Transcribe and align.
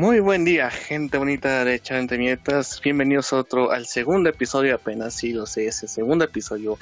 Muy 0.00 0.18
buen 0.20 0.46
día, 0.46 0.70
gente 0.70 1.18
bonita 1.18 1.62
de 1.62 1.78
Charente 1.78 2.16
Mietas. 2.16 2.80
Bienvenidos 2.82 3.34
a 3.34 3.36
otro, 3.36 3.70
al 3.70 3.84
segundo 3.84 4.30
episodio, 4.30 4.74
apenas 4.74 5.12
sí 5.12 5.34
lo 5.34 5.44
sé, 5.44 5.66
ese 5.66 5.86
segundo 5.88 6.24
episodio. 6.24 6.78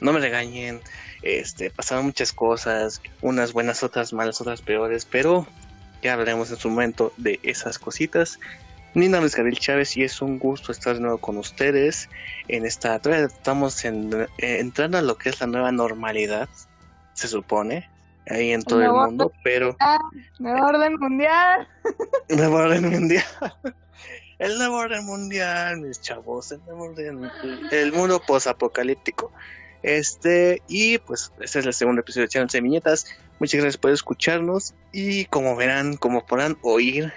No 0.00 0.14
me 0.14 0.18
regañen, 0.18 0.80
este, 1.20 1.68
pasaron 1.68 2.06
muchas 2.06 2.32
cosas, 2.32 3.02
unas 3.20 3.52
buenas, 3.52 3.82
otras 3.82 4.14
malas, 4.14 4.40
otras 4.40 4.62
peores, 4.62 5.04
pero 5.04 5.46
ya 6.02 6.14
hablaremos 6.14 6.50
en 6.50 6.56
su 6.56 6.70
momento 6.70 7.12
de 7.18 7.38
esas 7.42 7.78
cositas. 7.78 8.40
Mi 8.94 9.08
nombre 9.08 9.26
es 9.26 9.36
Gabriel 9.36 9.58
Chávez 9.58 9.94
y 9.98 10.04
es 10.04 10.22
un 10.22 10.38
gusto 10.38 10.72
estar 10.72 10.94
de 10.94 11.00
nuevo 11.00 11.18
con 11.18 11.36
ustedes. 11.36 12.08
En 12.48 12.64
esta, 12.64 12.96
estamos 12.96 13.84
en, 13.84 14.22
eh, 14.38 14.58
entrando 14.60 14.96
a 14.96 15.02
lo 15.02 15.18
que 15.18 15.28
es 15.28 15.38
la 15.38 15.48
nueva 15.48 15.70
normalidad, 15.70 16.48
se 17.12 17.28
supone 17.28 17.90
ahí 18.30 18.52
en 18.52 18.62
todo 18.62 18.82
el 18.82 18.92
mundo, 18.92 19.32
pero... 19.42 19.76
Nuevo 20.38 20.66
orden 20.66 20.96
mundial. 20.96 21.68
Nuevo 22.28 22.56
orden 22.56 22.90
mundial. 22.90 23.24
El 24.38 24.56
nuevo 24.56 24.76
orden 24.76 25.04
mundial, 25.04 25.80
mis 25.80 26.00
chavos, 26.00 26.52
el 26.52 26.60
nuevo 26.64 26.84
orden, 26.84 27.28
el 27.72 27.92
mundo 27.92 28.22
posapocalíptico. 28.24 29.32
Este, 29.82 30.62
y 30.68 30.98
pues 30.98 31.32
este 31.40 31.58
es 31.58 31.66
el 31.66 31.74
segundo 31.74 32.02
episodio 32.02 32.26
de 32.26 32.28
Channel 32.28 32.62
Viñetas. 32.62 33.06
Muchas 33.40 33.60
gracias 33.60 33.76
por 33.76 33.90
escucharnos. 33.90 34.74
Y 34.92 35.24
como 35.26 35.56
verán, 35.56 35.96
como 35.96 36.24
podrán 36.24 36.56
oír, 36.62 37.12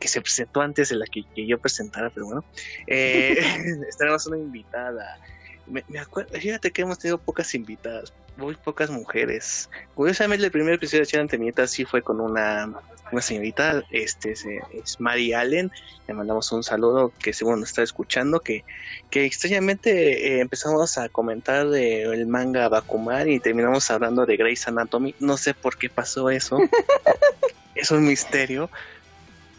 que 0.00 0.08
se 0.08 0.20
presentó 0.20 0.62
antes 0.62 0.88
de 0.88 0.96
la 0.96 1.06
que, 1.06 1.24
yo 1.46 1.58
presentara, 1.58 2.10
pero 2.10 2.26
bueno, 2.26 2.44
eh, 2.86 3.38
estaremos 3.88 4.26
una 4.26 4.38
invitada. 4.38 5.18
Me, 5.66 5.84
me 5.88 5.98
acuerdo, 5.98 6.38
fíjate 6.38 6.70
que 6.70 6.82
hemos 6.82 6.98
tenido 6.98 7.18
pocas 7.18 7.54
invitadas, 7.54 8.12
muy 8.36 8.54
pocas 8.56 8.90
mujeres. 8.90 9.68
Curiosamente, 9.94 10.44
el 10.44 10.52
primer 10.52 10.74
episodio 10.74 11.00
de 11.00 11.06
Chile 11.06 11.22
Antenieta 11.22 11.66
sí 11.66 11.84
fue 11.84 12.02
con 12.02 12.20
una, 12.20 12.72
una 13.12 13.22
señorita, 13.22 13.82
este 13.90 14.32
es, 14.32 15.00
Mary 15.00 15.32
Allen. 15.32 15.70
Le 16.08 16.14
mandamos 16.14 16.50
un 16.50 16.62
saludo 16.62 17.12
que 17.20 17.32
según 17.32 17.60
nos 17.60 17.68
está 17.68 17.82
escuchando, 17.82 18.40
que, 18.40 18.64
que 19.10 19.24
extrañamente 19.24 20.36
eh, 20.36 20.40
empezamos 20.40 20.98
a 20.98 21.08
comentar 21.08 21.68
del 21.68 22.12
el 22.12 22.26
manga 22.26 22.68
Bakuman 22.68 23.28
y 23.28 23.38
terminamos 23.38 23.90
hablando 23.90 24.26
de 24.26 24.36
Grey's 24.36 24.66
Anatomy. 24.66 25.14
No 25.20 25.36
sé 25.36 25.54
por 25.54 25.76
qué 25.76 25.88
pasó 25.88 26.30
eso. 26.30 26.58
es 27.74 27.90
un 27.90 28.06
misterio. 28.06 28.70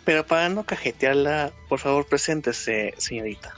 Pero 0.06 0.26
para 0.26 0.50
no 0.50 0.66
cajetearla, 0.66 1.54
por 1.70 1.80
favor, 1.80 2.06
preséntese, 2.06 2.94
señorita. 2.98 3.56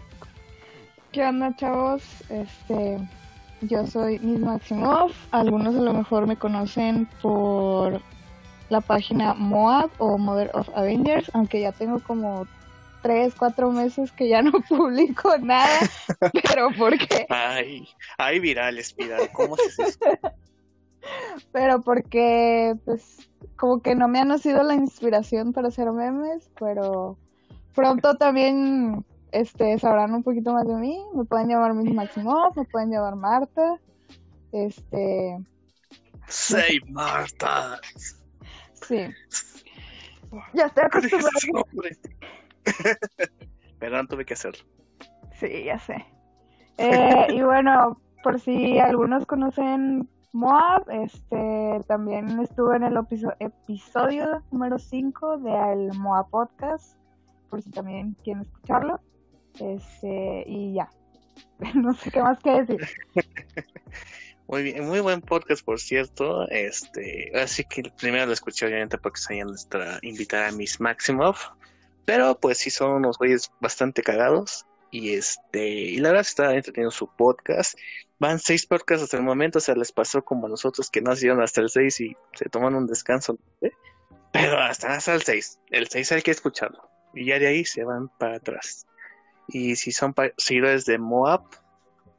¿Qué 1.16 1.24
onda, 1.24 1.56
chavos? 1.56 2.04
Este, 2.28 3.00
yo 3.62 3.88
soy 3.88 4.20
Miss 4.20 4.42
Maximov. 4.42 5.14
Algunos 5.32 5.74
a 5.74 5.80
lo 5.80 5.94
mejor 5.94 6.28
me 6.28 6.36
conocen 6.36 7.08
por 7.22 8.02
la 8.68 8.82
página 8.82 9.34
Moab 9.34 9.90
o 10.00 10.18
Mother 10.18 10.52
of 10.54 10.68
Avengers, 10.76 11.32
aunque 11.34 11.62
ya 11.62 11.72
tengo 11.72 12.02
como 12.02 12.46
tres, 13.02 13.34
cuatro 13.34 13.72
meses 13.72 14.12
que 14.12 14.28
ya 14.28 14.42
no 14.42 14.52
publico 14.68 15.38
nada, 15.38 15.80
pero 16.50 16.68
porque... 16.78 17.26
Ay, 17.30 17.88
ay, 18.18 18.42
virales, 18.42 18.94
viral, 18.94 19.30
¿cómo 19.32 19.56
se 19.56 19.84
eso? 19.84 19.98
Pero 21.54 21.82
porque, 21.82 22.76
pues, 22.84 23.30
como 23.56 23.82
que 23.82 23.96
no 23.96 24.10
me 24.10 24.20
ha 24.20 24.26
nacido 24.26 24.64
la 24.64 24.74
inspiración 24.74 25.54
para 25.54 25.70
hacer 25.70 25.92
memes, 25.92 26.50
pero 26.60 27.18
pronto 27.74 28.16
también 28.16 29.06
este, 29.36 29.78
sabrán 29.80 30.14
un 30.14 30.24
poquito 30.24 30.54
más 30.54 30.66
de 30.66 30.76
mí. 30.76 30.98
Me 31.14 31.26
pueden 31.26 31.50
llamar 31.50 31.74
Miss 31.74 31.94
Maximoff, 31.94 32.56
me 32.56 32.64
pueden 32.66 32.92
llamar 32.92 33.16
Marta. 33.16 33.80
Este. 34.52 35.38
Say 36.28 36.80
Marta. 36.90 37.80
Sí. 38.88 39.08
Ya 40.54 40.66
estoy 40.66 40.84
acostumbrada. 40.84 41.30
Perdón, 43.80 44.08
tuve 44.08 44.26
que 44.26 44.34
hacerlo. 44.34 44.66
Sí, 45.40 45.64
ya 45.64 45.80
sé. 45.80 46.06
Eh, 46.78 47.28
y 47.30 47.42
bueno, 47.42 48.02
por 48.22 48.42
si 48.42 48.78
algunos 48.80 49.26
conocen 49.26 50.10
Moab, 50.34 50.90
este, 50.90 51.80
también 51.88 52.38
estuve 52.42 52.76
en 52.76 52.84
el 52.84 52.98
episodio 53.40 54.44
número 54.52 54.78
5 54.78 55.38
del 55.38 55.94
Moab 56.00 56.30
Podcast, 56.30 56.98
por 57.50 57.62
si 57.62 57.72
también 57.72 58.18
quieren 58.22 58.42
escucharlo. 58.42 59.00
Este, 59.60 60.44
y 60.48 60.74
ya. 60.74 60.90
no 61.74 61.94
sé 61.94 62.12
qué 62.12 62.22
más 62.22 62.40
que 62.40 62.52
decir. 62.64 62.88
Muy 64.48 64.62
bien, 64.62 64.86
muy 64.86 65.00
buen 65.00 65.22
podcast, 65.22 65.66
por 65.66 65.80
cierto. 65.80 66.48
Este, 66.50 67.32
así 67.34 67.64
que 67.64 67.92
primero 67.98 68.28
lo 68.28 68.34
escuché 68.34 68.68
obviamente 68.68 69.00
porque 69.00 69.20
soy 69.20 69.40
nuestra 69.40 69.98
invitada 70.04 70.52
Miss 70.52 70.80
Maximoff. 70.80 71.48
Pero 72.06 72.40
pues 72.40 72.60
sí 72.60 72.70
son 72.70 72.92
unos 72.92 73.18
güeyes 73.18 73.52
bastante 73.60 74.04
cagados. 74.04 74.68
Y 74.92 75.16
este, 75.16 75.68
y 75.68 75.98
la 75.98 76.10
verdad 76.10 76.22
está 76.22 76.54
entreteniendo 76.54 76.92
su 76.92 77.08
podcast. 77.16 77.76
Van 78.20 78.38
seis 78.38 78.68
podcasts 78.68 79.04
hasta 79.04 79.18
el 79.18 79.24
momento, 79.24 79.58
o 79.58 79.62
sea, 79.62 79.76
les 79.76 79.92
pasó 79.92 80.24
como 80.24 80.46
a 80.46 80.50
nosotros 80.50 80.92
que 80.92 81.02
no 81.02 81.14
hicieron 81.14 81.42
hasta 81.42 81.62
el 81.62 81.70
seis 81.70 82.00
y 82.00 82.16
se 82.34 82.48
toman 82.48 82.76
un 82.76 82.86
descanso. 82.86 83.40
Pero 84.32 84.60
hasta, 84.60 84.94
hasta 84.94 85.16
el 85.16 85.24
seis. 85.24 85.60
El 85.72 85.88
seis 85.88 86.12
hay 86.12 86.22
que 86.22 86.32
escucharlo. 86.32 86.88
Y 87.16 87.26
ya 87.26 87.40
de 87.40 87.48
ahí 87.48 87.66
se 87.66 87.84
van 87.84 88.10
para 88.20 88.36
atrás. 88.36 88.86
Y 89.48 89.76
si 89.76 89.92
son 89.92 90.14
seguidores 90.38 90.86
de 90.86 90.98
Moab, 90.98 91.44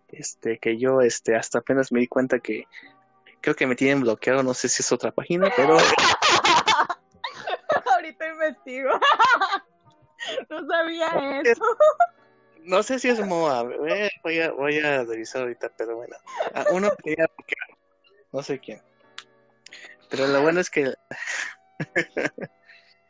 este, 0.09 0.59
que 0.59 0.79
yo 0.79 1.01
este, 1.01 1.37
hasta 1.37 1.59
apenas 1.59 1.93
me 1.93 2.01
di 2.01 2.07
cuenta 2.07 2.39
que 2.39 2.65
creo 3.41 3.55
que 3.55 3.67
me 3.67 3.77
tienen 3.77 4.01
bloqueado, 4.01 4.43
no 4.43 4.55
sé 4.55 4.69
si 4.69 4.83
es 4.83 4.93
otra 4.93 5.11
página, 5.11 5.51
pero... 5.57 5.77
Ahorita 7.95 8.29
investigo. 8.29 8.91
no 10.51 10.67
sabía 10.67 11.41
eso. 11.45 11.65
No 12.63 12.83
sé 12.83 12.99
si 12.99 13.09
es 13.09 13.25
Moab, 13.25 13.71
eh, 13.87 14.11
voy, 14.25 14.41
a, 14.41 14.51
voy 14.51 14.79
a 14.81 15.05
revisar 15.05 15.43
ahorita, 15.43 15.71
pero 15.77 15.97
bueno. 15.97 16.17
Ah, 16.55 16.65
uno 16.73 16.91
quería 17.03 17.27
bloquear, 17.37 17.79
no 18.33 18.43
sé 18.43 18.59
quién. 18.59 18.83
Pero 20.11 20.27
lo 20.27 20.43
bueno 20.43 20.61
es 20.61 20.71
que... 20.71 20.93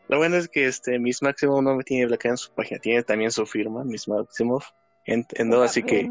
Lo 0.08 0.18
bueno 0.18 0.36
es 0.36 0.48
que 0.48 0.66
este 0.66 0.98
Miss 0.98 1.22
Maximoff 1.22 1.62
no 1.62 1.74
me 1.74 1.84
tiene 1.84 2.06
bloqueado 2.06 2.34
en 2.34 2.38
su 2.38 2.52
página, 2.52 2.80
tiene 2.80 3.02
también 3.02 3.30
su 3.30 3.44
firma, 3.46 3.84
Miss 3.84 4.06
Maximoff, 4.06 4.68
en, 5.04 5.26
en 5.34 5.54
así 5.54 5.82
que 5.82 6.10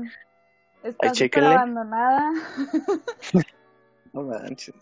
Está 0.86 1.52
abandonada. 1.56 2.32
no 4.14 4.22
manches. 4.22 4.76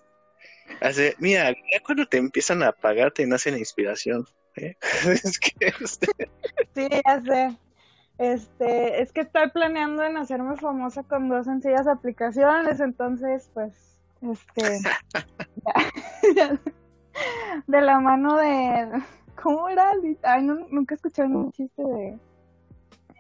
Hace, 0.82 1.16
mira, 1.20 1.52
ya 1.52 1.80
cuando 1.86 2.06
te 2.06 2.18
empiezan 2.18 2.62
a 2.62 2.74
pagar 2.74 3.12
te 3.12 3.26
nace 3.26 3.52
la 3.52 3.58
inspiración. 3.58 4.26
¿eh? 4.58 4.76
es 5.06 5.40
que 5.40 5.68
este... 5.82 6.08
Sí, 6.76 6.88
ya 7.06 7.22
sé. 7.22 7.58
Este, 8.18 9.02
es 9.02 9.12
que 9.14 9.22
estoy 9.22 9.50
planeando 9.52 10.04
en 10.04 10.18
hacerme 10.18 10.58
famosa 10.58 11.04
con 11.04 11.30
dos 11.30 11.46
sencillas 11.46 11.88
aplicaciones, 11.88 12.80
entonces, 12.80 13.50
pues, 13.54 13.98
este, 14.22 14.82
de 17.68 17.82
la 17.82 18.00
mano 18.00 18.38
de, 18.38 19.04
¿cómo 19.42 19.70
era? 19.70 19.92
Ay, 20.24 20.44
nunca 20.44 20.96
escuché 20.96 21.24
un 21.24 21.52
chiste 21.52 21.84
de, 21.84 22.20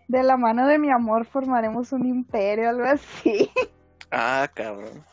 de 0.07 0.23
la 0.23 0.37
mano 0.37 0.67
de 0.67 0.79
mi 0.79 0.91
amor 0.91 1.25
formaremos 1.25 1.91
un 1.91 2.05
imperio, 2.05 2.69
algo 2.69 2.85
así. 2.85 3.49
Ah, 4.11 4.49
cabrón. 4.53 5.03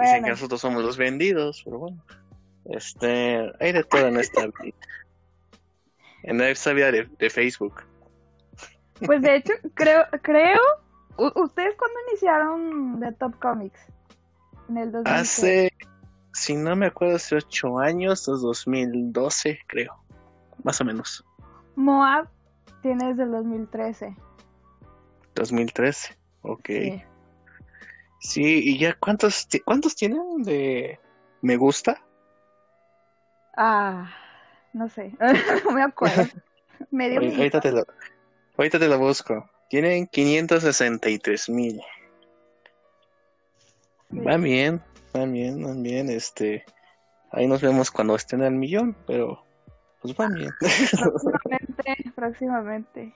Dicen 0.00 0.24
que 0.24 0.30
nosotros 0.30 0.60
somos 0.60 0.82
los 0.82 0.96
vendidos, 0.96 1.62
pero 1.64 1.78
bueno. 1.78 2.04
Este, 2.64 3.52
hay 3.60 3.72
de 3.72 3.84
todo 3.84 4.08
en 4.08 4.16
esta 4.16 4.46
vida. 4.46 4.76
En 6.26 6.40
esta 6.40 6.72
vida 6.72 6.90
de, 6.90 7.04
de 7.18 7.28
Facebook. 7.28 7.82
Pues 9.04 9.20
de 9.20 9.36
hecho, 9.36 9.52
creo, 9.74 10.06
creo, 10.22 10.58
¿ustedes 11.18 11.74
cuándo 11.76 11.98
iniciaron 12.08 12.98
The 12.98 13.12
Top 13.12 13.38
Comics? 13.40 13.78
En 14.70 14.78
el 14.78 14.90
2000. 14.90 15.12
Hace 15.12 15.70
si 16.34 16.56
no 16.56 16.74
me 16.74 16.86
acuerdo, 16.86 17.16
hace 17.16 17.36
ocho 17.36 17.78
años, 17.78 18.24
2012, 18.26 19.60
creo, 19.68 19.94
más 20.64 20.80
o 20.80 20.84
menos. 20.84 21.24
Moab 21.76 22.28
tiene 22.82 23.08
desde 23.08 23.22
el 23.22 23.30
2013. 23.30 24.16
2013, 25.36 26.18
ok. 26.42 26.70
Sí. 28.18 28.62
y 28.64 28.78
ya, 28.78 28.94
¿cuántos, 28.94 29.46
¿cuántos 29.64 29.94
tienen 29.94 30.42
de 30.42 30.98
me 31.40 31.56
gusta? 31.56 32.02
Ah, 33.56 34.12
no 34.72 34.88
sé, 34.88 35.12
no 35.64 35.70
me 35.70 35.82
acuerdo. 35.82 36.24
Medio 36.90 37.20
ahorita, 37.20 37.60
te 37.60 37.70
lo, 37.70 37.84
ahorita 38.58 38.78
te 38.80 38.88
lo 38.88 38.98
busco. 38.98 39.48
Tienen 39.70 40.08
563 40.08 41.48
mil. 41.48 41.80
Va 44.10 44.36
bien 44.36 44.82
bien, 45.32 45.62
van 45.62 45.82
bien, 45.82 46.10
este, 46.10 46.64
ahí 47.30 47.46
nos 47.46 47.62
vemos 47.62 47.90
cuando 47.90 48.16
estén 48.16 48.42
al 48.42 48.54
millón, 48.54 48.96
pero 49.06 49.44
pues 50.00 50.16
van 50.16 50.34
bien. 50.34 50.50
Próximamente, 50.60 52.12
próximamente. 52.14 53.14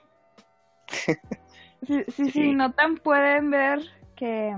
Sí, 1.85 2.03
sí, 2.07 2.31
sí, 2.31 2.53
notan, 2.53 2.97
pueden 2.97 3.51
ver 3.51 3.81
que 4.15 4.55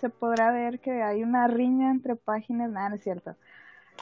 se 0.00 0.08
podrá 0.08 0.50
ver 0.52 0.80
que 0.80 1.02
hay 1.02 1.22
una 1.22 1.48
riña 1.48 1.90
entre 1.90 2.16
páginas, 2.16 2.70
nada, 2.70 2.90
no 2.90 2.94
es 2.96 3.02
cierto. 3.02 3.36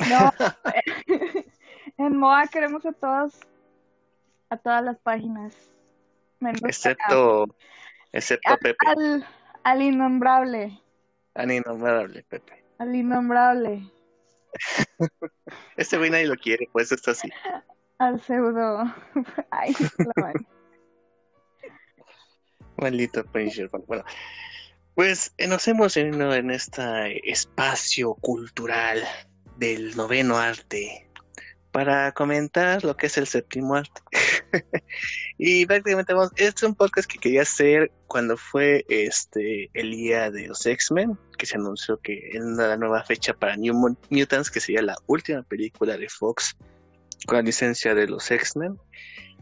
No, 0.09 0.33
En 1.97 2.17
MOA 2.17 2.47
queremos 2.47 2.85
a 2.87 2.93
todos, 2.93 3.41
a 4.49 4.57
todas 4.57 4.83
las 4.83 4.99
páginas. 4.99 5.55
menos 6.41 6.63
Excepto, 6.63 7.47
excepto 8.13 8.57
Pepe. 8.59 8.77
al, 8.87 9.27
al 9.65 9.83
innombrable. 9.83 10.81
Al 11.35 11.53
innombrable, 11.53 12.25
Pepe. 12.29 12.65
Al 12.79 12.95
innombrable. 12.95 13.91
Este 15.77 15.97
güey 15.97 16.11
nadie 16.11 16.27
lo 16.27 16.37
quiere, 16.37 16.69
pues 16.73 16.93
está 16.93 17.13
así. 17.13 17.29
Al 17.99 18.21
pseudo. 18.21 18.85
Ay, 19.51 19.75
la. 19.99 20.33
Maldito 22.77 23.25
Punisher. 23.25 23.69
Bueno, 23.87 24.05
pues 24.95 25.35
eh, 25.37 25.47
nos 25.47 25.69
hemos 25.69 25.95
reunido 25.95 26.35
en 26.35 26.51
este 26.51 27.31
espacio 27.31 28.15
cultural 28.15 29.03
del 29.59 29.95
noveno 29.97 30.39
arte 30.39 31.10
para 31.73 32.13
comentar 32.13 32.85
lo 32.85 32.97
que 32.97 33.07
es 33.07 33.17
el 33.19 33.27
séptimo 33.27 33.75
arte. 33.77 34.01
y 35.39 35.65
prácticamente 35.67 36.13
vamos, 36.13 36.31
este 36.37 36.49
es 36.59 36.63
un 36.65 36.75
podcast 36.75 37.11
que 37.11 37.19
quería 37.19 37.43
hacer 37.43 37.91
cuando 38.07 38.37
fue 38.37 38.85
este 38.89 39.71
el 39.75 39.93
día 39.93 40.31
de 40.31 40.49
los 40.49 40.67
X-Men, 40.67 41.17
que 41.39 41.47
se 41.47 41.57
anunció 41.57 41.99
que 41.99 42.31
en 42.33 42.57
la 42.57 42.77
nueva 42.77 43.05
fecha 43.05 43.33
para 43.35 43.57
New 43.57 43.75
Mu- 43.75 43.97
Mutants, 44.11 44.51
que 44.51 44.61
sería 44.61 44.83
la 44.83 44.97
última 45.07 45.43
película 45.43 45.97
de 45.97 46.09
Fox 46.09 46.57
con 47.27 47.37
la 47.37 47.43
licencia 47.43 47.95
de 47.95 48.07
los 48.09 48.31
X-Men. 48.31 48.79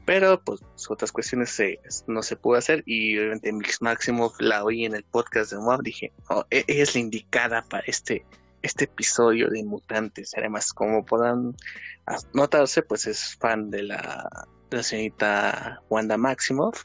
Pero 0.04 0.42
pues 0.42 0.60
otras 0.88 1.12
cuestiones 1.12 1.60
no 2.06 2.22
se 2.22 2.34
pudo 2.36 2.56
hacer 2.56 2.82
y 2.86 3.18
obviamente 3.18 3.52
Mix 3.52 3.82
Maximoff 3.82 4.40
la 4.40 4.64
oí 4.64 4.86
en 4.86 4.94
el 4.94 5.04
podcast 5.04 5.52
de 5.52 5.58
Moab, 5.58 5.82
dije, 5.82 6.12
"Oh, 6.30 6.46
e- 6.50 6.64
es 6.66 6.94
la 6.94 7.00
indicada 7.02 7.62
para 7.68 7.84
este, 7.86 8.24
este 8.62 8.84
episodio 8.84 9.48
de 9.48 9.64
Mutantes. 9.64 10.32
Además, 10.36 10.72
como 10.72 11.04
podrán 11.04 11.56
notarse, 12.32 12.82
pues 12.82 13.06
es 13.06 13.36
fan 13.36 13.70
de 13.70 13.84
la, 13.84 14.28
de 14.70 14.78
la 14.78 14.82
señorita 14.82 15.82
Wanda 15.88 16.16
Maximoff, 16.16 16.84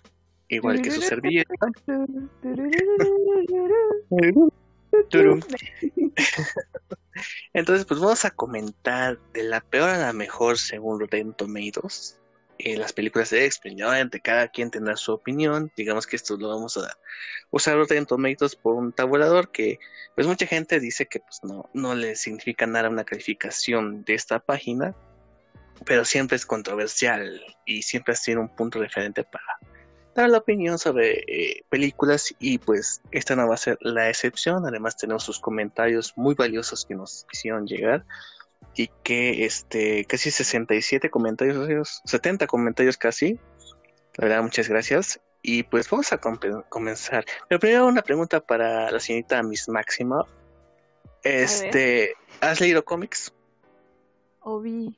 igual 0.50 0.82
que 0.82 0.92
su 0.92 1.02
servilleta. 1.02 1.54
Entonces, 7.54 7.86
pues 7.86 8.00
vamos 8.00 8.26
a 8.26 8.32
comentar 8.32 9.20
de 9.34 9.44
la 9.44 9.62
peor 9.62 9.90
a 9.90 9.98
la 9.98 10.14
mejor 10.14 10.58
según 10.58 11.00
Rotten 11.00 11.34
Tomatoes. 11.34 12.20
Eh, 12.60 12.78
las 12.78 12.94
películas 12.94 13.30
de 13.32 13.46
X-Men, 13.46 13.78
¿no? 13.78 13.94
Entre 13.96 14.20
cada 14.20 14.48
quien 14.48 14.70
tendrá 14.70 14.96
su 14.96 15.12
opinión. 15.12 15.72
Digamos 15.76 16.06
que 16.06 16.16
esto 16.16 16.38
lo 16.38 16.50
vamos 16.50 16.78
a 16.78 16.98
usar 17.52 17.76
Rotten 17.78 18.06
Tomatoes 18.06 18.56
por 18.56 18.76
un 18.76 18.94
tabulador 18.94 19.52
que, 19.52 19.80
pues 20.16 20.28
mucha 20.28 20.46
gente 20.46 20.80
dice 20.80 21.08
que 21.08 21.20
pues 21.20 21.40
no, 21.44 21.70
no 21.74 21.96
le 21.96 22.16
significa 22.16 22.66
nada 22.68 22.90
una 22.90 23.04
calificación 23.04 24.04
de 24.04 24.14
esta 24.14 24.40
página, 24.40 24.96
pero 25.86 26.06
siempre 26.06 26.36
es 26.36 26.46
controversial 26.46 27.42
y 27.66 27.82
siempre 27.82 28.14
tiene 28.24 28.42
un 28.42 28.56
punto 28.56 28.80
referente 28.80 29.24
para 29.24 29.60
dar 30.16 30.30
la 30.30 30.38
opinión 30.38 30.78
sobre 30.78 31.24
eh, 31.28 31.66
películas 31.70 32.34
y 32.40 32.60
pues 32.60 33.02
esta 33.12 33.36
no 33.36 33.48
va 33.48 33.56
a 33.56 33.58
ser 33.58 33.78
la 33.82 34.10
excepción. 34.10 34.66
Además 34.66 34.96
tenemos 34.96 35.24
sus 35.24 35.40
comentarios 35.40 36.14
muy 36.16 36.36
valiosos 36.36 36.86
que 36.86 36.96
nos 36.96 37.26
hicieron 37.32 37.66
llegar 37.66 38.06
y 38.76 38.90
que 39.04 39.46
este 39.46 40.06
casi 40.06 40.32
67 40.32 41.10
comentarios, 41.10 42.02
70 42.06 42.48
comentarios 42.48 42.98
casi. 42.98 43.40
La 44.16 44.28
verdad, 44.28 44.44
muchas 44.44 44.68
gracias. 44.70 45.20
Y 45.42 45.64
pues 45.64 45.90
vamos 45.90 46.12
a 46.14 46.18
comenzar. 46.18 47.26
Pero 47.50 47.60
primero 47.60 47.86
una 47.88 48.02
pregunta 48.02 48.40
para 48.40 48.90
la 48.92 49.00
señorita 49.00 49.44
Miss 49.44 49.68
Maxima. 49.68 50.26
Este, 51.24 52.14
¿has 52.42 52.60
leído 52.62 52.84
cómics? 52.86 53.34
Obi. 54.42 54.98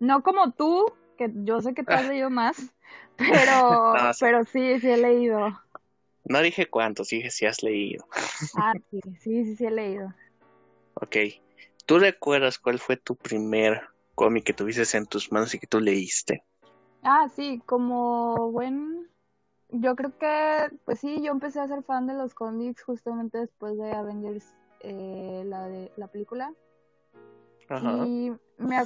No 0.00 0.22
como 0.22 0.52
tú, 0.52 0.92
que 1.16 1.30
yo 1.32 1.60
sé 1.60 1.74
que 1.74 1.82
tú 1.84 1.92
has 1.92 2.04
Ah. 2.04 2.08
leído 2.12 2.30
más, 2.30 2.56
pero, 3.16 3.94
No, 3.94 4.12
sí. 4.14 4.18
pero 4.20 4.44
sí, 4.44 4.80
sí 4.80 4.90
he 4.90 4.96
leído. 4.96 5.60
No 6.24 6.40
dije 6.40 6.66
cuántos, 6.68 7.08
dije 7.08 7.30
si 7.30 7.46
has 7.46 7.62
leído. 7.62 8.06
Ah, 8.56 8.72
sí, 8.90 9.00
sí, 9.20 9.44
sí, 9.44 9.56
sí 9.56 9.66
he 9.66 9.70
leído. 9.70 10.12
Ok. 10.94 11.16
¿Tú 11.86 11.98
recuerdas 11.98 12.58
cuál 12.58 12.78
fue 12.78 12.96
tu 12.96 13.16
primer 13.16 13.82
cómic 14.14 14.44
que 14.44 14.52
tuviste 14.54 14.96
en 14.96 15.06
tus 15.06 15.30
manos 15.32 15.54
y 15.54 15.58
que 15.58 15.66
tú 15.66 15.80
leíste? 15.80 16.44
Ah, 17.02 17.28
sí, 17.34 17.60
como 17.66 18.50
buen... 18.50 19.08
Yo 19.70 19.96
creo 19.96 20.16
que, 20.18 20.70
pues 20.84 21.00
sí, 21.00 21.20
yo 21.22 21.32
empecé 21.32 21.60
a 21.60 21.66
ser 21.68 21.82
fan 21.82 22.06
de 22.06 22.14
los 22.14 22.32
cómics 22.34 22.82
justamente 22.82 23.38
después 23.38 23.76
de 23.76 23.92
Avengers, 23.92 24.54
eh, 24.80 25.42
la 25.46 25.66
de 25.66 25.90
la 25.96 26.06
película. 26.06 26.52
Ajá. 27.68 28.06
Y, 28.06 28.32
me, 28.58 28.76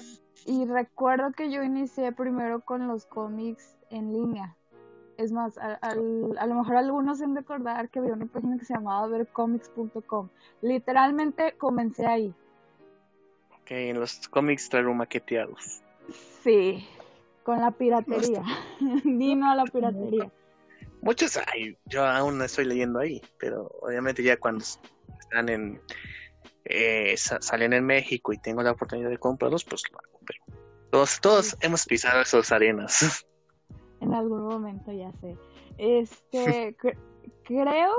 y 0.46 0.64
recuerdo 0.64 1.32
que 1.32 1.50
yo 1.50 1.62
inicié 1.62 2.12
primero 2.12 2.60
con 2.62 2.88
los 2.88 3.04
cómics 3.06 3.76
en 3.90 4.12
línea. 4.12 4.56
Es 5.18 5.30
más, 5.32 5.58
a, 5.58 5.74
al- 5.74 6.38
a 6.38 6.46
lo 6.46 6.54
mejor 6.54 6.76
algunos 6.76 7.20
han 7.20 7.34
de 7.34 7.40
recordar 7.40 7.90
que 7.90 7.98
había 7.98 8.14
una 8.14 8.26
página 8.26 8.56
que 8.56 8.64
se 8.64 8.74
llamaba 8.74 9.06
vercomics.com. 9.08 10.28
Literalmente 10.62 11.54
comencé 11.58 12.06
ahí. 12.06 12.34
Ok, 13.68 13.72
en 13.72 14.00
los 14.00 14.26
cómics 14.28 14.70
maqueteados. 14.94 15.82
Sí, 16.42 16.88
con 17.42 17.60
la 17.60 17.70
piratería. 17.70 18.42
Dino 19.04 19.50
a 19.50 19.54
la 19.56 19.66
piratería. 19.66 20.32
Muchos 21.02 21.36
hay, 21.36 21.76
yo 21.84 22.02
aún 22.06 22.38
no 22.38 22.44
estoy 22.44 22.64
leyendo 22.64 22.98
ahí, 22.98 23.20
pero 23.38 23.70
obviamente 23.82 24.22
ya 24.22 24.38
cuando 24.38 24.64
están 25.20 25.50
en 25.50 25.82
eh, 26.64 27.14
sa- 27.18 27.42
salen 27.42 27.74
en 27.74 27.84
México 27.84 28.32
y 28.32 28.38
tengo 28.38 28.62
la 28.62 28.70
oportunidad 28.70 29.10
de 29.10 29.18
comprarlos, 29.18 29.64
pues 29.64 29.82
lo 29.92 29.98
hago. 29.98 30.18
Pero 30.26 30.44
todos, 30.90 31.20
todos 31.20 31.56
hemos 31.60 31.84
pisado 31.84 32.22
esas 32.22 32.50
arenas. 32.50 33.22
En 34.00 34.14
algún 34.14 34.44
momento 34.44 34.92
ya 34.92 35.12
sé. 35.20 35.36
Este, 35.76 36.74
cre- 36.78 36.96
creo 37.44 37.92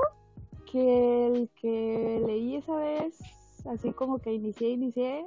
que 0.72 1.28
el 1.28 1.50
que 1.62 2.24
leí 2.26 2.56
esa 2.56 2.74
vez, 2.76 3.14
así 3.70 3.92
como 3.92 4.20
que 4.20 4.32
inicié, 4.34 4.70
inicié, 4.70 5.26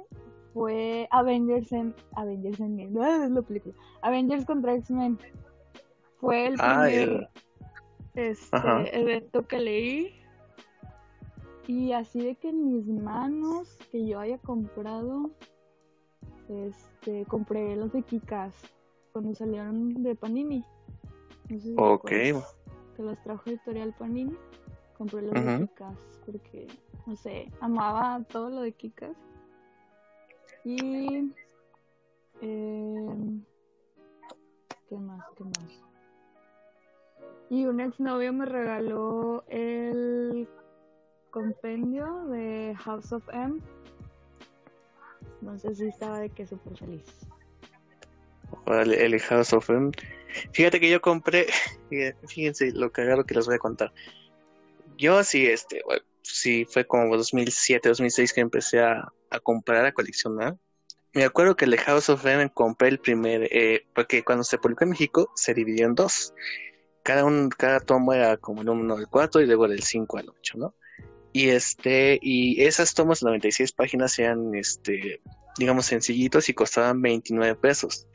fue 0.53 1.07
Avengers 1.11 1.71
en 1.71 1.95
Avengers 2.15 2.59
en 2.59 2.75
no 2.93 3.23
es 3.23 3.31
la 3.31 3.41
película. 3.41 3.73
Avengers 4.01 4.45
contra 4.45 4.75
X-Men. 4.75 5.17
Fue 6.17 6.47
el 6.47 6.55
Ah, 6.59 6.83
primer 6.85 7.09
el- 7.09 7.27
este, 8.15 8.55
Ajá. 8.55 8.83
evento 8.91 9.47
que 9.47 9.59
leí. 9.59 10.19
Y 11.67 11.93
así 11.93 12.19
de 12.23 12.35
que 12.35 12.49
en 12.49 12.65
mis 12.65 12.85
manos 12.87 13.77
que 13.91 14.05
yo 14.05 14.19
haya 14.19 14.37
comprado, 14.37 15.31
este, 16.49 17.25
compré 17.25 17.75
los 17.75 17.91
de 17.93 18.01
Kikas 18.03 18.53
cuando 19.11 19.33
salieron 19.33 20.01
de 20.03 20.15
Panini. 20.15 20.63
No 21.49 21.57
sé 21.59 21.61
si 21.61 21.75
Ok, 21.77 22.09
Que 22.09 22.43
los 23.03 23.17
trajo 23.23 23.49
Editorial 23.49 23.93
Panini. 23.97 24.35
Compré 24.97 25.21
los 25.23 25.33
de. 25.33 25.67
Kikas 25.67 25.97
porque, 26.25 26.67
no 27.05 27.15
sé, 27.15 27.49
amaba 27.59 28.23
todo 28.29 28.49
lo 28.49 28.61
de 28.61 28.73
Kikas. 28.73 29.15
Y... 30.63 31.31
em, 32.41 33.43
¿Qué 34.89 34.97
más? 34.97 35.25
¿Qué 35.37 35.43
más? 35.43 35.83
Y 37.49 37.65
un 37.65 37.79
exnovio 37.79 38.33
me 38.33 38.45
regaló 38.45 39.43
el 39.49 40.47
compendio 41.29 42.25
de 42.27 42.75
House 42.79 43.11
of 43.11 43.27
M. 43.31 43.59
Sé 45.57 45.75
si 45.75 45.85
estaba 45.85 46.19
de 46.19 46.29
que 46.29 46.47
súper 46.47 46.77
feliz. 46.77 47.03
el, 48.67 48.93
el 48.93 49.19
House 49.19 49.53
of 49.53 49.69
M. 49.69 49.91
Fíjate 50.51 50.79
que 50.79 50.89
yo 50.89 51.01
compré, 51.01 51.47
fíjense 52.27 52.71
lo 52.71 52.91
cagado 52.91 53.23
que 53.23 53.35
les 53.35 53.45
voy 53.45 53.55
a 53.55 53.59
contar. 53.59 53.93
Yo 54.97 55.23
sí, 55.23 55.45
este, 55.45 55.81
bueno, 55.85 56.03
sí, 56.23 56.65
fue 56.69 56.85
como 56.85 57.15
2007, 57.15 57.89
2006 57.89 58.33
que 58.33 58.41
empecé 58.41 58.79
a, 58.81 59.11
a 59.29 59.39
comprar, 59.39 59.85
a 59.85 59.91
coleccionar. 59.91 60.57
Me 61.13 61.25
acuerdo 61.25 61.55
que 61.55 61.65
el 61.65 61.71
de 61.71 61.77
House 61.77 62.09
of 62.09 62.25
M 62.25 62.49
compré 62.51 62.87
el 62.87 62.99
primer, 62.99 63.47
eh, 63.51 63.85
porque 63.93 64.23
cuando 64.23 64.43
se 64.43 64.57
publicó 64.57 64.83
en 64.83 64.91
México 64.91 65.31
se 65.35 65.53
dividió 65.53 65.85
en 65.85 65.95
dos. 65.95 66.33
Cada 67.03 67.23
un, 67.25 67.49
cada 67.49 67.79
tomo 67.79 68.13
era 68.13 68.37
como 68.37 68.61
el 68.61 68.69
1 68.69 68.95
al 68.95 69.07
4 69.09 69.41
y 69.41 69.45
luego 69.45 69.67
del 69.67 69.83
5 69.83 70.17
al 70.17 70.29
8, 70.29 70.57
¿no? 70.57 70.73
Y 71.31 71.49
este, 71.49 72.17
y 72.21 72.63
esas 72.63 72.93
tomas, 72.93 73.21
96 73.21 73.73
páginas, 73.73 74.17
eran 74.17 74.55
este, 74.55 75.21
digamos, 75.57 75.85
sencillitos 75.85 76.49
y 76.49 76.53
costaban 76.53 77.01
29 77.01 77.55
pesos. 77.55 78.07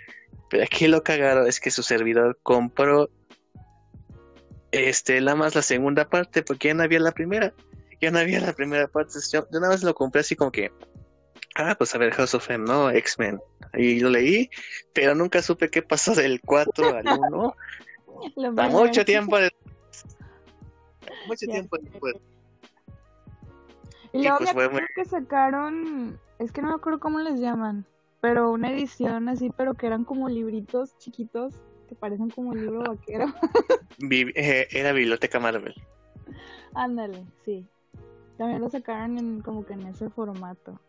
Pero 0.50 0.64
aquí 0.64 0.88
lo 0.88 1.02
cagado 1.02 1.46
es 1.46 1.60
que 1.60 1.70
su 1.70 1.82
servidor 1.82 2.38
compró 2.42 3.10
este, 4.72 5.20
nada 5.20 5.36
más 5.36 5.54
la 5.54 5.62
segunda 5.62 6.08
parte, 6.08 6.42
porque 6.42 6.68
ya 6.68 6.74
no 6.74 6.82
había 6.82 7.00
la 7.00 7.12
primera. 7.12 7.54
Ya 8.00 8.10
no 8.10 8.18
había 8.18 8.40
la 8.40 8.52
primera 8.52 8.86
parte. 8.88 9.14
Yo, 9.32 9.46
yo 9.50 9.60
nada 9.60 9.72
más 9.72 9.82
lo 9.82 9.94
compré 9.94 10.20
así 10.20 10.36
como 10.36 10.50
que, 10.52 10.70
ah, 11.56 11.74
pues 11.76 11.94
a 11.94 11.98
ver, 11.98 12.12
House 12.12 12.34
of 12.34 12.48
M, 12.50 12.64
¿no? 12.64 12.90
X-Men. 12.90 13.40
Y 13.74 14.00
lo 14.00 14.10
leí, 14.10 14.48
pero 14.94 15.14
nunca 15.14 15.42
supe 15.42 15.68
qué 15.68 15.82
pasó 15.82 16.14
del 16.14 16.40
4 16.40 16.96
al 16.96 17.06
1. 17.06 17.54
Lo 18.36 18.52
Da 18.52 18.64
primero- 18.64 18.84
mucho 18.86 19.04
tiempo 19.04 19.38
después. 19.38 20.06
Mucho 21.26 21.46
Ya 21.46 21.52
tiempo 21.52 21.76
después. 21.78 22.14
Y 24.12 24.18
y 24.18 24.22
luego 24.22 24.38
pues 24.38 24.52
fue 24.70 24.86
que 24.96 25.04
sacaron, 25.04 26.18
es 26.38 26.50
que 26.50 26.62
no 26.62 26.68
me 26.68 26.74
acuerdo 26.74 26.98
cómo 26.98 27.20
les 27.20 27.38
llaman, 27.38 27.84
pero 28.20 28.50
una 28.50 28.70
edición 28.72 29.28
así, 29.28 29.50
pero 29.56 29.74
que 29.74 29.86
eran 29.86 30.04
como 30.04 30.28
libritos 30.28 30.96
chiquitos 30.98 31.54
que 31.88 31.94
parecen 31.94 32.30
como 32.30 32.50
un 32.50 32.60
libro 32.60 32.80
vaquero. 32.80 33.26
Eh, 34.10 34.68
era 34.70 34.92
Biblioteca 34.92 35.40
Marvel. 35.40 35.74
Ándale, 36.74 37.24
sí. 37.44 37.66
También 38.38 38.60
lo 38.60 38.70
sacaron 38.70 39.18
en, 39.18 39.42
como 39.42 39.66
que 39.66 39.74
en 39.74 39.88
ese 39.88 40.08
formato. 40.08 40.80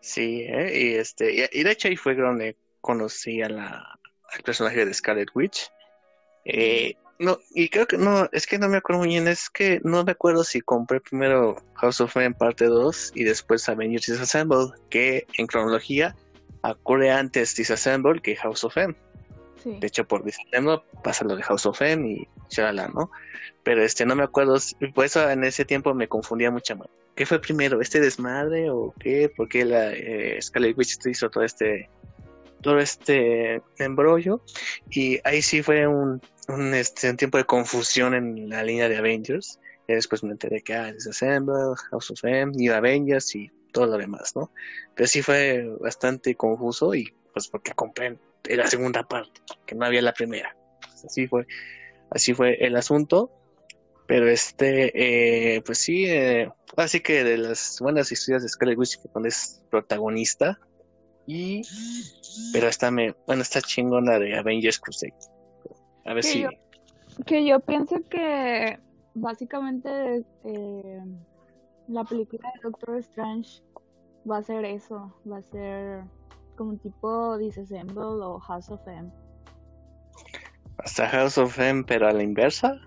Sí, 0.00 0.46
¿eh? 0.48 0.72
y 0.74 0.94
este, 0.94 1.48
y, 1.52 1.62
de 1.62 1.70
hecho 1.70 1.88
ahí 1.88 1.96
fue 1.96 2.14
donde 2.14 2.56
conocí 2.80 3.42
a 3.42 3.50
la, 3.50 3.98
al 4.32 4.42
personaje 4.42 4.84
de 4.86 4.94
Scarlet 4.94 5.28
Witch. 5.34 5.70
Eh, 6.46 6.94
no, 7.18 7.38
y 7.54 7.68
creo 7.68 7.86
que 7.86 7.98
no, 7.98 8.26
es 8.32 8.46
que 8.46 8.58
no 8.58 8.70
me 8.70 8.78
acuerdo 8.78 9.00
muy 9.00 9.10
bien, 9.10 9.28
es 9.28 9.50
que 9.50 9.78
no 9.84 10.02
me 10.02 10.12
acuerdo 10.12 10.42
si 10.42 10.62
compré 10.62 11.00
primero 11.00 11.62
House 11.74 12.00
of 12.00 12.16
M 12.16 12.34
parte 12.34 12.64
2 12.64 13.12
y 13.14 13.24
después 13.24 13.68
Avengers 13.68 14.06
Disassemble, 14.06 14.70
que 14.88 15.26
en 15.36 15.46
cronología 15.46 16.16
ocurre 16.62 17.10
antes 17.10 17.54
Disassemble 17.54 18.22
que 18.22 18.36
House 18.36 18.64
of 18.64 18.74
M. 18.78 18.96
De 19.64 19.86
hecho, 19.86 20.08
por 20.08 20.24
Disassemble 20.24 20.80
pasa 21.04 21.26
lo 21.26 21.36
de 21.36 21.42
House 21.42 21.66
of 21.66 21.82
M 21.82 22.10
y 22.10 22.28
¿no? 22.94 23.10
Pero 23.62 23.82
este, 23.82 24.06
no 24.06 24.14
me 24.14 24.24
acuerdo, 24.24 24.56
por 24.94 25.04
eso 25.04 25.28
en 25.30 25.44
ese 25.44 25.64
tiempo 25.64 25.94
me 25.94 26.08
confundía 26.08 26.50
mucho 26.50 26.76
más. 26.76 26.88
¿Qué 27.14 27.26
fue 27.26 27.40
primero, 27.40 27.80
este 27.80 28.00
desmadre 28.00 28.70
o 28.70 28.94
qué? 28.98 29.30
¿Por 29.34 29.48
qué 29.48 29.64
la 29.64 29.92
eh, 29.92 30.40
Scarlet 30.40 30.76
Witch 30.76 30.96
hizo 31.06 31.28
todo 31.30 31.44
este 31.44 31.88
todo 32.62 32.78
este 32.78 33.62
embrollo 33.78 34.42
y 34.90 35.18
ahí 35.24 35.40
sí 35.40 35.62
fue 35.62 35.86
un, 35.86 36.20
un, 36.48 36.74
este, 36.74 37.08
un 37.08 37.16
tiempo 37.16 37.38
de 37.38 37.44
confusión 37.44 38.12
en 38.14 38.50
la 38.50 38.62
línea 38.62 38.86
de 38.86 38.98
Avengers 38.98 39.58
y 39.88 39.94
después 39.94 40.22
me 40.22 40.32
enteré 40.32 40.60
que 40.62 40.74
ah, 40.74 40.92
Disassemble, 40.92 41.74
House 41.90 42.10
of 42.10 42.22
M, 42.22 42.52
New 42.54 42.72
Avengers 42.72 43.34
y 43.34 43.50
todo 43.72 43.86
lo 43.86 43.98
demás, 43.98 44.36
¿no? 44.36 44.52
Pero 44.94 45.06
sí 45.06 45.22
fue 45.22 45.68
bastante 45.80 46.34
confuso 46.34 46.94
y 46.94 47.12
pues 47.32 47.48
porque 47.48 47.72
compré 47.72 48.18
la 48.44 48.66
segunda 48.66 49.02
parte, 49.02 49.40
que 49.66 49.74
no 49.74 49.86
había 49.86 50.02
la 50.02 50.12
primera. 50.12 50.54
Pues, 50.80 51.04
así 51.04 51.26
fue, 51.26 51.46
así 52.10 52.34
fue 52.34 52.56
el 52.64 52.76
asunto. 52.76 53.30
Pero 54.06 54.28
este, 54.28 54.90
eh, 55.54 55.62
pues 55.62 55.78
sí, 55.78 56.04
eh, 56.06 56.50
así 56.76 56.98
que 56.98 57.22
de 57.22 57.38
las 57.38 57.78
buenas 57.80 58.10
historias 58.10 58.42
de 58.42 58.48
Scarlet 58.48 58.76
Witch 58.76 58.98
que 59.00 59.28
es 59.28 59.62
protagonista. 59.70 60.58
Y, 61.26 61.62
pero 62.52 62.66
esta 62.66 62.90
me, 62.90 63.14
bueno, 63.28 63.42
está 63.42 63.60
chingona 63.60 64.18
de 64.18 64.36
Avengers 64.36 64.80
Crusade. 64.80 65.14
A 66.06 66.14
ver 66.14 66.24
si. 66.24 66.44
que 67.24 67.46
yo 67.46 67.60
pienso 67.60 68.02
que 68.10 68.80
básicamente 69.14 70.24
eh, 70.44 71.00
la 71.86 72.02
película 72.02 72.50
de 72.54 72.68
Doctor 72.68 72.96
Strange 72.98 73.62
va 74.28 74.38
a 74.38 74.42
ser 74.42 74.64
eso, 74.64 75.14
va 75.30 75.38
a 75.38 75.42
ser 75.42 76.02
como 76.56 76.70
un 76.70 76.78
tipo 76.78 77.38
Disassemble 77.38 78.02
o 78.02 78.40
House 78.40 78.70
of 78.70 78.80
M. 78.88 79.08
¿Hasta 80.84 81.08
House 81.08 81.38
of 81.38 81.58
M, 81.58 81.84
pero 81.84 82.08
a 82.08 82.12
la 82.12 82.22
inversa? 82.22 82.80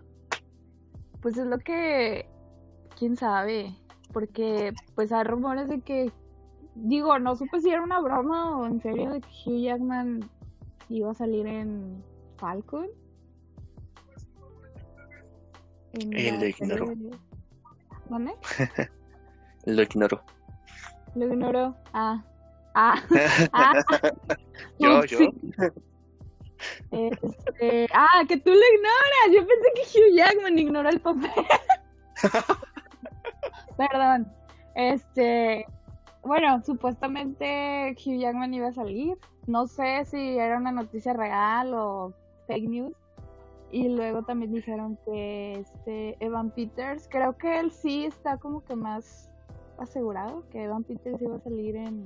Pues 1.21 1.37
es 1.37 1.45
lo 1.45 1.59
que, 1.59 2.27
quién 2.97 3.15
sabe, 3.15 3.75
porque 4.11 4.73
pues 4.95 5.11
hay 5.11 5.23
rumores 5.23 5.69
de 5.69 5.81
que, 5.81 6.11
digo, 6.75 7.17
no 7.19 7.35
supe 7.35 7.61
si 7.61 7.69
era 7.69 7.81
una 7.81 7.99
broma 7.99 8.57
o 8.57 8.65
en 8.65 8.81
serio 8.81 9.11
de 9.11 9.21
que 9.21 9.27
Hugh 9.45 9.63
Jackman 9.63 10.29
iba 10.89 11.11
a 11.11 11.13
salir 11.13 11.45
en 11.45 12.03
Falcon. 12.37 12.87
En 15.93 16.11
lo 16.39 16.45
ignoró. 16.47 16.93
¿Dónde? 18.09 18.33
lo 19.65 19.81
ignoro. 19.81 20.23
Lo 21.15 21.25
ignoro. 21.27 21.75
Ah. 21.93 22.23
Ah. 22.73 22.95
ah. 23.53 23.73
yo, 24.79 25.05
yo. 25.05 25.19
Este, 26.91 27.87
ah, 27.93 28.23
que 28.27 28.37
tú 28.37 28.51
lo 28.51 28.55
ignoras. 28.55 29.31
Yo 29.33 29.47
pensé 29.47 29.67
que 29.75 29.99
Hugh 29.99 30.15
Jackman 30.15 30.59
ignoró 30.59 30.89
el 30.89 30.99
papel. 30.99 31.31
Perdón. 33.77 34.31
Este, 34.75 35.65
bueno, 36.23 36.61
supuestamente 36.63 37.95
Hugh 37.97 38.19
Jackman 38.19 38.53
iba 38.53 38.67
a 38.67 38.73
salir. 38.73 39.17
No 39.47 39.67
sé 39.67 40.05
si 40.05 40.37
era 40.37 40.57
una 40.57 40.71
noticia 40.71 41.13
real 41.13 41.73
o 41.73 42.13
fake 42.47 42.69
news. 42.69 42.93
Y 43.71 43.89
luego 43.89 44.21
también 44.23 44.53
dijeron 44.53 44.99
que 45.03 45.59
este 45.59 46.15
Evan 46.23 46.51
Peters, 46.51 47.07
creo 47.09 47.35
que 47.37 47.59
él 47.59 47.71
sí 47.71 48.05
está 48.05 48.37
como 48.37 48.63
que 48.63 48.75
más 48.75 49.31
asegurado 49.79 50.43
que 50.51 50.63
Evan 50.63 50.83
Peters 50.83 51.19
iba 51.21 51.37
a 51.37 51.39
salir 51.39 51.75
en 51.75 52.05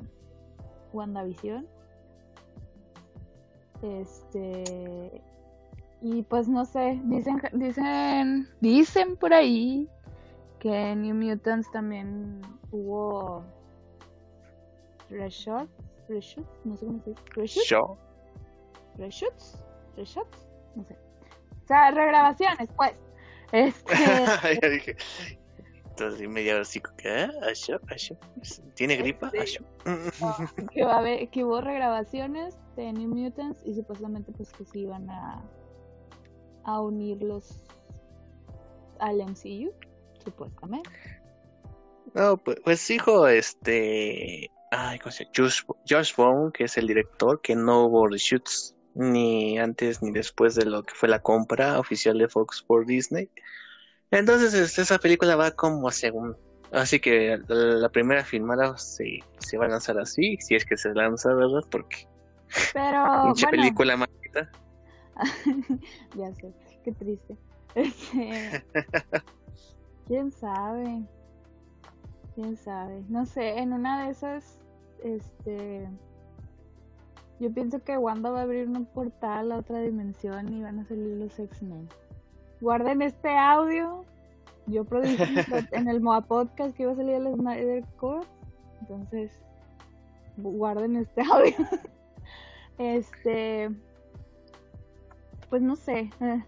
WandaVision. 0.94 1.68
Este 3.82 5.22
y 6.02 6.22
pues 6.24 6.48
no 6.48 6.66
sé, 6.66 7.00
dicen 7.04 7.42
dicen 7.54 8.48
dicen 8.62 9.16
por 9.18 9.34
ahí 9.34 9.88
que 10.60 10.92
en 10.92 11.02
New 11.02 11.16
Mutants 11.16 11.72
también 11.72 12.42
hubo 12.72 13.44
reshoots, 15.10 15.70
reshoots, 16.10 16.66
no 16.66 16.78
sé 16.78 16.86
cómo 16.86 17.02
se 17.04 17.10
dice, 17.12 17.22
reshoots, 17.36 18.00
reshoots, 18.98 19.64
reshoots, 19.96 20.48
no 20.76 20.84
sé. 20.84 20.98
O 21.64 21.68
sea, 21.68 21.92
regrabaciones, 21.92 22.70
pues. 22.76 22.94
Este... 23.52 23.94
dije, 24.70 24.96
entonces 25.90 26.30
media 26.30 26.60
así, 26.60 26.82
¿qué? 26.98 27.30
¿Tiene 28.76 28.98
gripa? 28.98 29.32
que, 30.72 30.84
va 30.84 30.96
a 30.96 30.98
haber, 31.00 31.30
que 31.30 31.44
hubo 31.44 31.62
regrabaciones 31.62 32.58
de 32.82 32.94
New 32.94 33.10
Mutants 33.10 33.60
y 33.66 33.74
supuestamente 33.76 34.32
pues 34.32 34.52
que 34.52 34.66
se 34.66 34.80
iban 34.80 35.10
a, 35.10 35.44
a 36.64 36.82
unirlos 36.82 37.64
al 39.00 39.18
MCU, 39.18 39.72
supuestamente. 40.24 40.90
No, 42.14 42.38
pues, 42.38 42.60
pues 42.64 42.90
hijo, 42.90 43.28
este... 43.28 44.52
Ay. 44.72 45.00
Josh, 45.36 45.64
Josh 45.90 46.16
Bone, 46.16 46.52
que 46.52 46.66
es 46.66 46.78
el 46.78 46.88
director, 46.88 47.40
que 47.42 47.56
no 47.56 47.86
hubo 47.86 48.08
reshoots 48.08 48.76
ni 48.96 49.58
antes 49.60 50.02
ni 50.02 50.12
después 50.12 50.56
de 50.56 50.66
lo 50.66 50.84
que 50.84 50.94
fue 50.94 51.08
la 51.08 51.22
compra 51.22 51.80
oficial 51.80 52.18
de 52.18 52.28
Fox 52.28 52.64
por 52.64 52.86
Disney. 52.86 53.30
Entonces 54.12 54.54
este, 54.54 54.82
esa 54.82 54.98
película 54.98 55.36
va 55.36 55.52
como 55.52 55.92
según... 55.92 56.36
Así 56.72 57.00
que 57.00 57.40
la, 57.48 57.88
primera 57.90 58.26
filmada 58.26 58.78
se, 58.78 59.20
se, 59.38 59.58
va 59.58 59.66
a 59.66 59.70
lanzar 59.70 59.98
así, 60.00 60.38
si 60.42 60.56
es 60.56 60.66
que 60.66 60.76
se 60.76 60.94
lanza, 60.94 61.34
¿verdad? 61.34 61.62
Porque... 61.72 62.08
Pero... 62.74 63.26
Mucha 63.28 63.50
película 63.50 63.98
maldita. 63.98 64.50
ya 66.16 66.34
sé, 66.34 66.54
qué 66.84 66.92
triste. 66.92 67.38
Este, 67.76 68.64
¿Quién 70.08 70.32
sabe? 70.32 71.04
¿Quién 72.36 72.56
sabe? 72.56 73.04
No 73.10 73.26
sé, 73.26 73.60
en 73.60 73.74
una 73.74 74.06
de 74.06 74.12
esas, 74.12 74.60
este 75.04 75.88
yo 77.40 77.54
pienso 77.54 77.84
que 77.84 77.98
Wanda 77.98 78.32
va 78.32 78.40
a 78.40 78.44
abrir 78.44 78.68
un 78.68 78.86
portal 78.86 79.52
a 79.52 79.58
otra 79.58 79.80
dimensión 79.80 80.52
y 80.54 80.64
van 80.64 80.80
a 80.80 80.86
salir 80.86 81.18
los 81.18 81.38
X-Men. 81.38 81.88
Guarden 82.62 83.04
este 83.04 83.30
audio. 83.38 84.06
Yo 84.66 84.84
produje 84.84 85.46
en 85.72 85.88
el 85.88 86.02
MOA 86.02 86.22
Podcast 86.22 86.76
que 86.76 86.84
iba 86.84 86.94
a 86.94 86.96
salir 86.96 87.16
el 87.16 87.36
Snyder 87.36 87.86
Core. 87.98 88.26
Entonces, 88.82 89.32
guarden 90.38 90.96
este 90.96 91.22
audio. 91.22 91.54
Este. 92.78 93.70
Pues 95.50 95.62
no 95.62 95.76
sé. 95.76 96.10
Eh, 96.20 96.44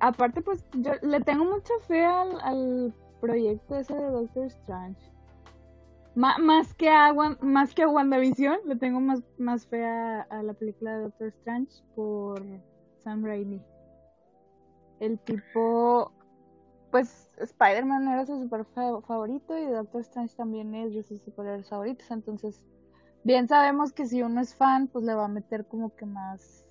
aparte, 0.00 0.42
pues 0.42 0.64
yo 0.74 0.92
le 1.02 1.20
tengo 1.20 1.44
mucha 1.44 1.74
fe 1.86 2.04
al, 2.04 2.40
al 2.40 2.94
proyecto 3.20 3.76
ese 3.76 3.94
de 3.94 4.10
Doctor 4.10 4.46
Strange 4.46 5.10
más 6.14 6.74
que 6.74 6.88
a 6.88 7.12
más 7.40 7.74
que 7.74 7.82
a 7.82 7.88
WandaVision, 7.88 8.58
le 8.66 8.76
tengo 8.76 9.00
más, 9.00 9.22
más 9.38 9.66
fe 9.66 9.84
a, 9.84 10.42
la 10.42 10.52
película 10.54 10.96
de 10.96 11.02
Doctor 11.04 11.28
Strange 11.28 11.82
por 11.94 12.42
Sam 12.98 13.24
Raimi. 13.24 13.62
El 14.98 15.18
tipo, 15.20 16.12
pues 16.90 17.28
Spider-Man 17.38 18.08
era 18.08 18.26
su 18.26 18.38
super 18.40 18.64
favorito 18.66 19.56
y 19.56 19.66
Doctor 19.66 20.02
Strange 20.02 20.34
también 20.36 20.74
es 20.74 20.94
de 20.94 21.02
sus 21.02 21.22
superhéroes 21.22 21.68
favoritos. 21.68 22.10
Entonces, 22.10 22.60
bien 23.24 23.48
sabemos 23.48 23.92
que 23.92 24.06
si 24.06 24.22
uno 24.22 24.40
es 24.40 24.54
fan, 24.54 24.88
pues 24.88 25.04
le 25.04 25.14
va 25.14 25.26
a 25.26 25.28
meter 25.28 25.66
como 25.66 25.94
que 25.94 26.06
más 26.06 26.66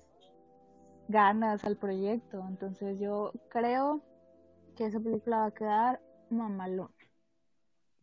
ganas 1.08 1.64
al 1.64 1.76
proyecto. 1.76 2.44
Entonces, 2.48 2.98
yo 3.00 3.32
creo 3.48 4.02
que 4.76 4.86
esa 4.86 5.00
película 5.00 5.38
va 5.38 5.46
a 5.46 5.54
quedar 5.54 6.00
mamalón. 6.30 6.92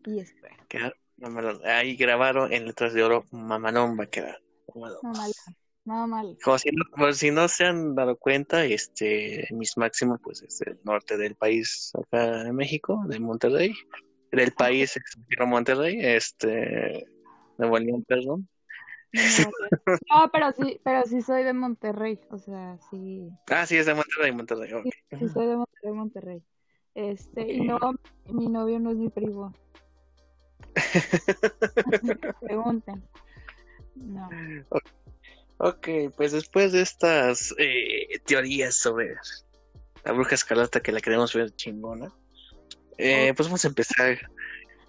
Y 0.06 0.20
espero. 0.20 0.56
Ahí 1.66 1.96
grabaron 1.96 2.54
en 2.54 2.66
letras 2.66 2.94
de 2.94 3.04
oro, 3.04 3.26
mamalón 3.32 3.98
va 4.00 4.04
a 4.04 4.08
quedar. 4.08 4.40
Mamalón. 4.74 6.38
Como 6.44 6.58
si, 6.58 6.70
no, 6.72 7.14
si 7.14 7.32
no 7.32 7.48
se 7.48 7.66
han 7.66 7.96
dado 7.96 8.18
cuenta, 8.18 8.66
este, 8.66 9.48
Miss 9.52 9.78
Máximo, 9.78 10.20
pues 10.22 10.42
es 10.42 10.60
del 10.60 10.78
norte 10.84 11.16
del 11.16 11.36
país, 11.36 11.94
acá 11.96 12.42
en 12.42 12.56
México, 12.56 13.02
de 13.08 13.20
Monterrey. 13.20 13.74
Del 14.32 14.52
país 14.52 15.00
Monterrey, 15.40 15.98
este, 16.02 17.06
Nuevo 17.58 17.80
León, 17.80 18.04
perdón. 18.08 18.48
No, 19.14 20.30
pero 20.32 20.52
sí, 20.52 20.80
pero 20.84 21.04
sí 21.06 21.22
soy 21.22 21.44
de 21.44 21.54
Monterrey, 21.54 22.20
o 22.30 22.38
sea, 22.38 22.78
sí. 22.90 23.30
Ah, 23.50 23.66
sí, 23.66 23.78
es 23.78 23.86
de 23.86 23.94
Monterrey, 23.94 24.32
Monterrey. 24.32 24.70
Sí, 24.84 25.30
soy 25.30 25.48
de 25.48 25.56
Monterrey, 25.56 25.94
Monterrey. 25.94 26.44
Este, 26.94 27.54
y 27.54 27.62
no, 27.62 27.78
mi 28.32 28.48
novio 28.48 28.80
no 28.80 28.92
es 28.92 28.98
mi 28.98 29.10
primo. 29.10 29.54
Pregunten. 32.42 33.04
No. 33.96 34.30
Ok, 35.58 35.88
pues 36.16 36.32
después 36.34 36.72
de 36.72 36.82
estas 36.82 37.54
eh, 37.58 38.20
teorías 38.26 38.76
sobre 38.76 39.16
la 40.04 40.12
bruja 40.12 40.36
escarlata 40.36 40.82
que 40.82 40.92
la 40.92 41.02
queremos 41.02 41.34
ver 41.34 41.52
chingona, 41.56 42.12
eh, 42.98 43.34
pues 43.36 43.48
vamos 43.48 43.66
a 43.66 43.68
empezar. 43.68 44.18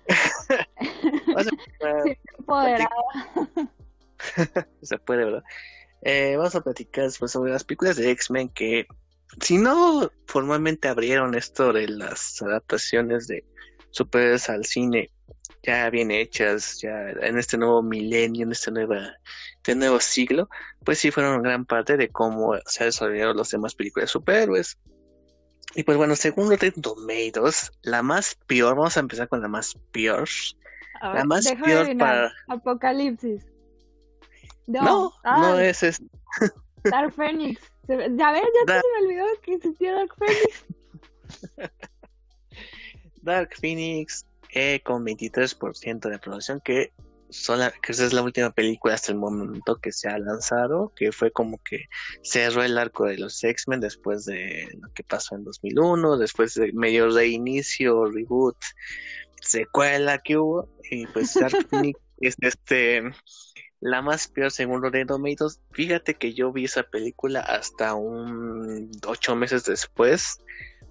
vamos 1.34 1.46
a 1.46 1.50
empezar 1.50 2.88
Se 4.82 4.98
puede, 4.98 5.24
¿verdad? 5.24 5.44
Eh, 6.02 6.36
vamos 6.36 6.54
a 6.54 6.60
platicar 6.60 7.10
pues, 7.18 7.32
sobre 7.32 7.52
las 7.52 7.64
películas 7.64 7.96
de 7.96 8.10
X-Men 8.10 8.48
que, 8.50 8.86
si 9.40 9.58
no 9.58 10.10
formalmente 10.26 10.88
abrieron 10.88 11.34
esto 11.34 11.72
de 11.72 11.88
las 11.88 12.40
adaptaciones 12.42 13.26
de 13.26 13.44
superhéroes 13.90 14.48
al 14.48 14.64
cine 14.64 15.10
ya 15.62 15.90
bien 15.90 16.10
hechas, 16.10 16.80
ya 16.80 17.10
en 17.10 17.38
este 17.38 17.58
nuevo 17.58 17.82
milenio, 17.82 18.44
en 18.44 18.52
este, 18.52 18.70
nueva, 18.70 19.16
este 19.56 19.74
nuevo 19.74 20.00
siglo, 20.00 20.48
pues 20.84 20.98
sí 20.98 21.10
fueron 21.10 21.42
gran 21.42 21.64
parte 21.64 21.96
de 21.96 22.08
cómo 22.08 22.54
se 22.66 22.84
han 22.84 22.88
desarrollado 22.88 23.34
las 23.34 23.50
demás 23.50 23.74
películas 23.74 24.08
de 24.08 24.12
superhéroes. 24.12 24.78
Y 25.74 25.82
pues 25.82 25.98
bueno, 25.98 26.16
según 26.16 26.50
Rotten 26.50 26.80
Tomatoes, 26.80 27.70
la 27.82 28.02
más 28.02 28.36
peor, 28.46 28.76
vamos 28.76 28.96
a 28.96 29.00
empezar 29.00 29.28
con 29.28 29.42
la 29.42 29.48
más 29.48 29.76
peor. 29.92 30.28
La 31.02 31.24
más 31.24 31.50
peor 31.52 31.96
para... 31.96 32.32
Apocalipsis. 32.48 33.46
No, 34.66 35.12
no, 35.24 35.58
es. 35.58 35.80
Dark 36.84 37.12
Phoenix. 37.14 37.60
Ya 37.88 38.32
ves, 38.32 38.42
ya 38.66 38.80
se 38.80 38.88
me 39.00 39.06
olvidó 39.06 39.24
que 39.42 39.54
existía 39.54 39.92
Dark 39.94 40.14
Phoenix. 40.16 40.64
Dark 43.22 43.50
Phoenix 43.58 44.26
eh, 44.52 44.80
con 44.84 45.04
23% 45.04 46.08
de 46.08 46.14
aprobación, 46.14 46.60
que, 46.60 46.92
son 47.30 47.60
que 47.82 47.92
esa 47.92 48.06
es 48.06 48.12
la 48.12 48.22
última 48.22 48.50
película 48.50 48.94
hasta 48.94 49.12
el 49.12 49.18
momento 49.18 49.76
que 49.76 49.92
se 49.92 50.08
ha 50.08 50.18
lanzado, 50.18 50.92
que 50.96 51.12
fue 51.12 51.30
como 51.30 51.58
que 51.62 51.84
cerró 52.22 52.62
el 52.62 52.78
arco 52.78 53.04
de 53.04 53.18
los 53.18 53.42
X-Men 53.42 53.80
después 53.80 54.24
de 54.24 54.68
lo 54.80 54.92
que 54.94 55.02
pasó 55.02 55.34
en 55.34 55.44
2001, 55.44 56.16
después 56.18 56.54
de 56.54 56.72
medio 56.72 57.10
reinicio, 57.10 58.06
reboot, 58.06 58.56
secuela 59.40 60.18
que 60.18 60.36
hubo, 60.36 60.68
y 60.90 61.06
pues 61.06 61.34
Dark 61.34 61.68
Phoenix 61.68 61.98
es 62.20 62.36
este 62.40 63.02
la 63.80 64.02
más 64.02 64.28
peor 64.28 64.50
según 64.50 64.82
de 64.90 65.04
Tomatoes. 65.04 65.60
Fíjate 65.72 66.14
que 66.14 66.34
yo 66.34 66.52
vi 66.52 66.64
esa 66.64 66.82
película 66.82 67.40
hasta 67.40 67.94
un 67.94 68.90
ocho 69.06 69.36
meses 69.36 69.64
después 69.64 70.40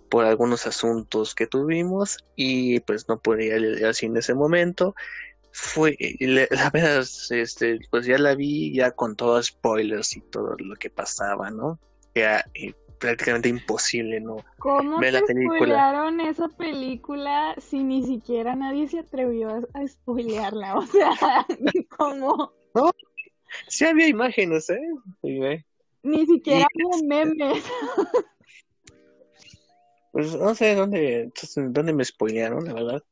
por 0.09 0.25
algunos 0.25 0.65
asuntos 0.67 1.35
que 1.35 1.47
tuvimos 1.47 2.17
y 2.35 2.79
pues 2.81 3.10
no 3.10 3.19
podía 3.19 3.57
ir 3.57 3.86
así 3.86 4.05
en 4.05 4.17
ese 4.17 4.33
momento. 4.33 4.95
Fue, 5.51 5.97
la 6.19 6.69
verdad, 6.69 7.05
este, 7.29 7.79
pues 7.89 8.05
ya 8.05 8.17
la 8.17 8.36
vi 8.36 8.73
ya 8.73 8.91
con 8.91 9.15
todos 9.15 9.47
spoilers 9.47 10.15
y 10.15 10.21
todo 10.21 10.55
lo 10.57 10.75
que 10.75 10.89
pasaba, 10.89 11.51
¿no? 11.51 11.79
Era 12.13 12.45
eh, 12.53 12.73
prácticamente 12.99 13.49
imposible, 13.49 14.19
¿no? 14.19 14.38
¿Cómo 14.60 14.99
ver 14.99 15.13
la 15.13 15.21
película. 15.21 16.12
esa 16.29 16.47
película 16.49 17.55
si 17.60 17.83
ni 17.83 18.03
siquiera 18.03 18.55
nadie 18.55 18.88
se 18.88 18.99
atrevió 18.99 19.67
a, 19.73 19.88
spoilearla? 19.88 20.75
O 20.77 20.86
sea, 20.86 21.45
¿cómo? 21.97 22.53
No, 22.73 22.91
sí 23.67 23.86
había 23.86 24.07
imágenes, 24.07 24.69
¿eh? 24.69 25.63
Ni 26.03 26.25
siquiera 26.25 26.65
había 26.73 27.07
memes. 27.07 27.63
Pues 30.12 30.36
no 30.36 30.55
sé 30.55 30.75
dónde, 30.75 31.31
dónde 31.55 31.93
me 31.93 32.03
spoilearon, 32.03 32.65
la 32.65 32.73
verdad. 32.73 33.03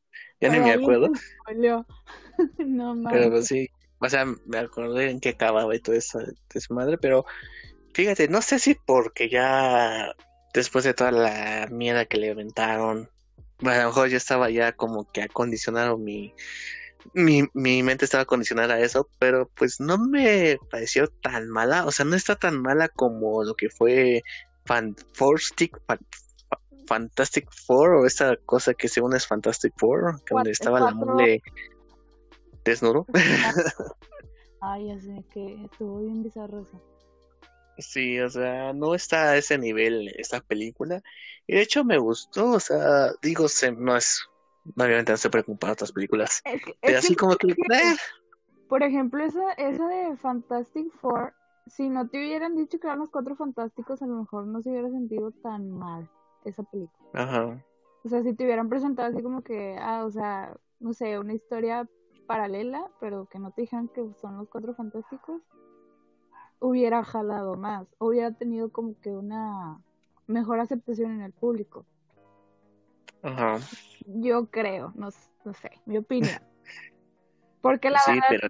Ya 0.42 0.50
ni 0.50 0.60
me 0.60 0.72
acuerdo. 0.72 1.10
no 2.58 2.96
mames. 2.96 3.14
Pero 3.14 3.32
pues 3.32 3.48
sí, 3.48 3.70
o 4.00 4.10
sea, 4.10 4.26
me 4.46 4.58
acordé 4.58 5.10
en 5.10 5.20
qué 5.20 5.30
acababa 5.30 5.76
y 5.76 5.80
todo 5.80 5.96
eso 5.96 6.20
de 6.20 6.62
su 6.62 6.74
madre, 6.74 6.98
pero 6.98 7.26
fíjate, 7.96 8.28
no 8.28 8.42
sé 8.42 8.60
si 8.60 8.76
porque 8.76 9.30
ya 9.30 10.14
después 10.54 10.84
de 10.84 10.94
toda 10.94 11.12
la 11.12 11.68
mierda 11.72 12.04
que 12.04 12.18
le 12.18 12.32
aventaron, 12.32 13.10
bueno, 13.62 13.80
a 13.80 13.84
lo 13.84 13.90
mejor 13.90 14.10
yo 14.10 14.18
estaba 14.18 14.50
ya 14.50 14.74
como 14.74 15.10
que 15.14 15.22
acondicionado 15.22 15.98
mi, 15.98 16.34
mi, 17.14 17.44
mi 17.54 17.84
mente 17.84 18.04
estaba 18.04 18.26
condicionada 18.26 18.74
a 18.74 18.82
eso, 18.82 19.08
pero 19.18 19.50
pues 19.56 19.80
no 19.80 19.98
me 19.98 20.58
pareció 20.70 21.08
tan 21.08 21.48
mala, 21.48 21.86
o 21.86 21.92
sea, 21.94 22.04
no 22.04 22.18
está 22.18 22.36
tan 22.36 22.62
mala 22.62 22.90
como 22.90 23.46
lo 23.46 23.56
que 23.56 23.70
fue 23.70 24.22
Fan 24.66 24.94
Fantastic 26.88 27.50
Four 27.66 27.96
o 27.96 28.06
esta 28.06 28.36
cosa 28.46 28.74
que 28.74 28.90
según 28.90 29.16
es 29.16 29.26
Fantastic 29.26 29.72
Four, 29.78 30.22
que 30.26 30.36
donde 30.36 30.52
estaba 30.52 30.82
la 30.82 30.92
mole 30.92 31.42
desnudo. 32.66 33.06
Ay, 34.60 34.88
ya 34.88 35.00
sé 35.00 35.24
que 35.32 35.64
estuvo 35.64 36.02
bien 36.02 36.24
bizarro 36.24 36.60
eso. 36.60 36.95
Sí, 37.78 38.20
o 38.20 38.30
sea, 38.30 38.74
no 38.74 38.96
está 38.96 39.32
a 39.32 39.38
ese 39.38 39.58
nivel 39.58 40.14
esta 40.18 40.40
película. 40.42 41.02
Y 41.48 41.56
de 41.56 41.62
hecho 41.62 41.84
me 41.84 41.98
gustó, 41.98 42.52
o 42.52 42.60
sea, 42.60 43.12
digo, 43.22 43.48
se, 43.48 43.72
no 43.72 43.96
es, 43.96 44.24
obviamente 44.76 45.12
no 45.12 45.18
se 45.18 45.30
preocupa 45.30 45.72
otras 45.72 45.92
películas. 45.92 46.42
pero 46.82 46.98
así 46.98 47.16
como 47.16 47.36
que... 47.36 47.52
Eh. 47.52 47.96
Por 48.70 48.82
ejemplo, 48.82 49.24
esa, 49.24 49.54
esa 49.54 49.88
de 49.88 50.18
Fantastic 50.18 50.92
Four, 51.00 51.34
si 51.68 51.90
no 51.90 52.08
te 52.08 52.18
hubieran 52.18 52.56
dicho 52.56 52.80
que 52.80 52.88
eran 52.88 53.00
los 53.00 53.10
cuatro 53.10 53.36
fantásticos, 53.36 54.02
a 54.02 54.08
lo 54.08 54.16
mejor 54.22 54.48
no 54.48 54.62
se 54.62 54.72
hubiera 54.72 54.90
sentido 54.90 55.32
tan 55.32 55.70
mal 55.70 56.10
esa 56.46 56.64
película. 56.64 57.10
Ajá. 57.14 57.64
O 58.04 58.10
sea, 58.10 58.24
si 58.24 58.34
te 58.34 58.44
hubieran 58.44 58.70
presentado 58.70 59.10
así 59.12 59.22
como 59.22 59.44
que, 59.44 59.78
ah, 59.80 60.06
o 60.06 60.12
sea, 60.12 60.56
no 60.80 60.94
sé, 60.94 61.18
una 61.20 61.34
historia 61.34 61.88
paralela, 62.28 62.90
pero 63.00 63.28
que 63.28 63.40
no 63.40 63.52
te 63.52 63.62
dijeran 63.62 63.88
que 63.90 64.04
son 64.22 64.38
los 64.38 64.50
cuatro 64.50 64.74
fantásticos, 64.74 65.42
hubiera 66.66 67.04
jalado 67.04 67.56
más, 67.56 67.88
hubiera 68.00 68.32
tenido 68.32 68.70
como 68.70 69.00
que 69.00 69.12
una 69.12 69.80
mejor 70.28 70.60
aceptación 70.60 71.12
en 71.12 71.22
el 71.22 71.32
público. 71.32 71.86
Ajá. 73.22 73.60
Yo 74.06 74.48
creo, 74.48 74.92
no, 74.96 75.10
no 75.44 75.54
sé, 75.54 75.72
mi 75.86 75.98
opinión. 75.98 76.40
Porque 77.62 77.90
la 77.90 78.00
sí, 78.00 78.12
verdad. 78.12 78.28
Pero... 78.30 78.48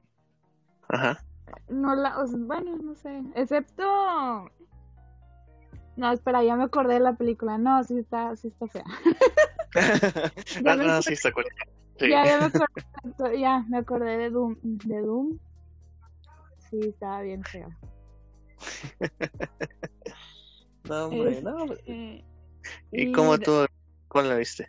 Ajá. 0.89 1.23
No 1.69 1.95
la, 1.95 2.23
bueno, 2.37 2.75
no 2.77 2.95
sé, 2.95 3.23
excepto. 3.35 4.51
No, 5.95 6.11
espera, 6.11 6.43
ya 6.43 6.55
me 6.55 6.65
acordé 6.65 6.95
de 6.95 6.99
la 6.99 7.13
película. 7.13 7.57
No, 7.57 7.83
sí 7.83 7.97
está, 7.97 8.35
sí 8.35 8.49
está 8.49 8.67
fea. 8.67 8.83
no, 10.63 10.75
no, 10.75 11.01
sí 11.01 11.13
está 11.13 11.31
Sí. 11.97 12.09
Ya, 12.09 12.25
ya 12.25 12.39
me 12.39 12.45
acordé, 12.45 13.39
ya 13.39 13.65
me 13.69 13.77
acordé 13.77 14.17
de 14.17 14.29
Doom, 14.29 14.57
de 14.61 14.99
Doom. 14.99 15.39
Sí, 16.69 16.79
estaba 16.81 17.21
bien 17.21 17.41
feo. 17.43 17.69
no, 20.89 21.05
hombre, 21.05 21.41
no. 21.41 21.65
Este, 21.73 22.25
¿Y, 22.91 23.11
cómo 23.11 23.37
tú, 23.37 23.65
cuál 24.07 24.29
la 24.29 24.35
viste? 24.35 24.67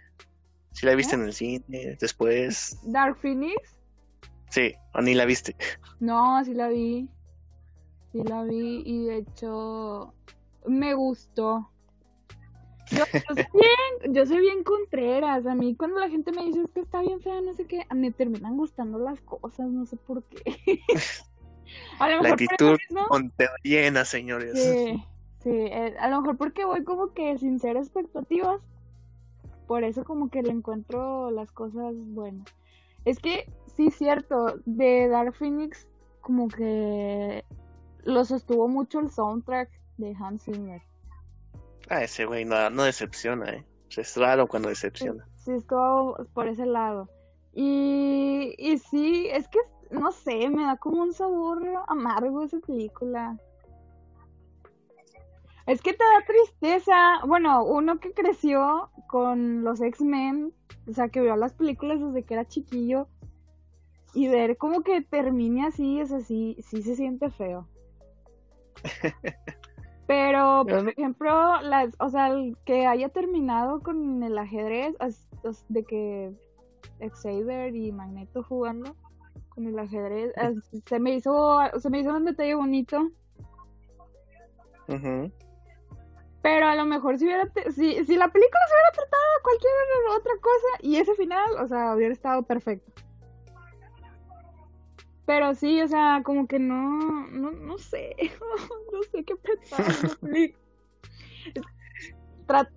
¿Si 0.73 0.87
la 0.87 0.95
viste 0.95 1.15
¿Eh? 1.15 1.19
en 1.19 1.25
el 1.25 1.33
cine, 1.33 1.97
después? 2.01 2.79
¿Dark 2.85 3.17
Phoenix? 3.17 3.57
Sí, 4.51 4.75
o 4.95 5.01
ni 5.01 5.15
la 5.15 5.25
viste. 5.25 5.57
No, 6.01 6.45
sí 6.45 6.55
la 6.55 6.69
vi. 6.69 7.09
Sí 8.13 8.23
la 8.23 8.45
vi 8.45 8.83
y 8.85 9.05
de 9.07 9.17
hecho 9.19 10.15
me 10.67 10.95
gustó. 10.95 11.71
Yo, 12.91 13.05
soy 13.27 13.37
bien, 13.53 14.15
yo 14.15 14.27
soy 14.27 14.41
bien 14.41 14.63
contreras. 14.63 15.47
A 15.47 15.55
mí 15.55 15.75
cuando 15.77 15.99
la 15.99 16.09
gente 16.09 16.33
me 16.33 16.45
dice 16.45 16.63
es 16.63 16.71
que 16.71 16.81
está 16.81 17.01
bien 17.01 17.21
fea, 17.21 17.41
no 17.41 17.53
sé 17.55 17.67
qué, 17.67 17.87
me 17.95 18.11
terminan 18.13 18.57
gustando 18.57 18.99
las 18.99 19.21
cosas, 19.21 19.69
no 19.69 19.87
sé 19.87 19.97
por 19.97 20.23
qué. 20.25 20.81
a 21.99 22.09
lo 22.09 22.23
la 22.23 22.31
actitud 22.31 22.79
llena, 23.63 24.05
señores. 24.05 24.53
Sí, 24.61 25.05
sí, 25.43 25.51
eh, 25.51 25.95
a 25.99 26.09
lo 26.09 26.21
mejor 26.21 26.37
porque 26.37 26.65
voy 26.65 26.85
como 26.85 27.13
que 27.13 27.39
sin 27.39 27.59
ser 27.59 27.77
expectativas. 27.77 28.61
Por 29.67 29.83
eso 29.83 30.05
como 30.05 30.31
que 30.31 30.43
le 30.43 30.51
encuentro 30.51 31.31
las 31.31 31.51
cosas 31.51 31.95
buenas. 31.95 32.47
Es 33.05 33.19
que, 33.19 33.51
sí, 33.77 33.91
cierto, 33.91 34.61
de 34.65 35.09
Dark 35.09 35.35
Phoenix 35.35 35.89
como 36.21 36.49
que 36.49 37.45
lo 38.05 38.25
sostuvo 38.25 38.69
mucho 38.69 39.01
el 39.01 39.11
soundtrack 39.11 39.71
de 39.97 40.15
Hans 40.21 40.45
Zimmer. 40.45 40.83
Ah, 41.89 42.03
ese 42.03 42.25
güey 42.25 42.45
no, 42.45 42.71
no 42.71 42.85
decepciona, 42.85 43.51
¿eh? 43.51 43.65
Es 43.97 44.17
raro 44.17 44.47
cuando 44.47 44.69
decepciona. 44.69 45.27
Sí, 45.37 45.53
es 45.53 45.67
todo 45.67 46.27
por 46.35 46.49
ese 46.49 46.67
lado. 46.67 47.09
Y, 47.53 48.55
y 48.59 48.79
sí, 48.79 49.29
es 49.31 49.49
que, 49.49 49.59
no 49.91 50.13
sé, 50.13 50.49
me 50.49 50.65
da 50.65 50.77
como 50.77 51.03
un 51.03 51.13
sabor 51.13 51.63
amargo 51.89 52.43
esa 52.43 52.59
película. 52.59 53.39
Es 55.67 55.83
que 55.83 55.93
te 55.93 56.05
da 56.05 56.25
tristeza. 56.27 57.27
Bueno, 57.27 57.65
uno 57.65 57.99
que 57.99 58.13
creció 58.13 58.91
con 59.09 59.65
los 59.65 59.81
X-Men, 59.81 60.53
o 60.89 60.93
sea, 60.93 61.09
que 61.09 61.21
vio 61.21 61.37
las 61.37 61.55
películas 61.55 62.01
desde 62.01 62.25
que 62.25 62.35
era 62.35 62.47
chiquillo, 62.47 63.09
y 64.15 64.29
ver 64.29 64.57
como 64.57 64.83
que 64.83 65.03
termine 65.03 65.67
así, 65.67 66.01
es 66.01 66.13
así, 66.13 66.57
sí 66.61 66.83
se 66.83 66.97
siente 66.97 67.31
feo. 67.31 67.69
Pero, 70.07 70.65
por 70.65 70.89
ejemplo, 70.89 71.61
las, 71.63 71.95
o 71.99 72.09
sea, 72.11 72.29
el 72.29 72.57
que 72.65 72.87
haya 72.87 73.09
terminado 73.09 73.81
con 73.81 74.23
el 74.23 74.39
ajedrez, 74.39 74.95
de 75.69 75.85
que 75.85 76.33
Xavier 77.01 77.75
y 77.75 77.91
Magneto 77.91 78.45
jugando 78.45 78.95
con 79.57 79.67
el 79.67 79.77
ajedrez, 79.79 80.33
se 80.85 81.01
me 81.01 81.15
hizo, 81.15 81.59
se 81.81 81.89
me 81.91 81.99
hizo 82.01 82.15
un 82.15 82.27
detalle 82.27 82.55
bonito. 82.55 83.11
Pero 86.43 86.67
a 86.69 86.75
lo 86.77 86.85
mejor 86.85 87.19
si 87.19 87.25
hubiera, 87.25 87.51
si, 87.75 88.05
si 88.05 88.17
la 88.17 88.29
película 88.29 88.61
se 88.69 88.75
hubiera 88.75 88.93
tratado 88.93 89.25
de 89.37 89.43
cualquier 89.43 89.73
otra 90.17 90.33
cosa 90.41 90.67
y 90.83 90.97
ese 90.97 91.15
final, 91.15 91.57
o 91.59 91.67
sea, 91.67 91.95
hubiera 91.95 92.13
estado 92.13 92.43
perfecto. 92.43 92.93
Pero 95.25 95.55
sí, 95.55 95.81
o 95.81 95.89
sea, 95.89 96.21
como 96.23 96.47
que 96.47 96.59
no, 96.59 97.27
no, 97.31 97.51
no 97.51 97.79
sé, 97.79 98.15
no 98.93 99.03
sé 99.11 99.25
qué 99.25 99.37
pensar. 99.37 99.87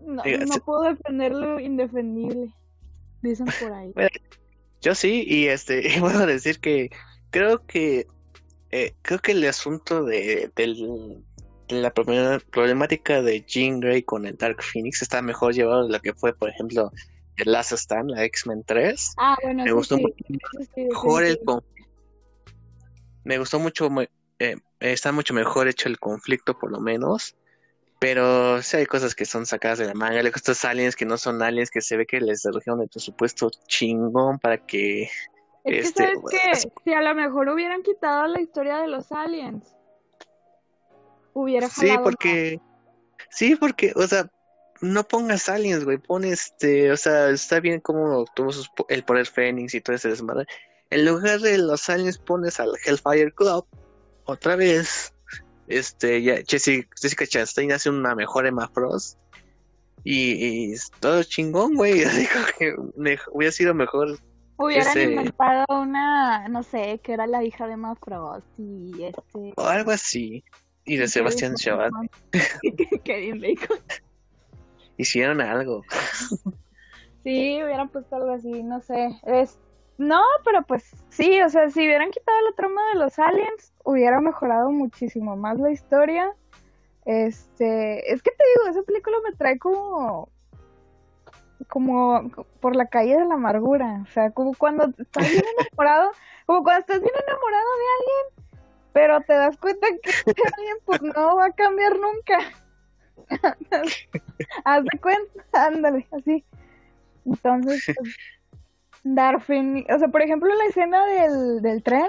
no, 0.01 0.23
no 0.23 0.55
puedo 0.65 0.83
defender 0.83 1.33
lo 1.33 1.59
indefendible, 1.59 2.53
dicen 3.21 3.47
por 3.61 3.73
ahí. 3.73 3.93
Yo 4.81 4.95
sí, 4.95 5.23
y 5.27 5.47
este, 5.47 5.83
puedo 5.99 6.25
decir 6.25 6.59
que 6.59 6.89
creo 7.31 7.65
que 7.65 8.07
eh, 8.71 8.93
creo 9.01 9.19
que 9.19 9.31
el 9.31 9.45
asunto 9.45 10.03
de, 10.03 10.51
del, 10.55 11.23
la 11.69 11.91
problemática 11.93 13.21
de 13.21 13.43
Jean 13.47 13.79
Grey 13.79 14.03
con 14.03 14.25
el 14.25 14.37
Dark 14.37 14.61
Phoenix 14.61 15.01
está 15.01 15.21
mejor 15.21 15.53
llevado 15.53 15.85
de 15.85 15.93
lo 15.93 15.99
que 15.99 16.13
fue, 16.13 16.33
por 16.33 16.49
ejemplo, 16.49 16.91
el 17.37 17.51
Last 17.51 17.71
Stand, 17.71 18.11
la 18.11 18.23
X-Men 18.25 18.63
3. 18.65 19.13
Ah, 19.17 19.35
bueno, 19.41 19.63
me 19.63 19.71
gustó 19.71 19.97
mucho 19.97 20.15
mejor 20.75 21.23
el 21.23 21.39
me 23.23 23.37
gustó 23.37 23.59
mucho 23.59 23.89
eh, 24.39 24.55
está 24.79 25.11
mucho 25.11 25.33
mejor 25.33 25.67
hecho 25.67 25.89
el 25.89 25.99
conflicto 25.99 26.57
por 26.57 26.71
lo 26.71 26.79
menos 26.79 27.35
pero 27.99 28.61
sí 28.61 28.77
hay 28.77 28.85
cosas 28.85 29.13
que 29.13 29.25
son 29.25 29.45
sacadas 29.45 29.79
de 29.79 29.85
la 29.85 29.93
manga, 29.93 30.21
luego 30.21 30.37
estos 30.37 30.63
aliens 30.65 30.95
que 30.95 31.05
no 31.05 31.17
son 31.17 31.41
aliens, 31.43 31.69
que 31.69 31.81
se 31.81 31.97
ve 31.97 32.05
que 32.05 32.21
les 32.21 32.43
redujeron 32.43 32.81
el 32.81 32.89
presupuesto 32.89 33.51
chingón 33.67 34.39
para 34.39 34.57
que... 34.57 35.09
Es 35.65 35.93
que 35.93 36.03
este, 36.03 36.13
que 36.31 36.69
si 36.85 36.93
a 36.93 37.01
lo 37.01 37.13
mejor 37.13 37.49
hubieran 37.49 37.83
quitado 37.83 38.25
la 38.27 38.41
historia 38.41 38.77
de 38.77 38.87
los 38.87 39.11
aliens, 39.11 39.75
hubiera 41.33 41.67
Sí, 41.67 41.89
porque. 42.01 42.59
Sí, 43.29 43.55
porque, 43.55 43.91
o 43.95 44.07
sea, 44.07 44.29
no 44.81 45.03
pongas 45.03 45.49
aliens, 45.49 45.83
güey. 45.83 45.97
Pones, 45.97 46.45
este, 46.45 46.91
o 46.91 46.97
sea, 46.97 47.29
está 47.29 47.59
bien 47.59 47.81
como 47.81 48.25
tuvo 48.35 48.51
el 48.87 49.03
poder 49.03 49.27
Fénix 49.27 49.73
y 49.73 49.81
todo 49.81 49.95
ese 49.95 50.09
desmadre. 50.09 50.45
En 50.89 51.05
lugar 51.05 51.39
de 51.41 51.57
los 51.57 51.89
aliens, 51.89 52.17
pones 52.17 52.59
al 52.59 52.71
Hellfire 52.85 53.31
Club. 53.33 53.65
Otra 54.25 54.55
vez. 54.55 55.13
Este, 55.69 56.23
ya, 56.23 56.37
Jessica, 56.47 57.27
Chastain 57.27 57.71
hace 57.71 57.89
una 57.89 58.15
mejor 58.15 58.47
Emma 58.47 58.67
Frost. 58.69 59.19
Y, 60.03 60.73
todo 60.99 61.23
chingón, 61.23 61.75
güey. 61.75 61.93
Digo 62.15 62.39
que 62.57 62.75
hubiera 63.31 63.51
sido 63.51 63.73
mejor. 63.73 64.19
Hubieran 64.57 64.99
inventado 64.99 65.65
una, 65.69 66.47
no 66.49 66.63
sé, 66.63 66.99
que 67.03 67.13
era 67.13 67.27
la 67.27 67.43
hija 67.43 67.67
de 67.67 67.73
Emma 67.73 67.95
Frost 67.95 68.47
y 68.57 69.03
este. 69.03 69.53
O 69.55 69.63
algo 69.63 69.91
así. 69.91 70.43
Y 70.85 70.97
de 70.97 71.07
Sebastián 71.07 71.55
Chabat. 71.55 71.91
Kevin 73.03 73.39
Bacon. 73.39 73.77
Hicieron 74.97 75.39
algo. 75.39 75.83
Sí, 77.21 77.61
hubieran 77.61 77.89
puesto 77.89 78.15
algo 78.15 78.31
así, 78.31 78.63
no 78.63 78.81
sé. 78.81 79.09
Es... 79.23 79.59
No, 79.99 80.23
pero 80.43 80.63
pues 80.63 80.95
sí, 81.09 81.39
o 81.41 81.49
sea, 81.49 81.69
si 81.69 81.81
hubieran 81.81 82.09
quitado 82.09 82.41
la 82.41 82.55
trama 82.55 82.81
de 82.93 82.99
los 82.99 83.19
aliens, 83.19 83.73
hubiera 83.83 84.19
mejorado 84.19 84.71
muchísimo 84.71 85.35
más 85.35 85.59
la 85.59 85.69
historia. 85.71 86.33
Este, 87.05 88.11
es 88.11 88.23
que 88.23 88.31
te 88.31 88.43
digo, 88.55 88.69
esa 88.71 88.83
película 88.83 89.17
me 89.23 89.35
trae 89.35 89.59
como 89.59 90.29
como 91.67 92.31
por 92.61 92.75
la 92.75 92.87
calle 92.87 93.17
de 93.17 93.25
la 93.25 93.35
amargura, 93.35 94.01
o 94.01 94.11
sea, 94.11 94.31
como 94.31 94.53
cuando 94.55 94.85
estás 94.97 95.29
bien 95.29 95.43
enamorado, 95.59 96.11
como 96.45 96.63
cuando 96.63 96.79
estás 96.79 97.01
bien 97.01 97.13
enamorado 97.13 97.67
de 97.77 97.85
alguien 97.99 98.39
pero 98.93 99.21
te 99.21 99.33
das 99.33 99.57
cuenta 99.57 99.87
que 100.01 100.11
alguien 100.57 100.77
pues 100.85 101.01
no 101.01 101.35
va 101.35 101.45
a 101.45 101.51
cambiar 101.51 101.93
nunca. 101.97 102.39
Haz 104.65 104.83
de 104.83 104.99
cuenta, 104.99 105.65
ándale, 105.67 106.07
así. 106.11 106.43
Entonces, 107.25 107.83
pues, 107.85 108.15
Darfin, 109.03 109.85
o 109.93 109.99
sea, 109.99 110.07
por 110.09 110.21
ejemplo, 110.21 110.53
la 110.53 110.65
escena 110.65 111.05
del, 111.05 111.61
del 111.61 111.83
tren, 111.83 112.07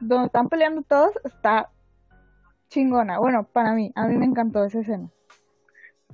donde 0.00 0.26
están 0.26 0.48
peleando 0.48 0.82
todos, 0.82 1.12
está 1.24 1.70
chingona. 2.68 3.18
Bueno, 3.18 3.44
para 3.44 3.72
mí, 3.72 3.92
a 3.94 4.06
mí 4.06 4.16
me 4.16 4.26
encantó 4.26 4.64
esa 4.64 4.80
escena. 4.80 5.10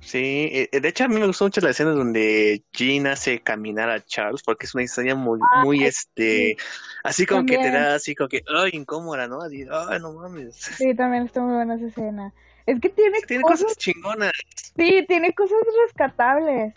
Sí, 0.03 0.51
eh, 0.53 0.81
de 0.81 0.89
hecho 0.89 1.05
a 1.05 1.09
mí 1.09 1.15
me 1.15 1.27
gustó 1.27 1.45
mucho 1.45 1.61
la 1.61 1.71
escena 1.71 1.93
donde 1.93 2.65
Jean 2.73 3.07
hace 3.07 3.41
caminar 3.41 3.89
a 3.89 4.05
Charles 4.05 4.43
porque 4.43 4.67
es 4.67 4.75
una 4.75 4.83
historia 4.83 5.15
muy, 5.15 5.39
ah, 5.41 5.63
muy 5.63 5.85
este, 5.85 6.57
así 7.05 7.25
como 7.25 7.47
que 7.47 7.57
te 7.57 7.71
da 7.71 7.95
así 7.95 8.17
como 8.17 8.29
que, 8.29 8.43
ay, 8.49 8.71
incómoda, 8.73 9.29
¿no? 9.29 9.41
Así, 9.41 9.65
ay, 9.71 10.01
no 10.01 10.13
mames. 10.13 10.57
Sí, 10.57 10.93
también 10.97 11.27
está 11.27 11.41
muy 11.41 11.55
buena 11.55 11.77
esa 11.77 11.87
escena. 11.87 12.35
Es 12.67 12.81
que 12.81 12.89
tiene, 12.89 13.21
tiene 13.29 13.45
cosas, 13.45 13.77
chingonas. 13.77 14.33
Sí, 14.77 15.05
tiene 15.07 15.33
cosas 15.35 15.59
rescatables. 15.87 16.75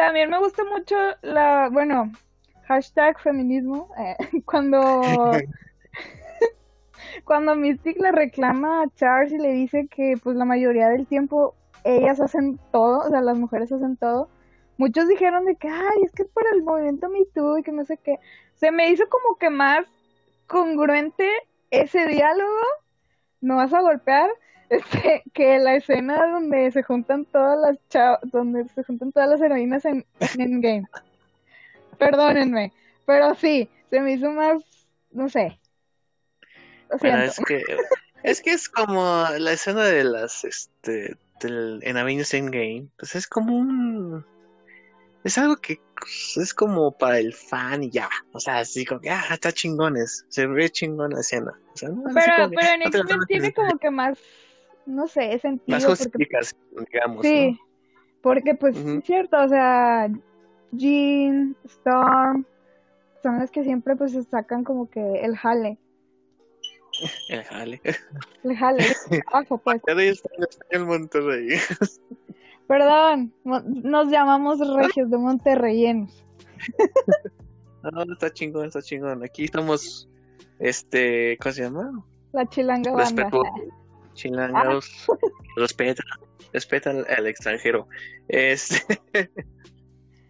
También 0.00 0.30
me 0.30 0.38
gusta 0.38 0.64
mucho 0.64 0.96
la, 1.20 1.68
bueno, 1.70 2.10
hashtag 2.64 3.20
feminismo, 3.20 3.90
eh, 3.98 4.16
cuando... 4.46 5.02
cuando 7.24 7.54
Mystic 7.54 8.00
le 8.00 8.10
reclama 8.10 8.82
a 8.82 8.88
Charles 8.96 9.30
y 9.30 9.36
le 9.36 9.52
dice 9.52 9.88
que 9.90 10.14
pues 10.22 10.36
la 10.36 10.46
mayoría 10.46 10.88
del 10.88 11.06
tiempo 11.06 11.54
ellas 11.84 12.18
hacen 12.18 12.58
todo, 12.72 13.00
o 13.00 13.10
sea, 13.10 13.20
las 13.20 13.36
mujeres 13.36 13.70
hacen 13.72 13.98
todo. 13.98 14.30
Muchos 14.78 15.06
dijeron 15.06 15.44
de 15.44 15.56
que, 15.56 15.68
ay, 15.68 15.98
es 16.02 16.12
que 16.12 16.22
es 16.22 16.30
para 16.30 16.48
el 16.54 16.62
movimiento 16.62 17.10
Me 17.10 17.26
Too 17.34 17.58
y 17.58 17.62
que 17.62 17.72
no 17.72 17.84
sé 17.84 17.98
qué. 17.98 18.16
Se 18.54 18.70
me 18.70 18.88
hizo 18.88 19.06
como 19.10 19.36
que 19.36 19.50
más 19.50 19.86
congruente 20.46 21.28
ese 21.70 22.06
diálogo, 22.06 22.56
no 23.42 23.56
vas 23.56 23.74
a 23.74 23.82
golpear, 23.82 24.30
este, 24.70 25.22
que 25.34 25.58
la 25.58 25.76
escena 25.76 26.26
donde 26.26 26.70
se 26.70 26.82
juntan 26.82 27.24
todas 27.26 27.58
las 27.58 27.76
chavas, 27.88 28.20
donde 28.24 28.66
se 28.68 28.82
juntan 28.84 29.12
todas 29.12 29.28
las 29.28 29.40
heroínas 29.40 29.84
en, 29.84 30.06
en 30.38 30.60
Game. 30.60 30.88
Perdónenme, 31.98 32.72
pero 33.04 33.34
sí, 33.34 33.68
se 33.90 34.00
me 34.00 34.12
hizo 34.12 34.30
más, 34.30 34.62
no 35.10 35.28
sé. 35.28 35.60
es 37.02 37.40
que 37.46 37.62
es 38.22 38.40
que 38.40 38.52
es 38.52 38.68
como 38.68 39.26
la 39.38 39.52
escena 39.52 39.84
de 39.84 40.04
las 40.04 40.44
este 40.44 41.16
en 41.42 41.96
Avengers 41.96 42.34
Endgame, 42.34 42.88
pues 42.98 43.14
es 43.14 43.26
como 43.26 43.56
un... 43.56 44.24
Es 45.24 45.36
algo 45.36 45.56
que 45.56 45.80
pues, 45.98 46.36
es 46.36 46.54
como 46.54 46.96
para 46.96 47.18
el 47.18 47.34
fan 47.34 47.82
y 47.82 47.90
ya, 47.90 48.08
o 48.32 48.40
sea, 48.40 48.58
así 48.58 48.84
como 48.86 49.00
que, 49.00 49.10
ah, 49.10 49.24
está 49.30 49.52
chingones, 49.52 50.24
se 50.28 50.46
ve 50.46 50.70
chingón 50.70 51.12
la 51.12 51.20
escena. 51.20 51.52
pero, 51.78 52.50
pero 52.50 52.74
en 52.74 52.82
X-Men 52.82 53.20
tiene 53.26 53.52
como 53.52 53.78
que 53.78 53.90
más, 53.90 54.18
no 54.90 55.06
sé, 55.06 55.38
sentido. 55.38 55.76
Más 55.76 55.86
justificación, 55.86 56.60
digamos. 56.92 57.22
Sí, 57.24 57.58
porque 58.22 58.54
pues 58.54 58.76
es 58.76 59.04
cierto, 59.04 59.42
o 59.42 59.48
sea, 59.48 60.08
Jean, 60.72 61.56
Storm, 61.64 62.44
son 63.22 63.38
las 63.38 63.50
que 63.50 63.64
siempre 63.64 63.96
pues 63.96 64.12
sacan 64.30 64.64
como 64.64 64.88
que 64.88 65.20
el 65.20 65.36
jale. 65.36 65.78
El 67.28 67.44
jale. 67.44 67.80
El 68.44 68.56
jale. 68.56 68.84
Abajo, 69.28 69.58
pues. 69.58 69.80
el 70.70 70.86
Monterrey. 70.86 71.48
Perdón, 72.66 73.34
nos 73.44 74.10
llamamos 74.10 74.58
regios 74.76 75.10
de 75.10 75.18
Monterreyenos. 75.18 76.24
No, 77.82 78.02
está 78.12 78.30
chingón, 78.30 78.66
está 78.66 78.82
chingón. 78.82 79.24
Aquí 79.24 79.44
estamos, 79.44 80.06
este, 80.58 81.38
¿cómo 81.40 81.52
se 81.54 81.62
llama? 81.62 82.04
La 82.32 82.46
chilanga 82.46 82.92
banda. 82.92 83.30
Chilangados, 84.20 85.06
ah. 85.08 85.16
respeta, 85.56 86.02
respeta 86.52 86.90
al, 86.90 87.26
extranjero. 87.26 87.88
Este, 88.28 89.00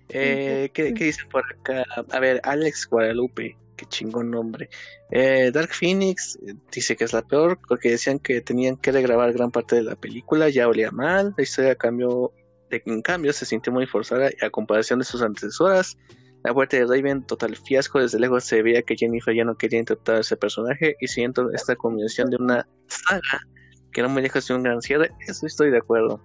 eh, 0.08 0.70
¿qué, 0.72 0.94
¿qué 0.94 1.04
dice 1.04 1.24
por 1.30 1.44
acá? 1.44 1.84
A 2.10 2.20
ver, 2.20 2.40
Alex 2.44 2.86
Guadalupe 2.88 3.56
qué 3.80 3.86
chingón 3.86 4.30
nombre. 4.30 4.68
Eh, 5.10 5.50
Dark 5.52 5.70
Phoenix 5.72 6.38
eh, 6.46 6.54
dice 6.70 6.96
que 6.96 7.04
es 7.04 7.12
la 7.12 7.22
peor 7.22 7.58
porque 7.66 7.90
decían 7.90 8.18
que 8.18 8.40
tenían 8.42 8.76
que 8.76 8.92
regrabar 8.92 9.32
gran 9.32 9.50
parte 9.50 9.76
de 9.76 9.82
la 9.82 9.96
película, 9.96 10.50
ya 10.50 10.68
olía 10.68 10.90
mal, 10.90 11.34
la 11.36 11.42
historia 11.42 11.74
cambió, 11.74 12.32
en 12.70 13.02
cambio 13.02 13.32
se 13.32 13.46
sintió 13.46 13.72
muy 13.72 13.86
forzada 13.86 14.30
a 14.42 14.50
comparación 14.50 14.98
de 14.98 15.06
sus 15.06 15.22
antecesoras. 15.22 15.96
La 16.44 16.52
muerte 16.52 16.78
de 16.78 16.86
Raven, 16.86 17.26
total 17.26 17.56
fiasco, 17.56 18.00
desde 18.00 18.18
lejos 18.18 18.44
se 18.44 18.62
veía 18.62 18.82
que 18.82 18.96
Jennifer 18.96 19.34
ya 19.34 19.44
no 19.44 19.56
quería 19.56 19.78
interpretar 19.78 20.16
a 20.16 20.20
ese 20.20 20.36
personaje 20.36 20.96
y 21.00 21.08
siento 21.08 21.50
esta 21.52 21.76
combinación 21.76 22.30
de 22.30 22.36
una 22.36 22.66
saga 22.86 23.46
que 23.92 24.02
no 24.02 24.08
me 24.08 24.22
deja 24.22 24.40
de 24.40 24.54
un 24.54 24.62
gran 24.62 24.80
cierre, 24.82 25.10
eso 25.26 25.46
estoy 25.46 25.70
de 25.70 25.78
acuerdo. 25.78 26.20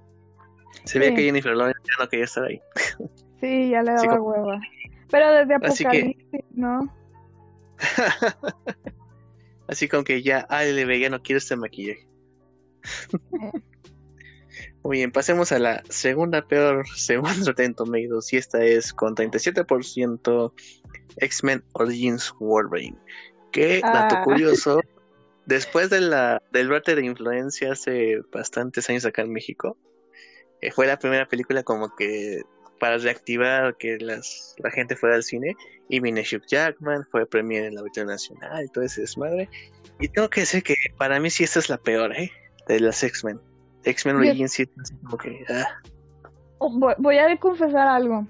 Se 0.83 0.99
veía 0.99 1.15
que 1.15 1.23
Jennifer 1.23 1.55
Lawrence 1.55 1.81
ya 1.83 2.03
no 2.03 2.09
quería 2.09 2.25
estar 2.25 2.43
ahí. 2.43 2.61
Sí, 3.41 3.69
ya 3.69 3.83
le 3.83 3.91
daba 3.91 4.19
hueva. 4.19 4.59
Pero 5.11 5.31
desde 5.33 5.55
Apocalipsis, 5.55 6.41
¿no? 6.51 6.89
Así 9.67 9.87
como 9.87 10.03
que 10.03 10.23
ya, 10.23 10.47
le 10.49 10.85
ve, 10.85 10.99
ya 10.99 11.09
no 11.09 11.21
quiero 11.21 11.37
este 11.37 11.55
maquillaje. 11.55 12.07
Muy 14.83 14.97
bien, 14.97 15.11
pasemos 15.11 15.51
a 15.51 15.59
la 15.59 15.83
segunda 15.89 16.47
peor 16.47 16.87
segunda 16.95 17.33
Rotten 17.45 17.75
Tomatoes 17.75 18.31
y 18.31 18.37
esta 18.37 18.63
es 18.63 18.93
con 18.93 19.15
37% 19.15 20.53
X-Men 21.17 21.63
Origins 21.73 22.33
Wolverine. 22.39 22.97
Que, 23.51 23.81
dato 23.81 24.15
Ah. 24.17 24.23
curioso, 24.23 24.79
después 25.45 25.89
de 25.89 26.01
la, 26.01 26.41
del 26.51 26.67
brote 26.67 26.95
de 26.95 27.05
influencia 27.05 27.71
hace 27.71 28.21
bastantes 28.31 28.89
años 28.89 29.05
acá 29.05 29.21
en 29.21 29.31
México, 29.31 29.77
eh, 30.61 30.71
fue 30.71 30.87
la 30.87 30.97
primera 30.97 31.27
película 31.27 31.63
como 31.63 31.95
que 31.95 32.41
para 32.79 32.97
reactivar 32.97 33.77
que 33.77 33.97
las, 33.99 34.55
la 34.59 34.69
gente 34.71 34.95
fuera 34.95 35.15
al 35.15 35.23
cine 35.23 35.55
y 35.89 35.99
vine 35.99 36.21
Hugh 36.21 36.45
Jackman, 36.47 37.05
fue 37.11 37.25
premier 37.25 37.65
en 37.65 37.75
la 37.75 37.81
Auditorio 37.81 38.11
Nacional 38.11 38.65
y 38.65 38.67
todo 38.69 38.83
ese 38.83 39.01
desmadre. 39.01 39.49
Y 39.99 40.09
tengo 40.09 40.29
que 40.29 40.41
decir 40.41 40.63
que 40.63 40.75
para 40.97 41.19
mí 41.19 41.29
sí 41.29 41.43
esta 41.43 41.59
es 41.59 41.69
la 41.69 41.77
peor, 41.77 42.13
¿eh? 42.13 42.29
De 42.67 42.79
las 42.79 43.03
X-Men. 43.03 43.39
X-Men 43.83 44.15
Origins 44.17 44.51
sí 44.51 44.65
como 45.03 45.17
que... 45.17 45.45
ah, 45.49 45.81
Oh, 46.57 46.69
Voy, 46.69 46.93
voy 46.97 47.17
a 47.17 47.37
confesar 47.37 47.87
algo. 47.87 48.25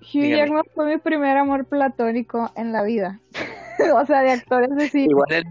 Hugh 0.00 0.22
Dígame. 0.22 0.36
Jackman 0.36 0.64
fue 0.74 0.86
mi 0.86 0.98
primer 0.98 1.36
amor 1.36 1.64
platónico 1.66 2.52
en 2.56 2.72
la 2.72 2.82
vida. 2.82 3.20
o 3.94 4.06
sea, 4.06 4.22
de 4.22 4.32
actores 4.32 4.74
de 4.76 4.88
cine. 4.88 5.06
igual 5.10 5.32
el. 5.32 5.44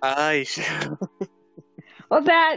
Ay, 0.00 0.44
O 2.10 2.22
sea, 2.22 2.56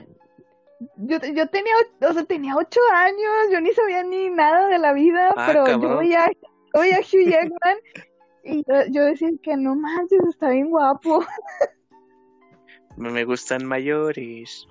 yo, 0.97 1.17
yo 1.19 1.47
tenía, 1.49 1.73
o 2.01 2.13
sea, 2.13 2.23
tenía 2.23 2.55
ocho 2.55 2.79
años, 2.93 3.51
yo 3.51 3.59
ni 3.59 3.71
sabía 3.73 4.03
ni 4.03 4.29
nada 4.29 4.67
de 4.67 4.79
la 4.79 4.93
vida, 4.93 5.33
Ah, 5.35 5.45
pero 5.47 5.67
yo 5.67 5.97
veía, 5.97 6.31
yo 6.73 6.81
veía 6.81 6.97
a 6.97 6.99
Hugh 6.99 7.29
Jackman 7.29 7.77
y 8.43 8.63
yo, 8.67 8.85
yo 8.89 9.05
decía 9.05 9.29
que 9.43 9.57
no 9.57 9.75
manches, 9.75 10.21
está 10.29 10.49
bien 10.49 10.69
guapo. 10.69 11.23
me 12.97 13.11
me 13.11 13.25
gustan 13.25 13.65
mayores. 13.65 14.67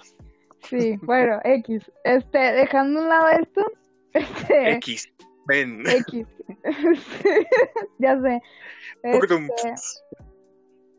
Sí, 0.62 0.96
bueno, 1.02 1.40
X. 1.44 1.90
Este, 2.04 2.38
dejando 2.38 3.00
a 3.00 3.02
un 3.02 3.08
lado 3.08 3.28
esto, 3.28 3.72
este, 4.14 4.72
X. 4.72 5.12
Ven. 5.46 5.84
X. 5.86 6.26
ya 7.98 8.20
sé. 8.20 8.42
Este, 9.02 9.74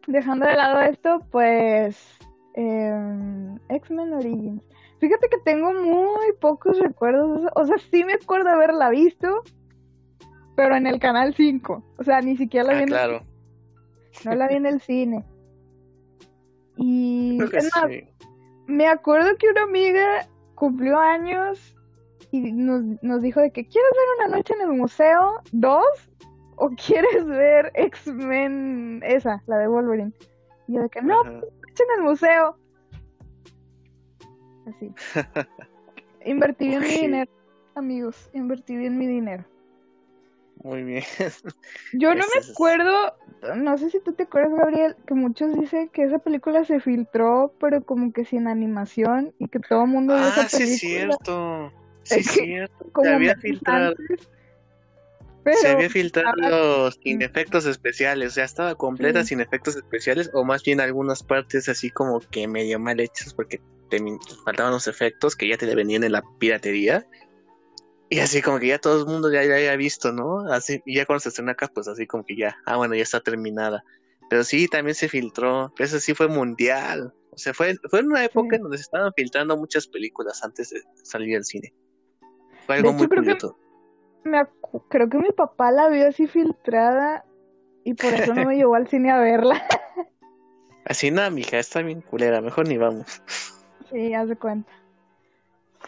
dejando 0.08 0.46
de 0.46 0.56
lado 0.56 0.82
esto, 0.82 1.20
pues 1.32 2.18
em, 2.54 3.58
X-Men 3.70 4.14
Origins. 4.14 4.62
Fíjate 5.00 5.30
que 5.30 5.38
tengo 5.40 5.74
muy 5.74 6.34
pocos 6.40 6.78
recuerdos, 6.80 7.50
o 7.56 7.66
sea, 7.66 7.78
sí 7.92 8.04
me 8.04 8.14
acuerdo 8.14 8.50
haberla 8.50 8.90
visto, 8.90 9.42
pero 10.56 10.76
en 10.76 10.86
el 10.86 11.00
canal 11.00 11.34
5, 11.34 11.84
o 11.98 12.04
sea, 12.04 12.22
ni 12.22 12.38
siquiera 12.38 12.68
la 12.68 12.74
vi 12.74 12.80
Ah, 12.80 12.84
en 12.84 12.88
el- 12.90 12.94
claro. 12.94 13.24
no 14.26 14.36
la 14.36 14.48
vi 14.48 14.56
en 14.56 14.66
el 14.68 14.82
cine. 14.82 15.26
Y 16.78 17.40
es 17.54 17.72
más, 17.76 17.90
sí. 17.90 18.04
me 18.68 18.88
acuerdo 18.88 19.36
que 19.38 19.50
una 19.50 19.64
amiga 19.64 20.28
cumplió 20.56 21.00
años 21.00 21.76
y 22.32 22.52
nos, 22.52 22.84
nos 23.02 23.22
dijo 23.22 23.40
de 23.42 23.52
que 23.52 23.66
¿quieres 23.68 23.92
ver 23.92 24.28
una 24.28 24.38
noche 24.38 24.54
en 24.54 24.62
el 24.62 24.78
museo 24.78 25.42
2? 25.52 25.84
¿O 26.62 26.70
quieres 26.70 27.26
ver 27.26 27.72
X-Men 27.74 29.02
esa, 29.04 29.42
la 29.48 29.58
de 29.58 29.68
Wolverine? 29.68 30.12
Y 30.68 30.76
yo 30.76 30.84
de 30.84 30.90
que 30.90 31.02
no, 31.02 31.20
Ajá. 31.22 31.32
noche 31.32 31.84
en 31.90 31.98
el 31.98 32.04
museo. 32.04 32.56
Así. 34.68 34.94
Invertí 36.24 36.68
bien 36.68 36.82
mi 36.82 36.88
dinero, 37.00 37.32
amigos, 37.74 38.30
invertí 38.34 38.76
bien 38.76 38.96
mi 39.00 39.08
dinero. 39.08 39.44
Muy 40.64 40.84
bien. 40.84 41.04
Yo 41.94 42.14
no 42.14 42.24
me 42.28 42.52
acuerdo, 42.52 42.94
no 43.56 43.76
sé 43.80 43.90
si 43.90 44.00
tú 44.00 44.14
te 44.14 44.24
acuerdas, 44.24 44.54
Gabriel, 44.54 44.96
que 45.08 45.16
muchos 45.16 45.60
dicen 45.60 45.90
que 45.90 46.04
esa 46.04 46.20
película 46.20 46.64
se 46.64 46.80
filtró, 46.80 47.56
pero 47.60 47.82
como 47.84 48.14
que 48.14 48.24
sin 48.24 48.48
animación 48.48 49.34
y 49.40 49.48
que 49.48 49.60
todo 49.60 49.86
el 49.86 49.90
mundo 49.90 50.14
vio 50.14 50.26
Ah, 50.26 50.46
esa 50.46 50.48
sí 50.48 50.64
es 50.64 50.80
cierto. 50.80 51.72
Sí 52.04 52.20
es 52.20 52.28
cierto. 52.28 53.02
Se 53.02 53.10
había 53.10 53.36
filtrado. 53.38 53.96
antes. 53.98 54.30
Pero, 55.44 55.58
Se 55.58 55.68
había 55.70 55.90
filtrado 55.90 56.88
ah, 56.88 56.92
sin 57.04 57.22
efectos 57.22 57.66
especiales, 57.66 58.28
o 58.30 58.32
sea, 58.36 58.46
estaba 58.46 58.76
completa 58.76 59.22
Sí. 59.24 59.30
sin 59.30 59.42
efectos 59.42 59.76
especiales, 59.76 60.30
o 60.34 60.44
más 60.44 60.64
bien 60.64 60.80
algunas 60.80 61.24
partes 61.24 61.68
así 61.68 61.90
como 61.90 62.20
que 62.20 62.48
medio 62.48 62.80
mal 62.80 63.00
hechas 63.00 63.34
porque 63.34 63.60
te 63.90 64.00
faltaban 64.46 64.72
los 64.72 64.88
efectos 64.88 65.36
que 65.36 65.48
ya 65.48 65.58
te 65.58 65.74
venían 65.76 66.04
en 66.04 66.12
la 66.14 66.24
piratería. 66.40 67.06
Y 68.10 68.20
así 68.20 68.42
como 68.42 68.60
que 68.60 68.68
ya 68.68 68.78
todo 68.78 69.00
el 69.00 69.06
mundo 69.08 69.32
ya, 69.32 69.44
ya 69.44 69.56
había 69.56 69.76
visto, 69.78 70.12
¿no? 70.12 70.42
Así, 70.52 70.82
y 70.86 70.96
ya 70.96 71.06
cuando 71.06 71.22
se 71.22 71.30
estrenó 71.30 71.52
acá, 71.52 71.70
pues 71.74 71.88
así 71.88 72.06
como 72.06 72.24
que 72.26 72.36
ya, 72.36 72.58
ah, 72.66 72.76
bueno, 72.78 72.94
ya 72.94 73.04
está 73.04 73.20
terminada. 73.22 73.84
Pero 74.30 74.44
sí, 74.44 74.68
también 74.68 74.96
se 74.96 75.10
filtró, 75.10 75.74
pero 75.76 75.86
eso 75.88 76.00
sí 76.00 76.14
fue 76.14 76.28
mundial. 76.28 77.14
O 77.32 77.38
sea, 77.38 77.54
fue, 77.54 77.76
fue 77.90 78.00
en 78.02 78.08
una 78.08 78.24
época 78.26 78.50
Sí. 78.52 78.56
en 78.58 78.62
donde 78.64 78.78
se 78.78 78.84
estaban 78.84 79.12
filtrando 79.16 79.56
muchas 79.58 79.88
películas 79.88 80.44
antes 80.44 80.70
de 80.70 80.82
salir 81.04 81.38
al 81.38 81.46
cine. 81.46 81.74
Fue 82.66 82.76
algo 82.76 82.90
hecho, 82.90 82.98
muy 82.98 83.08
que- 83.08 83.16
curioso. 83.16 83.58
Me 84.24 84.44
creo 84.90 85.10
que 85.10 85.18
mi 85.18 85.32
papá 85.32 85.72
la 85.72 85.90
vio 85.90 86.08
así 86.08 86.28
filtrada 86.28 87.26
y 87.84 87.94
por 87.94 88.14
eso 88.14 88.34
no 88.34 88.46
me 88.46 88.56
llevó 88.58 88.76
al 88.76 88.88
cine 88.88 89.12
a 89.12 89.20
verla. 89.20 89.62
Así, 90.86 91.12
no, 91.12 91.30
mija, 91.32 91.60
está 91.60 91.82
bien 91.82 92.02
culera, 92.02 92.42
mejor 92.42 92.68
ni 92.68 92.78
vamos. 92.78 93.22
Sí, 93.92 94.14
haz 94.14 94.30
de 94.30 94.36
cuenta. 94.36 94.72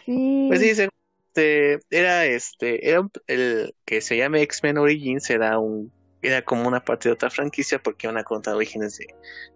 Sí. 0.04 0.46
Pues 0.48 0.60
sí, 0.60 0.74
se- 0.74 0.88
este, 1.34 1.80
era 1.90 2.26
este, 2.26 2.88
era 2.88 3.00
un- 3.00 3.10
el 3.26 3.74
que 3.84 4.00
se 4.00 4.16
llama 4.16 4.38
X-Men 4.40 4.78
Origins, 4.78 5.28
era 5.30 5.58
un, 5.58 5.92
era 6.22 6.42
como 6.42 6.68
una 6.68 6.84
parte 6.84 7.08
de 7.08 7.14
otra 7.14 7.28
franquicia 7.28 7.80
porque 7.80 8.06
iban 8.06 8.18
a 8.18 8.24
contar 8.24 8.54
orígenes 8.54 8.98
de, 8.98 9.06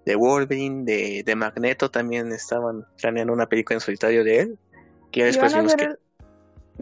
de 0.05 0.17
Wolverine, 0.17 0.85
de, 0.85 1.23
de 1.25 1.37
Magneto, 1.37 1.91
también 1.91 2.33
estaban 2.33 2.85
planeando 3.01 3.33
una 3.33 3.47
película 3.49 3.77
en 3.77 3.81
solitario 3.81 4.25
de 4.25 4.41
él, 4.41 4.59
que 5.13 5.21
ya 5.21 5.27
después 5.27 5.55
vimos 5.55 5.77
que, 5.77 5.85
el- 5.85 5.99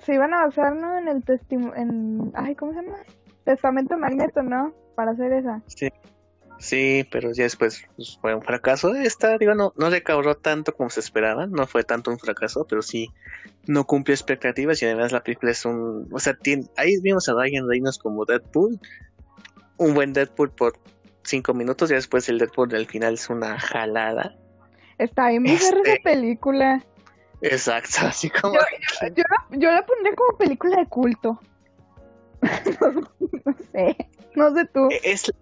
Se 0.02 0.14
iban 0.14 0.34
a 0.34 0.46
basar, 0.46 0.74
¿no? 0.76 0.98
En 0.98 1.08
el 1.08 1.24
testimonio, 1.24 1.74
en... 1.76 2.32
Ay, 2.34 2.54
¿cómo 2.54 2.72
se 2.72 2.82
llama? 2.82 2.98
Testamento 3.44 3.96
Magneto, 3.96 4.42
¿no? 4.42 4.74
Para 4.94 5.12
hacer 5.12 5.32
esa. 5.32 5.62
sí, 5.66 5.88
sí, 6.58 7.06
pero 7.10 7.32
ya 7.32 7.44
después 7.44 7.84
pues, 7.96 8.18
fue 8.20 8.34
un 8.34 8.42
fracaso. 8.42 8.94
Esta, 8.94 9.38
digo, 9.38 9.54
no, 9.54 9.72
no 9.76 9.90
recaudó 9.90 10.34
tanto 10.36 10.74
como 10.74 10.90
se 10.90 11.00
esperaba, 11.00 11.46
no 11.46 11.66
fue 11.66 11.84
tanto 11.84 12.10
un 12.10 12.18
fracaso, 12.18 12.66
pero 12.68 12.82
sí 12.82 13.08
no 13.66 13.84
cumplió 13.84 14.14
expectativas 14.14 14.82
y 14.82 14.86
además 14.86 15.12
la 15.12 15.22
película 15.22 15.52
es 15.52 15.64
un, 15.64 16.08
o 16.12 16.18
sea, 16.18 16.34
tiene, 16.34 16.66
ahí 16.76 16.98
vimos 17.02 17.28
a 17.28 17.34
Ryan 17.34 17.68
Reynolds 17.68 17.98
como 17.98 18.24
Deadpool, 18.24 18.78
un 19.78 19.94
buen 19.94 20.12
Deadpool 20.12 20.50
por 20.50 20.72
cinco 21.22 21.52
minutos 21.54 21.90
y 21.90 21.94
después 21.94 22.28
el 22.28 22.38
Deadpool 22.38 22.68
del 22.68 22.86
final 22.86 23.14
es 23.14 23.28
una 23.28 23.58
jalada. 23.58 24.34
Está 24.98 25.28
bien 25.28 25.42
bizarra 25.42 25.78
Este- 25.78 25.92
esa 25.92 26.02
película. 26.02 26.84
Exacto, 27.42 27.98
así 28.06 28.30
como 28.30 28.54
Yo, 28.54 28.60
yo, 29.14 29.22
la, 29.28 29.58
yo 29.58 29.70
la 29.70 29.84
pondría 29.86 30.14
como 30.14 30.38
película 30.38 30.76
de 30.78 30.86
culto. 30.86 31.38
no 33.44 33.54
sé. 33.72 33.96
No 34.34 34.54
sé 34.54 34.64
tú. 34.66 34.88
es, 35.02 35.32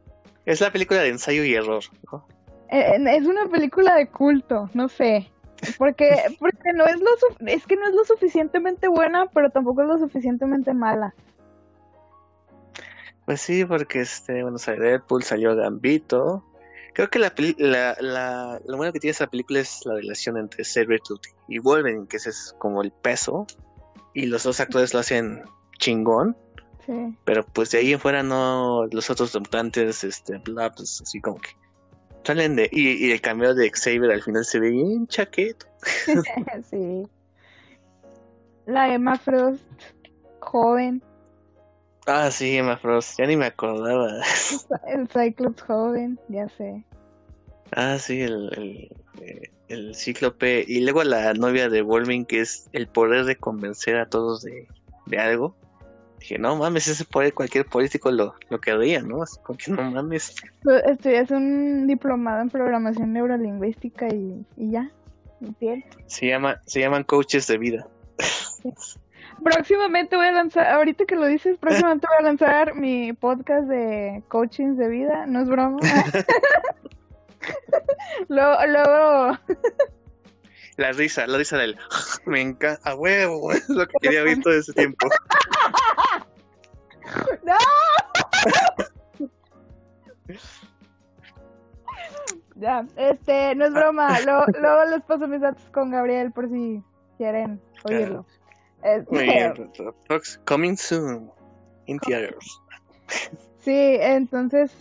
es 0.47 0.61
la 0.61 0.71
película 0.71 1.01
de 1.01 1.09
ensayo 1.09 1.45
y 1.45 1.55
error, 1.55 1.83
¿no? 2.13 2.27
Eh, 2.71 2.97
Es 3.09 3.27
una 3.27 3.47
película 3.47 3.95
de 3.97 4.09
culto, 4.09 4.71
no 4.75 4.89
sé. 4.89 5.31
Porque, 5.79 6.11
porque 6.39 6.73
no 6.75 6.85
es 6.87 6.99
lo 7.01 7.07
su- 7.19 7.47
es 7.47 7.67
que 7.67 7.77
no 7.77 7.89
es 7.89 7.95
lo 7.95 8.05
suficientemente 8.05 8.87
buena, 8.89 9.27
pero 9.27 9.51
tampoco 9.51 9.83
es 9.83 9.89
lo 9.89 9.99
suficientemente 9.99 10.75
mala. 10.75 11.15
Pues 13.25 13.41
sí, 13.41 13.65
porque 13.65 14.01
este, 14.01 14.43
bueno, 14.43 14.59
salió 14.59 14.83
Deadpool, 14.83 15.23
salió 15.23 15.57
Gambito. 15.57 16.45
Creo 16.95 17.11
que 17.11 17.19
la, 17.19 17.33
la, 17.59 17.97
la, 18.01 18.61
lo 18.67 18.77
bueno 18.77 18.93
que 18.93 19.01
tiene 19.01 19.13
esa 19.13 19.27
película 19.27 19.61
es 19.61 19.81
la 19.85 19.95
relación 19.95 20.37
entre 20.39 20.65
Sabretooth 20.65 21.27
y 21.49 21.59
Wolverine, 21.59 22.07
que 22.09 22.17
ese 22.17 22.31
es 22.31 22.55
como 22.59 22.83
el 22.83 22.93
peso. 22.93 23.47
Y 24.15 24.27
los 24.27 24.45
dos 24.45 24.61
actores 24.61 24.95
lo 24.95 25.01
hacen 25.01 25.43
chingón. 25.79 26.37
Sí. 26.87 27.17
Pero 27.25 27.45
pues 27.47 27.71
de 27.73 27.79
ahí 27.79 27.93
en 27.93 27.99
fuera 27.99 28.23
no, 28.23 28.87
los 28.93 29.11
otros 29.11 29.33
debutantes, 29.33 30.05
este, 30.05 30.39
bla, 30.39 30.71
pues 30.71 31.01
así 31.03 31.21
como 31.21 31.41
que 31.41 31.51
salen 32.25 32.57
de, 32.57 32.69
y, 32.71 33.07
y 33.07 33.13
el 33.13 33.21
cambio 33.21 33.55
de 33.55 33.71
Xavier 33.71 34.11
al 34.11 34.23
final 34.23 34.45
se 34.45 34.61
ve 34.61 34.71
bien 34.71 35.07
chaqueto. 35.09 35.67
sí. 36.71 37.03
La 38.67 38.95
Emma 38.95 39.19
Frost, 39.19 39.63
joven. 40.41 41.03
Ah, 42.07 42.31
sí, 42.31 42.57
Emma 42.57 42.77
Frost, 42.77 43.19
ya 43.19 43.27
ni 43.27 43.37
me 43.37 43.47
acordaba. 43.47 44.11
El 44.87 45.09
Cyclops 45.09 45.62
joven, 45.62 46.19
ya 46.29 46.49
sé. 46.51 46.85
Ah, 47.73 47.99
sí, 47.99 48.21
el, 48.21 48.51
el, 48.57 48.90
eh, 49.23 49.51
el 49.69 49.95
cíclope. 49.95 50.64
Y 50.69 50.81
luego 50.83 51.03
la 51.03 51.33
novia 51.35 51.69
de 51.69 51.83
Wolverine, 51.83 52.27
que 52.27 52.40
es 52.40 52.69
el 52.73 52.87
poder 52.87 53.25
de 53.25 53.37
convencer 53.37 53.97
a 53.97 54.07
todos 54.07 54.43
de, 54.43 54.69
de 55.07 55.19
algo. 55.19 55.57
Dije, 56.21 56.38
no 56.38 56.57
mames, 56.57 56.87
ese 56.87 57.05
poder 57.05 57.35
cualquier 57.35 57.67
político 57.67 58.11
lo, 58.11 58.35
lo 58.49 58.61
querría, 58.61 59.03
¿no? 59.03 59.23
Así 59.23 59.38
como 59.43 59.59
que 59.59 59.71
no 59.73 59.90
mames. 59.90 60.35
Tú 60.62 60.71
Estudias 60.71 61.31
un 61.31 61.87
diplomado 61.87 62.43
en 62.43 62.51
programación 62.51 63.12
neurolingüística 63.12 64.09
y, 64.09 64.45
y 64.57 64.71
ya. 64.71 64.90
¿Entiendes? 65.40 65.90
Se 66.07 66.29
llama, 66.29 66.61
se 66.67 66.81
llaman 66.81 67.05
coaches 67.05 67.47
de 67.47 67.59
vida. 67.59 67.88
próximamente 69.42 70.16
voy 70.16 70.27
a 70.27 70.33
lanzar, 70.33 70.66
ahorita 70.68 71.05
que 71.05 71.16
lo 71.16 71.27
dices, 71.27 71.59
próximamente 71.59 72.07
voy 72.07 72.16
a 72.18 72.23
lanzar 72.23 72.75
mi 72.75 73.12
podcast 73.12 73.68
de 73.68 74.23
coaching 74.29 74.77
de 74.77 74.88
vida, 74.88 75.27
no 75.27 75.40
es 75.40 75.49
broma. 75.49 75.79
luego, 78.29 78.66
luego... 78.66 79.38
La 80.77 80.92
risa, 80.92 81.27
la 81.27 81.38
risa 81.38 81.57
del 81.57 81.77
me 82.27 82.40
encanta, 82.40 82.90
a 82.90 82.94
huevo, 82.94 83.53
es 83.53 83.68
lo 83.68 83.87
que 83.87 83.94
quería 84.01 84.23
oír 84.23 84.42
todo 84.42 84.55
ese 84.55 84.73
tiempo. 84.73 85.09
¡No! 87.44 87.55
ya, 92.57 92.87
este, 92.97 93.55
no 93.55 93.66
es 93.66 93.73
broma. 93.73 94.20
Luego, 94.20 94.47
luego 94.59 94.85
les 94.87 95.03
paso 95.03 95.29
mis 95.29 95.40
datos 95.40 95.62
con 95.70 95.90
Gabriel 95.90 96.33
por 96.33 96.49
si 96.49 96.83
quieren 97.18 97.61
oírlo. 97.85 98.27
Coming 100.44 100.77
soon 100.77 101.31
in 101.87 101.99
theaters. 102.01 102.61
Sí, 103.61 103.97
entonces, 104.01 104.73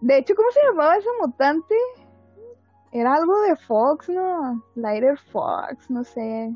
de 0.00 0.18
hecho, 0.18 0.34
¿cómo 0.34 0.50
se 0.50 0.60
llamaba 0.66 0.96
ese 0.96 1.08
mutante? 1.20 1.74
Era 2.92 3.14
algo 3.14 3.40
de 3.42 3.56
Fox, 3.56 4.08
¿no? 4.08 4.62
Lighter 4.74 5.18
Fox, 5.32 5.90
no 5.90 6.04
sé. 6.04 6.54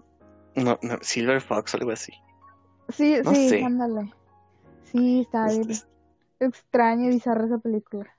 No, 0.55 0.79
no, 0.83 0.99
Silver 1.01 1.41
Fox, 1.41 1.75
algo 1.75 1.93
así. 1.93 2.13
Sí, 2.91 3.17
sí, 3.25 3.63
ándale. 3.63 4.13
Sí, 4.85 5.23
está 5.23 5.49
bien. 5.49 5.69
Extraña 6.41 7.07
y 7.07 7.11
bizarra 7.11 7.47
esa 7.47 7.59
película. 7.59 8.15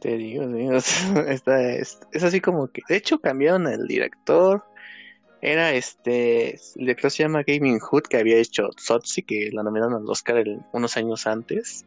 Te 0.00 0.16
digo, 0.16 0.46
digo 0.46 0.74
esta 1.28 1.60
es, 1.60 1.98
es 2.12 2.22
así 2.22 2.40
como 2.40 2.68
que. 2.68 2.82
De 2.88 2.96
hecho, 2.96 3.20
cambiaron 3.20 3.66
el 3.66 3.86
director. 3.86 4.64
Era 5.40 5.72
este. 5.72 6.54
El 6.54 6.60
director 6.76 7.10
se 7.10 7.22
llama 7.22 7.42
Gaming 7.46 7.78
Hood, 7.78 8.02
que 8.02 8.16
había 8.16 8.36
hecho 8.36 8.70
Sotsi, 8.76 9.22
que 9.22 9.50
la 9.52 9.62
nominaron 9.62 9.94
al 9.94 10.08
Oscar 10.08 10.44
unos 10.72 10.96
años 10.96 11.26
antes. 11.26 11.84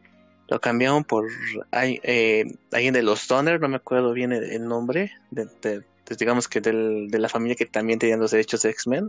Lo 0.48 0.60
cambiaron 0.60 1.04
por 1.04 1.26
eh, 1.72 2.44
alguien 2.72 2.94
de 2.94 3.02
los 3.02 3.26
Donner, 3.28 3.60
no 3.60 3.68
me 3.68 3.76
acuerdo 3.76 4.12
bien 4.12 4.32
el, 4.32 4.66
nombre. 4.66 5.12
De, 5.30 5.82
digamos 6.18 6.48
que 6.48 6.60
del, 6.60 7.08
de 7.08 7.18
la 7.18 7.28
familia 7.28 7.54
que 7.54 7.66
también 7.66 7.98
tenían 7.98 8.20
los 8.20 8.32
derechos 8.32 8.62
de 8.62 8.70
X-Men 8.70 9.08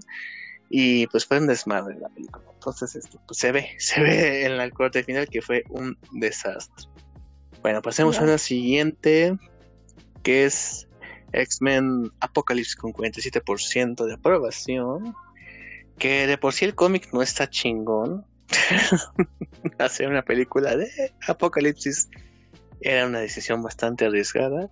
y 0.75 1.05
pues 1.07 1.25
fue 1.25 1.37
un 1.37 1.47
desmadre 1.47 1.99
la 1.99 2.09
película. 2.09 2.43
Entonces, 2.53 2.95
esto, 2.95 3.21
pues 3.27 3.37
se 3.37 3.51
ve, 3.51 3.69
se 3.77 4.01
ve 4.01 4.45
en 4.45 4.57
la 4.57 4.69
corte 4.71 5.03
final 5.03 5.27
que 5.27 5.41
fue 5.41 5.63
un 5.69 5.97
desastre. 6.13 6.87
Bueno, 7.61 7.81
pasemos 7.81 8.19
a 8.19 8.25
la 8.25 8.37
siguiente, 8.37 9.37
que 10.23 10.45
es 10.45 10.87
X-Men 11.33 12.11
Apocalypse 12.19 12.75
con 12.77 12.93
47% 12.93 14.05
de 14.05 14.13
aprobación. 14.13 15.15
Que 15.97 16.27
de 16.27 16.37
por 16.37 16.53
sí 16.53 16.65
el 16.65 16.75
cómic 16.75 17.09
no 17.13 17.21
está 17.21 17.49
chingón. 17.49 18.25
Hacer 19.79 20.07
una 20.09 20.23
película 20.23 20.75
de 20.75 20.89
Apocalipsis 21.27 22.09
era 22.81 23.05
una 23.07 23.19
decisión 23.19 23.61
bastante 23.61 24.05
arriesgada. 24.05 24.69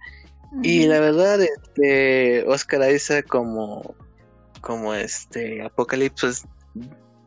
Y 0.64 0.86
la 0.86 1.00
verdad, 1.00 1.42
este, 1.42 2.44
Oscar 2.48 2.92
Isaac 2.92 3.26
como 3.28 3.96
como 4.62 4.94
este 4.94 5.62
Apocalipsis, 5.64 6.46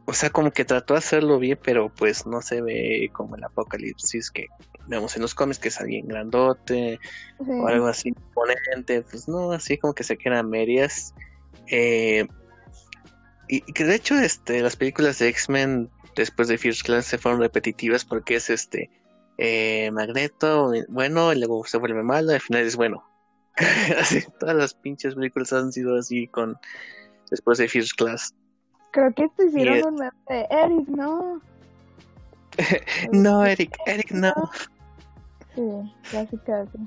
o 0.07 0.13
sea, 0.13 0.31
como 0.31 0.51
que 0.53 0.65
trató 0.65 0.95
de 0.95 0.99
hacerlo 0.99 1.39
bien, 1.39 1.59
pero 1.63 1.93
pues 1.93 2.27
no 2.27 2.41
se 2.41 2.63
ve 2.63 3.11
como 3.13 3.37
el 3.37 3.45
Apocalipsis 3.45 4.31
que 4.31 4.47
vemos 4.87 5.17
en 5.17 5.23
los 5.23 5.35
cómics, 5.35 5.59
que 5.59 5.69
es 5.69 5.81
alguien 5.81 6.09
grandote 6.09 6.99
o 7.39 7.67
algo 7.67 7.87
así 7.87 8.09
imponente, 8.09 9.03
pues 9.03 9.29
no, 9.29 9.53
así 9.53 9.79
como 9.79 9.95
que 9.95 10.05
se 10.05 10.17
quedan 10.17 10.51
medias. 10.51 11.15
Eh, 11.69 12.27
y, 13.49 13.61
que 13.61 13.85
de 13.85 13.95
hecho 13.95 14.19
este, 14.19 14.61
las 14.61 14.77
películas 14.77 15.19
de 15.19 15.29
X-Men 15.29 15.91
después 16.17 16.49
de 16.49 16.59
First 16.59 16.83
Class 16.83 17.07
se 17.07 17.19
fueron 17.19 17.41
repetitivas 17.41 18.05
porque 18.05 18.37
es 18.37 18.51
este 18.51 18.91
eh, 19.39 19.91
Magneto, 19.91 20.73
bueno, 20.89 21.33
y 21.33 21.39
luego 21.39 21.65
se 21.65 21.79
vuelve 21.79 22.03
malo, 22.03 22.33
y 22.33 22.35
al 22.35 22.41
final 22.41 22.63
es 22.63 22.77
bueno. 22.77 23.05
así, 23.99 24.23
todas 24.39 24.57
las 24.57 24.75
pinches 24.75 25.15
películas 25.15 25.53
han 25.53 25.73
sido 25.73 25.97
así 25.97 26.27
con 26.29 26.57
después 27.31 27.59
de 27.59 27.69
First 27.69 27.93
Class. 27.97 28.35
Creo 28.93 29.13
que 29.13 29.25
esto 29.25 29.45
hicieron 29.45 29.95
un 29.95 29.97
de 29.99 30.47
Eric, 30.51 30.89
¿no? 30.89 31.41
no, 33.13 33.45
Eric, 33.45 33.77
Eric, 33.87 34.13
no. 34.13 34.33
Sí, 35.55 35.63
casi 36.11 36.37
casi. 36.39 36.79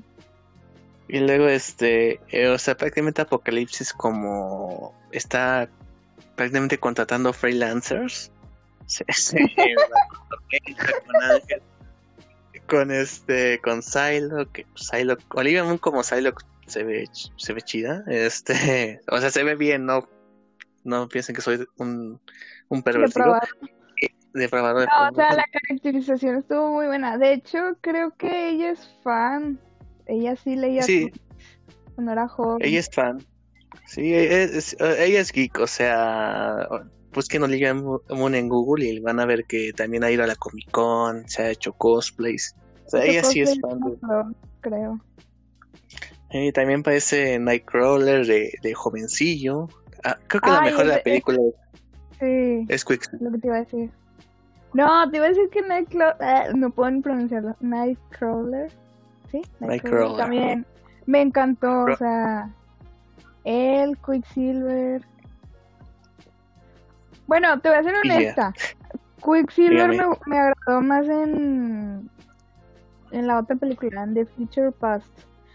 Y 1.08 1.20
luego, 1.20 1.48
este, 1.48 2.20
eh, 2.28 2.48
o 2.48 2.58
sea, 2.58 2.76
prácticamente 2.76 3.22
Apocalipsis 3.22 3.92
como 3.92 4.94
está 5.10 5.68
prácticamente 6.36 6.78
contratando 6.78 7.32
freelancers. 7.32 8.30
Sí, 8.86 9.04
sí, 9.14 9.36
con 11.06 11.22
Ángel, 11.22 11.62
con 12.68 12.90
este, 12.90 13.58
con 13.60 13.82
Psylocke, 13.82 14.66
Psylocke, 14.74 15.24
Olivia 15.34 15.64
Moon 15.64 15.78
como 15.78 16.02
Psylocke 16.02 16.44
se 16.66 16.84
ve, 16.84 17.08
se 17.36 17.52
ve 17.54 17.62
chida, 17.62 18.04
este, 18.06 19.00
o 19.10 19.18
sea, 19.18 19.30
se 19.30 19.42
ve 19.42 19.54
bien, 19.54 19.86
no 19.86 20.08
no 20.84 21.08
piensen 21.08 21.34
que 21.34 21.42
soy 21.42 21.66
un, 21.76 22.20
un 22.68 22.82
pervertido. 22.82 23.38
Depravado. 24.34 24.80
No, 24.80 25.08
o 25.10 25.14
sea, 25.14 25.34
la 25.34 25.44
caracterización 25.50 26.36
estuvo 26.36 26.70
muy 26.70 26.86
buena. 26.86 27.18
De 27.18 27.32
hecho, 27.32 27.58
creo 27.80 28.14
que 28.16 28.50
ella 28.50 28.70
es 28.70 28.90
fan. 29.02 29.58
Ella 30.06 30.36
sí 30.36 30.56
leía 30.56 30.82
sí. 30.82 31.10
cuando 31.94 32.12
era 32.12 32.28
joven. 32.28 32.58
Ella 32.60 32.80
es 32.80 32.90
fan. 32.90 33.24
Sí, 33.86 34.14
ella 34.14 34.42
es, 34.42 34.76
ella 34.80 35.20
es 35.20 35.32
geek, 35.32 35.58
o 35.58 35.66
sea, 35.66 36.68
busquen 37.12 37.42
Olivia 37.42 37.74
Moon 37.74 38.34
en 38.34 38.48
Google 38.48 38.84
y 38.86 39.00
van 39.00 39.20
a 39.20 39.26
ver 39.26 39.44
que 39.44 39.72
también 39.72 40.04
ha 40.04 40.10
ido 40.10 40.24
a 40.24 40.26
la 40.26 40.36
Comic 40.36 40.70
Con, 40.70 41.28
se 41.28 41.42
ha 41.42 41.50
hecho 41.50 41.72
cosplays. 41.72 42.54
O 42.86 42.90
sea, 42.90 43.04
ella 43.04 43.24
sí 43.24 43.40
es 43.40 43.58
fan. 43.60 43.80
Creo. 44.60 45.00
Y 46.30 46.52
también 46.52 46.82
parece 46.82 47.38
Nightcrawler 47.38 48.26
de, 48.26 48.52
de 48.62 48.74
jovencillo. 48.74 49.68
Ah, 50.04 50.18
creo 50.26 50.40
que 50.42 50.50
lo 50.50 50.62
mejor 50.62 50.86
de 50.86 50.92
la 50.92 51.02
película 51.02 51.38
sí, 52.20 52.66
es 52.68 52.84
Quicksilver. 52.84 53.22
Lo 53.22 53.32
que 53.32 53.38
te 53.38 53.46
iba 53.46 53.56
a 53.56 53.60
decir. 53.60 53.90
No, 54.74 55.10
te 55.10 55.16
iba 55.16 55.26
a 55.26 55.28
decir 55.30 55.48
que 55.50 55.62
Nightcrawler. 55.62 56.16
Eh, 56.20 56.52
no 56.54 56.70
puedo 56.70 57.00
pronunciarlo. 57.00 57.56
Nightcrawler. 57.60 58.70
¿Sí? 59.30 59.42
Nightcrawler. 59.60 60.16
También 60.18 60.66
me 61.06 61.22
encantó. 61.22 61.84
O 61.84 61.96
sea, 61.96 62.50
el 63.44 63.96
Quicksilver. 63.98 65.02
Bueno, 67.26 67.60
te 67.60 67.68
voy 67.68 67.78
a 67.78 67.82
ser 67.82 67.94
honesta. 67.94 68.52
Quicksilver 69.24 69.88
me, 69.88 70.04
me, 70.26 70.38
agradó 70.38 70.80
más 70.82 71.08
en. 71.08 72.10
En 73.10 73.26
la 73.26 73.38
otra 73.38 73.56
película, 73.56 74.02
en 74.02 74.14
The 74.14 74.26
Future 74.26 74.70
Past. 74.72 75.10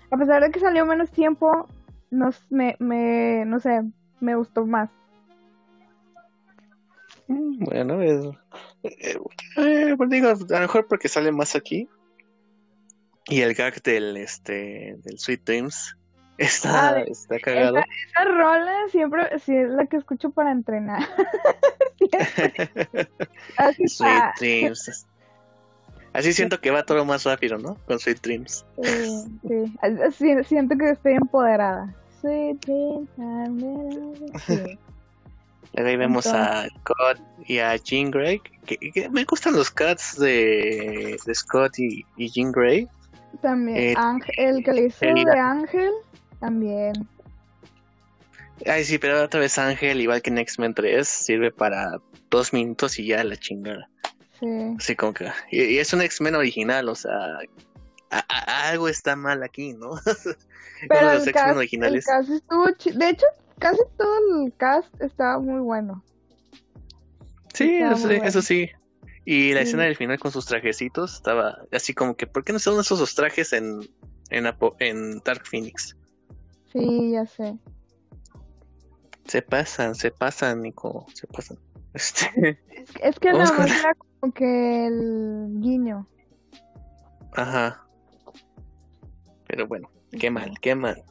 A 0.10 0.18
pesar 0.18 0.42
de 0.42 0.52
que 0.52 0.60
salió 0.60 0.86
menos 0.86 1.12
tiempo, 1.12 1.68
no, 2.10 2.30
me, 2.50 2.76
me, 2.80 3.46
no 3.46 3.60
sé, 3.60 3.84
me 4.20 4.36
gustó 4.36 4.66
más. 4.66 4.90
Mm, 7.28 7.64
bueno, 7.64 8.02
es, 8.02 8.26
eh, 8.84 9.18
eh, 9.58 9.94
pues 9.98 10.10
digo, 10.10 10.30
a 10.30 10.34
lo 10.36 10.60
mejor 10.60 10.88
porque 10.88 11.08
sale 11.08 11.32
más 11.32 11.56
aquí. 11.56 11.88
Y 13.28 13.42
el 13.42 13.54
gag 13.54 13.82
del, 13.84 14.18
este, 14.18 14.98
del 15.04 15.18
Sweet 15.18 15.44
Dreams 15.46 15.98
está, 16.38 16.90
ah, 16.90 17.00
está 17.02 17.40
cagado. 17.40 17.78
Esa, 17.78 18.26
rola 18.26 18.76
siempre 18.92 19.40
sí, 19.40 19.56
es 19.56 19.70
la 19.70 19.86
que 19.86 19.98
escucho 19.98 20.32
para 20.32 20.52
entrenar. 20.52 21.08
Así 23.58 23.88
Sweet 23.88 24.24
Dreams. 24.40 25.08
Así 26.12 26.34
siento 26.34 26.60
que 26.60 26.70
va 26.70 26.84
todo 26.84 27.06
más 27.06 27.24
rápido, 27.24 27.58
¿no? 27.58 27.76
Con 27.88 27.98
Sweet 28.00 28.22
Dreams. 28.22 28.66
Sí, 28.84 29.78
sí. 30.12 30.44
Siento 30.44 30.78
que 30.78 30.92
estoy 30.92 31.14
empoderada. 31.14 31.96
Luego 35.74 35.90
ahí 35.90 35.98
vemos 35.98 36.28
a 36.28 36.68
Scott 36.68 37.20
y 37.46 37.60
a 37.60 37.76
Jean 37.78 38.12
Grey. 38.12 38.40
Que, 38.66 39.10
me 39.10 39.24
gustan 39.26 39.54
los 39.54 39.72
cuts 39.72 40.18
de, 40.20 41.18
de 41.26 41.36
Scott 41.36 41.80
y, 41.80 42.06
Jean 42.18 42.52
Grey. 42.52 42.88
También. 43.42 43.78
Eh, 43.78 43.96
el 44.38 44.64
que 44.64 44.74
le 44.74 44.86
hizo 44.86 45.06
de 45.06 45.40
Ángel. 45.40 45.92
También. 46.40 46.94
Ay, 48.66 48.84
sí, 48.84 48.98
pero 48.98 49.24
otra 49.24 49.40
vez 49.40 49.58
Ángel, 49.58 50.00
igual 50.00 50.22
que 50.22 50.30
en 50.30 50.38
X-Men 50.38 50.74
3, 50.74 51.08
sirve 51.08 51.52
para 51.52 52.00
dos 52.30 52.54
minutos 52.54 53.00
y 53.00 53.08
ya 53.08 53.24
la 53.24 53.36
chingada. 53.36 53.90
Sí. 54.40 54.48
Así 54.78 54.96
como 54.96 55.14
que. 55.14 55.32
Y, 55.52 55.78
es 55.78 55.92
un 55.94 56.02
X-Men 56.02 56.36
original, 56.36 56.88
o 56.88 56.96
sea. 56.96 57.40
algo 58.10 58.88
está 58.88 59.16
mal 59.16 59.42
aquí, 59.44 59.74
¿no? 59.74 59.92
Pero 60.90 61.12
el, 61.12 61.32
cast, 61.32 61.56
originales. 61.56 62.06
estuvo 62.08 62.68
De 62.68 63.10
hecho, 63.10 63.26
casi 63.64 63.82
todo 63.98 64.44
el 64.44 64.54
cast 64.58 64.94
estaba 65.02 65.40
muy 65.40 65.62
bueno. 65.62 66.04
Sí, 67.54 67.80
eso, 68.24 68.42
sí. 68.42 68.70
Y 69.24 69.54
la 69.54 69.62
escena 69.62 69.84
del 69.84 69.96
final 69.96 70.20
con 70.20 70.34
sus 70.34 70.46
trajecitos 70.46 71.14
estaba 71.14 71.60
así 71.72 71.94
como 71.94 72.16
que, 72.18 72.28
¿por 72.28 72.44
qué 72.44 72.52
no 72.52 72.60
se 72.60 72.70
esos 72.78 73.16
trajes 73.16 73.54
en, 73.54 73.80
en, 74.32 74.46
en 74.80 75.20
Dark 75.20 75.46
Phoenix? 75.46 75.96
Sí, 76.74 77.12
ya 77.12 77.26
sé. 77.26 77.58
Se 79.28 79.42
pasan, 79.42 79.96
se 79.96 80.12
pasan, 80.12 80.62
Nico, 80.62 81.06
se 81.14 81.26
pasan. 81.28 81.58
Este, 81.94 82.58
Es 83.02 83.20
que 83.20 83.32
nada 83.32 83.56
con- 83.56 83.68
era 83.68 83.94
como 84.20 84.34
que 84.34 84.88
el 84.88 85.48
guiño. 85.62 86.06
ajá. 87.34 87.88
Pero 89.48 89.68
bueno, 89.68 89.90
qué 90.20 90.32
mal, 90.32 90.54
qué 90.60 90.74
mal. 90.76 91.02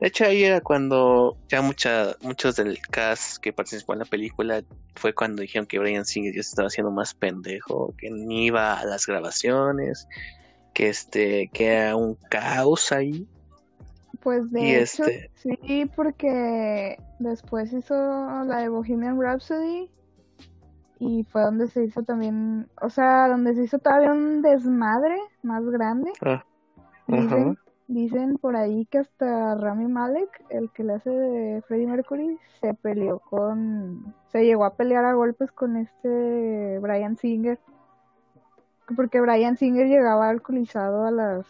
De 0.00 0.08
hecho, 0.08 0.24
ahí 0.24 0.44
era 0.44 0.60
cuando 0.60 1.36
ya 1.48 1.62
mucha, 1.62 2.16
muchos 2.22 2.56
del 2.56 2.78
cast 2.90 3.38
que 3.38 3.52
participó 3.52 3.92
en 3.92 4.00
la 4.00 4.04
película 4.04 4.62
fue 4.96 5.12
cuando 5.14 5.42
dijeron 5.42 5.66
que 5.66 5.78
Brian 5.78 6.04
Singer 6.04 6.34
ya 6.34 6.42
se 6.42 6.50
estaba 6.50 6.68
haciendo 6.68 6.90
más 6.90 7.14
pendejo, 7.14 7.94
que 7.98 8.10
ni 8.10 8.46
iba 8.46 8.78
a 8.78 8.84
las 8.84 9.06
grabaciones, 9.06 10.08
que 10.72 10.88
este, 10.88 11.48
que 11.52 11.66
era 11.68 11.96
un 11.96 12.16
caos 12.30 12.92
ahí. 12.92 13.26
Pues 14.20 14.50
de 14.50 14.60
Y 14.60 14.74
hecho, 14.74 15.04
este- 15.04 15.30
sí, 15.34 15.90
porque 15.94 16.96
después 17.18 17.72
hizo 17.72 17.94
la 18.44 18.58
de 18.58 18.68
Bohemian 18.68 19.20
Rhapsody 19.20 19.90
y 20.98 21.24
fue 21.24 21.42
donde 21.42 21.68
se 21.68 21.84
hizo 21.84 22.02
también, 22.02 22.68
o 22.80 22.88
sea, 22.88 23.28
donde 23.28 23.54
se 23.54 23.64
hizo 23.64 23.78
todavía 23.78 24.12
un 24.12 24.40
desmadre 24.40 25.18
más 25.42 25.64
grande. 25.64 26.10
Ah. 26.22 26.44
Dicen 27.86 28.36
por 28.38 28.56
ahí 28.56 28.86
que 28.86 28.98
hasta 28.98 29.54
Rami 29.56 29.86
Malek, 29.86 30.44
el 30.48 30.70
que 30.70 30.84
le 30.84 30.94
hace 30.94 31.10
de 31.10 31.62
Freddie 31.62 31.86
Mercury, 31.86 32.38
se 32.60 32.74
peleó 32.74 33.18
con, 33.18 34.14
se 34.28 34.44
llegó 34.44 34.64
a 34.64 34.74
pelear 34.74 35.04
a 35.04 35.14
golpes 35.14 35.52
con 35.52 35.76
este 35.76 36.78
Brian 36.80 37.16
Singer, 37.16 37.58
porque 38.96 39.20
Brian 39.20 39.56
Singer 39.56 39.86
llegaba 39.86 40.28
alcoholizado 40.28 41.04
a 41.04 41.10
las 41.10 41.46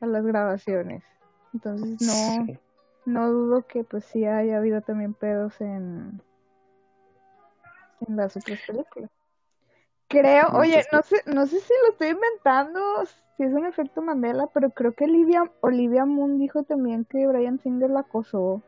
a 0.00 0.06
las 0.06 0.24
grabaciones. 0.24 1.02
Entonces 1.52 2.00
no, 2.02 2.46
Sí. 2.46 2.58
no 3.06 3.30
dudo 3.30 3.66
que 3.66 3.84
pues 3.84 4.04
sí 4.04 4.24
haya 4.24 4.58
habido 4.58 4.82
también 4.82 5.14
pedos 5.14 5.60
en 5.60 6.20
en 8.06 8.16
las 8.16 8.36
otras 8.36 8.60
películas. 8.66 9.10
Creo, 10.20 10.48
oye, 10.52 10.80
Entonces, 10.80 11.22
no 11.26 11.46
sé, 11.46 11.56
no 11.56 11.60
sé 11.60 11.60
si 11.60 11.72
lo 11.84 11.92
estoy 11.92 12.08
inventando, 12.08 12.80
si 13.36 13.42
es 13.42 13.52
un 13.52 13.66
efecto 13.66 14.00
Mandela, 14.00 14.48
pero 14.54 14.70
creo 14.70 14.92
que 14.92 15.04
Olivia, 15.04 15.50
Olivia 15.60 16.04
Moon 16.04 16.38
dijo 16.38 16.62
también 16.62 17.04
que 17.04 17.26
Brian 17.26 17.58
Singer 17.60 17.90
la 17.90 18.00
acosó. 18.00 18.62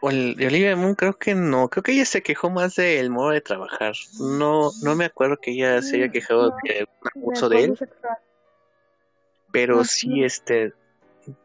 Olivia 0.00 0.76
Moon 0.76 0.94
creo 0.94 1.18
que 1.18 1.34
no, 1.34 1.68
creo 1.68 1.82
que 1.82 1.92
ella 1.92 2.04
se 2.04 2.22
quejó 2.22 2.48
más 2.50 2.76
del 2.76 3.10
modo 3.10 3.30
de 3.30 3.40
trabajar. 3.40 3.94
No, 4.20 4.70
no 4.82 4.94
me 4.94 5.06
acuerdo 5.06 5.36
que 5.36 5.50
ella 5.50 5.82
se 5.82 5.96
haya 5.96 6.10
quejado 6.10 6.50
no, 6.50 6.56
de 6.62 6.86
un 7.02 7.22
abuso 7.22 7.48
de 7.48 7.64
él, 7.64 7.76
sexual. 7.76 8.18
pero 9.52 9.76
No, 9.76 9.84
sí, 9.84 10.20
no. 10.20 10.24
este, 10.24 10.72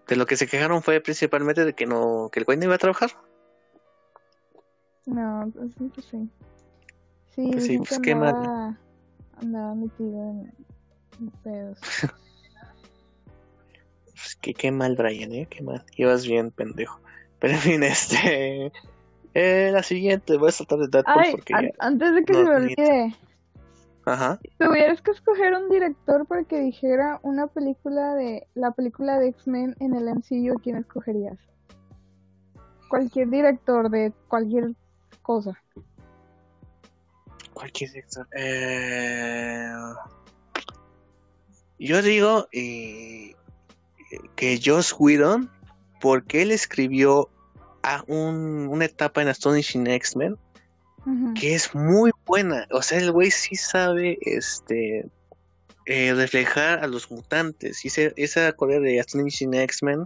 de 0.08 0.16
lo 0.16 0.26
que 0.26 0.38
se 0.38 0.48
quejaron 0.48 0.82
fue 0.84 1.02
principalmente 1.02 1.66
de 1.66 1.74
que 1.74 1.86
no, 1.86 2.30
que 2.32 2.40
el 2.40 2.46
güey 2.46 2.58
no 2.58 2.66
iba 2.66 2.76
a 2.76 2.80
trabajar. 2.80 3.10
No, 5.06 5.52
pues, 5.54 5.74
sí, 5.74 5.92
pues 5.94 6.06
sí. 7.36 7.50
Pues 7.52 7.66
sí, 7.66 7.78
pues 7.78 8.00
que 8.00 8.02
qué 8.02 8.16
mal. 8.16 8.78
andaba, 9.38 9.76
metido 9.76 10.30
en, 10.32 10.54
en 11.20 11.32
pedos. 11.44 11.80
Pues, 14.20 14.36
qué, 14.42 14.54
qué 14.54 14.72
mal, 14.72 14.96
Brian, 14.98 15.32
eh, 15.34 15.48
qué 15.50 15.64
mal. 15.64 15.86
Ibas 15.96 16.26
bien, 16.28 16.52
pendejo. 16.52 17.00
Pero 17.40 17.54
en 17.54 17.60
fin, 17.60 17.84
este, 17.84 18.72
eh, 19.34 19.70
la 19.72 19.84
siguiente, 19.84 20.38
voy 20.38 20.50
a 20.50 20.52
saltar 20.52 20.80
de 20.80 20.88
Deadpool 20.90 21.26
Ay, 21.26 21.32
porque 21.32 21.54
an- 21.54 21.66
ya, 21.66 21.72
antes 21.80 22.14
de 22.16 22.26
que 22.26 22.34
no, 22.34 22.40
se 22.40 22.46
me 22.46 22.56
olvide, 22.56 23.16
ajá. 24.06 24.40
si 24.42 24.50
tuvieras 24.58 25.02
que 25.02 25.12
escoger 25.12 25.54
un 25.54 25.70
director 25.70 26.26
para 26.28 26.44
que 26.44 26.60
dijera 26.60 27.20
una 27.24 27.48
película 27.48 28.14
de, 28.16 28.48
la 28.56 28.72
película 28.72 29.20
de 29.20 29.30
X-Men 29.30 29.76
en 29.80 29.96
el 29.96 30.08
MCU, 30.08 30.58
¿a 30.58 30.62
quién 30.62 30.78
escogerías? 30.78 31.38
Cualquier 32.90 33.30
director 33.30 33.90
de 33.90 34.14
cualquier 34.28 34.76
cosa. 35.22 35.54
Cualquier 37.60 37.90
sector. 37.90 38.26
Eh, 38.38 39.70
yo 41.78 42.02
digo 42.02 42.48
eh, 42.54 43.34
que 44.38 44.60
Joss 44.64 44.96
Whedon, 44.98 45.52
porque 46.00 46.42
él 46.42 46.52
escribió 46.52 47.30
a 47.84 48.04
un- 48.08 48.68
una 48.70 48.86
etapa 48.86 49.22
en 49.22 49.28
Astonishing 49.28 49.88
X-Men 49.88 50.38
que 51.34 51.54
es 51.56 51.74
muy 51.76 52.12
buena. 52.26 52.66
O 52.72 52.82
sea, 52.82 52.98
el 53.00 53.12
güey 53.12 53.32
sí 53.32 53.56
sabe 53.56 54.18
este 54.22 55.06
eh, 55.86 56.14
reflejar 56.14 56.84
a 56.84 56.88
los 56.88 57.10
mutantes. 57.10 57.84
Y 57.84 57.88
ese- 57.88 58.14
esa 58.16 58.52
Corea 58.54 58.80
de 58.80 59.00
Astonishing 59.00 59.54
X-Men 59.54 60.06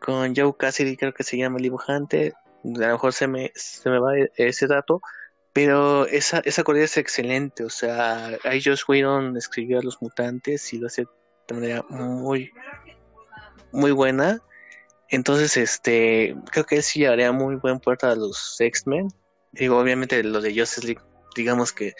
con 0.00 0.34
Joe 0.36 0.52
Cassidy, 0.58 0.96
creo 0.96 1.14
que 1.14 1.22
se 1.24 1.38
llama 1.38 1.56
el 1.56 1.62
dibujante. 1.62 2.34
A 2.64 2.68
lo 2.78 2.92
mejor 2.92 3.12
se 3.12 3.26
me, 3.26 3.50
se 3.54 3.88
me 3.88 3.98
va 3.98 4.12
ese 4.36 4.66
dato. 4.66 5.00
Pero 5.52 6.06
esa, 6.06 6.38
esa 6.44 6.64
Corea 6.64 6.84
es 6.84 6.96
excelente. 6.96 7.64
O 7.64 7.70
sea, 7.70 8.38
ahí 8.44 8.62
Joss 8.64 8.88
Whedon 8.88 9.36
escribió 9.36 9.78
a 9.78 9.82
los 9.82 10.00
mutantes 10.00 10.72
y 10.72 10.78
lo 10.78 10.86
hace 10.86 11.04
de 11.48 11.54
manera 11.54 11.84
muy, 11.90 12.50
muy 13.72 13.90
buena. 13.92 14.40
Entonces, 15.08 15.56
este, 15.58 16.34
creo 16.50 16.64
que 16.64 16.76
él 16.76 16.82
sí 16.82 17.00
llevaría 17.00 17.32
muy 17.32 17.56
buen 17.56 17.80
puerto 17.80 18.06
a 18.06 18.14
los 18.14 18.58
X-Men. 18.58 19.08
Digo, 19.52 19.78
obviamente 19.78 20.22
lo 20.24 20.40
de 20.40 20.58
Justice 20.58 20.86
League, 20.86 21.02
digamos 21.36 21.72
que 21.72 21.92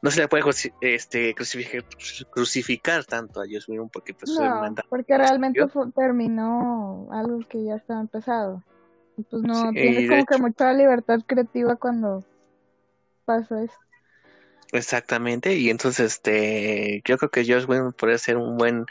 no 0.00 0.10
se 0.10 0.20
le 0.20 0.28
puede 0.28 0.44
este, 0.80 1.34
crucificar, 1.34 1.84
crucificar 2.30 3.04
tanto 3.04 3.40
a 3.40 3.44
Joss 3.50 3.68
Whedon 3.68 3.88
porque 3.88 4.14
pues 4.14 4.32
No, 4.38 4.74
porque 4.88 5.18
realmente 5.18 5.66
fue- 5.68 5.90
terminó 5.92 7.08
algo 7.10 7.40
que 7.48 7.64
ya 7.64 7.76
estaba 7.76 8.00
empezado. 8.00 8.62
Y 9.16 9.22
pues 9.24 9.42
no, 9.42 9.54
Sí, 9.72 9.74
de 9.74 10.06
como 10.08 10.24
que 10.26 10.38
mucha 10.38 10.72
libertad 10.72 11.20
creativa 11.26 11.76
cuando 11.76 12.24
eso. 13.38 13.56
Exactamente, 14.72 15.54
y 15.54 15.68
entonces 15.68 16.12
este, 16.12 17.02
yo 17.04 17.18
creo 17.18 17.30
que 17.30 17.44
Joss 17.46 17.68
Whedon 17.68 17.92
podría 17.92 18.16
ser 18.16 18.38
un 18.38 18.56
buen 18.56 18.86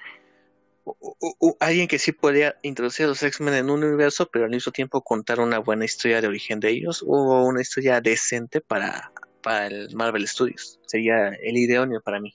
u- 0.84 0.96
u- 1.20 1.36
u- 1.39 1.58
alguien 1.60 1.88
que 1.88 1.98
sí 1.98 2.12
podría 2.12 2.56
introducir 2.62 3.06
a 3.06 3.10
los 3.10 3.24
X-Men 3.24 3.54
en 3.56 3.70
un 3.70 3.84
universo, 3.84 4.30
pero 4.32 4.46
al 4.46 4.52
mismo 4.52 4.72
tiempo 4.72 5.02
contar 5.02 5.39
una 5.39 5.60
buena 5.60 5.86
historia 5.86 6.22
de 6.22 6.28
origen 6.28 6.60
de 6.60 6.70
ellos 6.70 7.04
o 7.08 7.44
una 7.46 7.62
historia 7.62 8.00
decente 8.00 8.62
para, 8.62 9.12
para 9.42 9.68
el 9.68 9.96
Marvel 9.96 10.28
Studios. 10.28 10.80
Sería 10.86 11.30
el 11.30 11.58
idóneo 11.58 12.00
para 12.02 12.20
mí. 12.20 12.34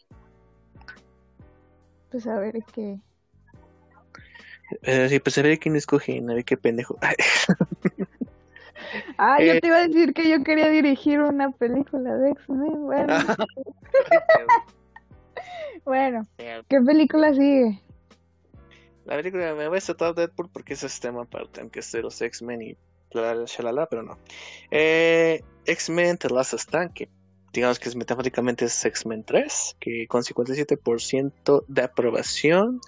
Pues 2.11 2.27
a 2.27 2.39
ver 2.39 2.55
qué. 2.73 2.99
Eh, 4.83 5.09
sí, 5.09 5.21
pues 5.21 5.39
a 5.39 5.43
ver 5.43 5.59
quién 5.59 5.77
escoge, 5.77 6.19
a 6.19 6.35
ver 6.35 6.45
qué 6.45 6.57
pendejo. 6.57 6.99
Ah, 9.19 9.39
yo 9.41 9.53
Eh. 9.53 9.61
te 9.61 9.67
iba 9.69 9.77
a 9.77 9.87
decir 9.87 10.13
que 10.13 10.29
yo 10.29 10.43
quería 10.45 10.69
dirigir 10.69 11.21
una 11.21 11.51
película 11.51 12.15
de 12.17 12.31
X-Men. 12.31 12.83
Bueno, 12.83 13.07
bueno, 15.85 16.27
¿qué 16.37 16.81
película 16.81 17.33
sigue? 17.33 17.81
La 19.05 19.17
película 19.17 19.55
me 19.55 19.69
voy 19.69 19.79
a 19.79 19.81
tratar 19.81 20.15
Deadpool 20.15 20.51
porque 20.53 20.75
ese 20.75 20.87
es 20.87 20.99
tema 20.99 21.23
aparte, 21.23 21.61
aunque 21.61 21.81
es 21.81 21.93
de 21.93 22.03
los 22.03 22.21
X-Men 22.21 22.63
y 22.63 22.77
bla, 23.13 23.35
shalala, 23.47 23.87
pero 23.87 24.03
no. 24.03 24.19
Eh, 24.71 25.43
X-Men 25.65 26.19
The 26.19 26.29
Last 26.31 26.55
Stand, 26.55 26.93
que 26.93 27.09
digamos 27.57 27.79
que 27.79 27.89
es 27.89 27.97
metafóricamente 27.97 28.67
es 28.67 28.85
X-Men 28.85 29.25
3, 29.25 29.77
que 29.81 30.07
con 30.07 30.23
57% 30.23 31.65
de 31.67 31.83
aprobación, 31.83 32.81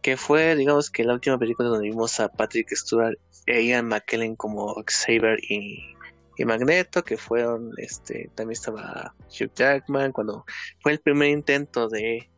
que 0.00 0.16
fue, 0.16 0.56
digamos 0.56 0.90
que 0.90 1.04
la 1.04 1.14
última 1.14 1.38
película 1.38 1.68
donde 1.68 1.88
vimos 1.88 2.20
a 2.20 2.28
Patrick 2.28 2.70
Stewart 2.74 3.18
e 3.46 3.62
Ian 3.64 3.88
McKellen 3.88 4.36
como 4.36 4.74
Xavier 4.86 5.38
y, 5.42 5.94
y 6.38 6.44
Magneto, 6.44 7.02
que 7.02 7.16
fueron, 7.16 7.72
este, 7.78 8.30
también 8.34 8.52
estaba 8.52 9.14
Hugh 9.28 9.52
Jackman, 9.54 10.12
cuando 10.12 10.44
fue 10.80 10.92
el 10.92 11.00
primer 11.00 11.30
intento 11.30 11.88
de 11.88 12.28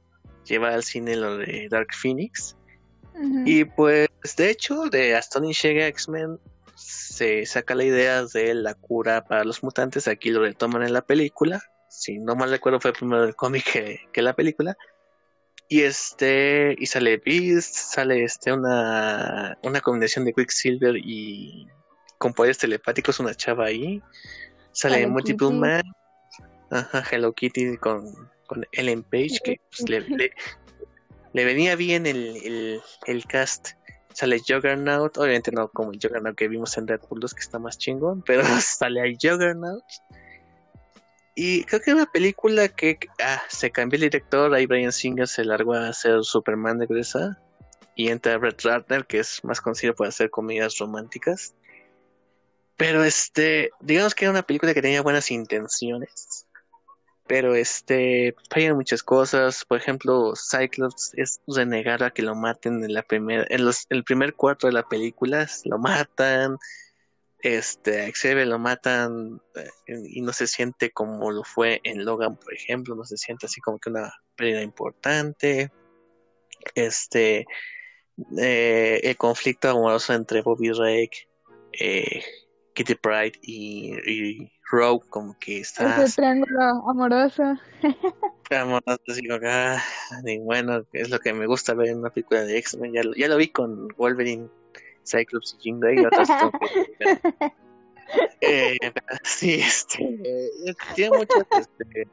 llevar 0.46 0.72
al 0.72 0.84
cine 0.84 1.16
lo 1.16 1.36
de 1.36 1.68
Dark 1.70 1.88
Phoenix. 1.92 2.56
Y 3.46 3.64
pues, 3.64 4.08
de 4.36 4.50
hecho, 4.50 4.86
de 4.86 5.14
Astonishing 5.14 5.78
X-Men 5.78 6.40
se 6.74 7.46
saca 7.46 7.74
la 7.76 7.84
idea 7.84 8.24
de 8.24 8.54
la 8.54 8.74
cura 8.74 9.24
para 9.24 9.44
los 9.44 9.62
mutantes. 9.62 10.08
Aquí 10.08 10.30
lo 10.30 10.40
retoman 10.40 10.82
en 10.82 10.92
la 10.92 11.02
película. 11.02 11.62
Si 11.94 12.18
no 12.18 12.34
mal 12.34 12.50
recuerdo, 12.50 12.80
fue 12.80 12.92
primero 12.92 13.24
el 13.24 13.34
cómic 13.36 13.72
que, 13.72 14.00
que 14.12 14.22
la 14.22 14.34
película. 14.34 14.76
Y 15.68 15.82
este, 15.82 16.74
y 16.78 16.86
sale 16.86 17.16
Beast, 17.24 17.74
sale 17.74 18.24
este 18.24 18.52
una, 18.52 19.56
una 19.62 19.80
combinación 19.80 20.24
de 20.24 20.32
Quicksilver 20.34 20.96
y 20.96 21.66
con 22.18 22.34
poderes 22.34 22.58
telepáticos, 22.58 23.18
una 23.20 23.34
chava 23.34 23.66
ahí. 23.66 24.02
Sale 24.72 24.98
Hello 24.98 25.08
Multiple 25.10 25.48
Kitty. 25.48 25.58
Man, 25.58 25.82
ajá, 26.70 27.04
Hello 27.10 27.32
Kitty 27.32 27.76
con, 27.78 28.04
con 28.46 28.66
Ellen 28.72 29.02
Page, 29.04 29.38
que 29.42 29.56
pues, 29.70 29.88
le, 29.88 30.00
le- 30.08 30.32
le 31.32 31.44
venía 31.44 31.74
bien 31.76 32.06
el, 32.06 32.36
el, 32.44 32.80
el 33.06 33.24
cast. 33.26 33.70
Sale 34.12 34.38
Juggernaut, 34.38 35.16
obviamente 35.18 35.50
no 35.50 35.68
como 35.68 35.90
el 35.92 35.98
Juggernaut 36.00 36.36
que 36.36 36.46
vimos 36.46 36.76
en 36.78 36.86
Deadpool 36.86 37.18
2, 37.20 37.34
que 37.34 37.40
está 37.40 37.58
más 37.58 37.78
chingón, 37.78 38.22
pero 38.22 38.42
sale 38.60 39.00
ahí 39.00 39.16
Juggernaut. 39.20 39.82
Y 41.34 41.64
creo 41.64 41.80
que 41.80 41.92
una 41.92 42.06
película 42.06 42.68
que 42.68 42.98
ah, 43.22 43.42
se 43.48 43.70
cambió 43.70 43.96
el 43.96 44.02
director, 44.02 44.54
ahí 44.54 44.66
Brian 44.66 44.92
Singer 44.92 45.26
se 45.26 45.44
largó 45.44 45.74
a 45.74 45.88
hacer 45.88 46.22
Superman 46.22 46.78
de 46.78 46.86
Gresa 46.86 47.40
y 47.96 48.08
entra 48.08 48.38
Brett 48.38 48.62
Ratner, 48.62 49.06
que 49.06 49.18
es 49.20 49.42
más 49.44 49.60
conocido 49.60 49.94
por 49.94 50.06
hacer 50.06 50.30
comedias 50.30 50.78
románticas. 50.78 51.54
pero 52.76 53.04
este, 53.04 53.70
digamos 53.80 54.14
que 54.14 54.24
era 54.24 54.32
una 54.32 54.42
película 54.42 54.74
que 54.74 54.82
tenía 54.82 55.02
buenas 55.02 55.30
intenciones, 55.30 56.46
pero 57.26 57.54
este, 57.54 58.34
fallan 58.50 58.76
muchas 58.76 59.02
cosas. 59.02 59.64
Por 59.64 59.78
ejemplo, 59.78 60.34
Cyclops 60.36 61.12
es 61.16 61.40
renegado 61.46 62.04
a 62.04 62.10
que 62.10 62.22
lo 62.22 62.34
maten 62.34 62.84
en 62.84 62.92
la 62.94 63.02
primera, 63.02 63.44
en 63.48 63.64
los, 63.64 63.86
el 63.90 64.04
primer 64.04 64.34
cuarto 64.34 64.66
de 64.66 64.72
la 64.74 64.88
película, 64.88 65.48
lo 65.64 65.78
matan. 65.78 66.58
Este, 67.44 68.06
a 68.06 68.10
Xavier 68.10 68.46
lo 68.46 68.58
matan 68.58 69.38
eh, 69.54 69.68
y 70.08 70.22
no 70.22 70.32
se 70.32 70.46
siente 70.46 70.90
como 70.92 71.30
lo 71.30 71.44
fue 71.44 71.78
en 71.84 72.02
Logan, 72.02 72.38
por 72.38 72.54
ejemplo, 72.54 72.94
no 72.94 73.04
se 73.04 73.18
siente 73.18 73.44
así 73.44 73.60
como 73.60 73.78
que 73.78 73.90
una 73.90 74.14
pérdida 74.34 74.62
importante. 74.62 75.70
Este, 76.74 77.44
eh, 78.38 79.00
el 79.02 79.16
conflicto 79.18 79.68
amoroso 79.68 80.14
entre 80.14 80.40
Bobby 80.40 80.70
Rake, 80.72 81.28
eh, 81.78 82.22
Kitty 82.72 82.94
Pride 82.94 83.38
y, 83.42 83.92
y 84.10 84.52
Rogue, 84.70 85.06
como 85.10 85.38
que 85.38 85.60
está. 85.60 86.02
Ese 86.02 86.16
triángulo 86.22 86.62
amoroso. 86.88 87.42
amoroso, 88.52 89.02
así 89.06 89.28
como 89.28 89.40
ah, 89.46 89.82
bueno, 90.40 90.82
es 90.94 91.10
lo 91.10 91.18
que 91.18 91.34
me 91.34 91.44
gusta 91.44 91.74
ver 91.74 91.88
en 91.88 91.98
una 91.98 92.08
película 92.08 92.42
de 92.42 92.56
X-Men. 92.56 92.94
Ya, 92.94 93.02
ya, 93.18 93.28
lo 93.28 93.36
vi 93.36 93.48
con 93.48 93.88
Wolverine 93.98 94.48
Cyclops 95.04 95.56
y 95.58 95.62
Jean 95.62 95.80
Grey 95.80 96.00
y 96.00 96.06
otros 96.06 96.28
eh, 98.40 98.78
sí, 99.22 99.54
este, 99.54 100.02
eh, 100.02 100.74
tiene 100.94 101.18
mucho 101.18 101.46
este, 101.50 102.08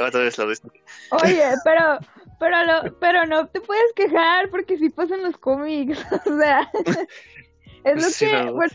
otra 0.00 0.20
vez 0.20 0.38
lo 0.38 0.46
Oye, 0.46 1.44
pero, 1.64 1.98
pero, 2.40 2.64
lo, 2.64 2.98
pero 2.98 3.26
no 3.26 3.46
te 3.48 3.60
puedes 3.60 3.92
quejar 3.94 4.50
porque 4.50 4.78
si 4.78 4.90
pasan 4.90 5.22
los 5.22 5.36
cómics, 5.38 5.98
o 6.26 6.38
sea, 6.38 6.70
es 7.84 8.02
lo 8.02 8.08
que, 8.18 8.44
no. 8.44 8.54
bueno, 8.54 8.72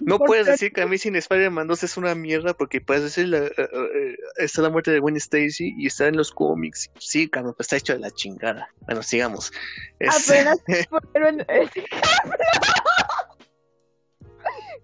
no 0.00 0.18
puedes 0.18 0.46
decir 0.46 0.72
que 0.72 0.82
a 0.82 0.86
mí 0.86 0.98
sin 0.98 1.16
Spider-Man 1.16 1.66
2 1.66 1.84
es 1.84 1.96
una 1.96 2.14
mierda 2.14 2.54
porque 2.54 2.80
puedes 2.80 3.02
decir 3.02 3.28
la, 3.28 3.42
uh, 3.42 4.16
está 4.36 4.62
la 4.62 4.70
muerte 4.70 4.90
de 4.90 4.98
Gwen 5.00 5.16
Stacy 5.16 5.74
y 5.76 5.86
está 5.86 6.06
en 6.06 6.16
los 6.16 6.32
cómics. 6.32 6.90
Sí, 6.98 7.28
cabrón, 7.28 7.54
pues 7.56 7.66
está 7.66 7.76
hecho 7.76 7.92
de 7.94 8.00
la 8.00 8.10
chingada. 8.10 8.68
Bueno, 8.86 9.02
sigamos. 9.02 9.52
Apenas 10.00 10.58
poner 10.90 11.46
ese 11.48 11.84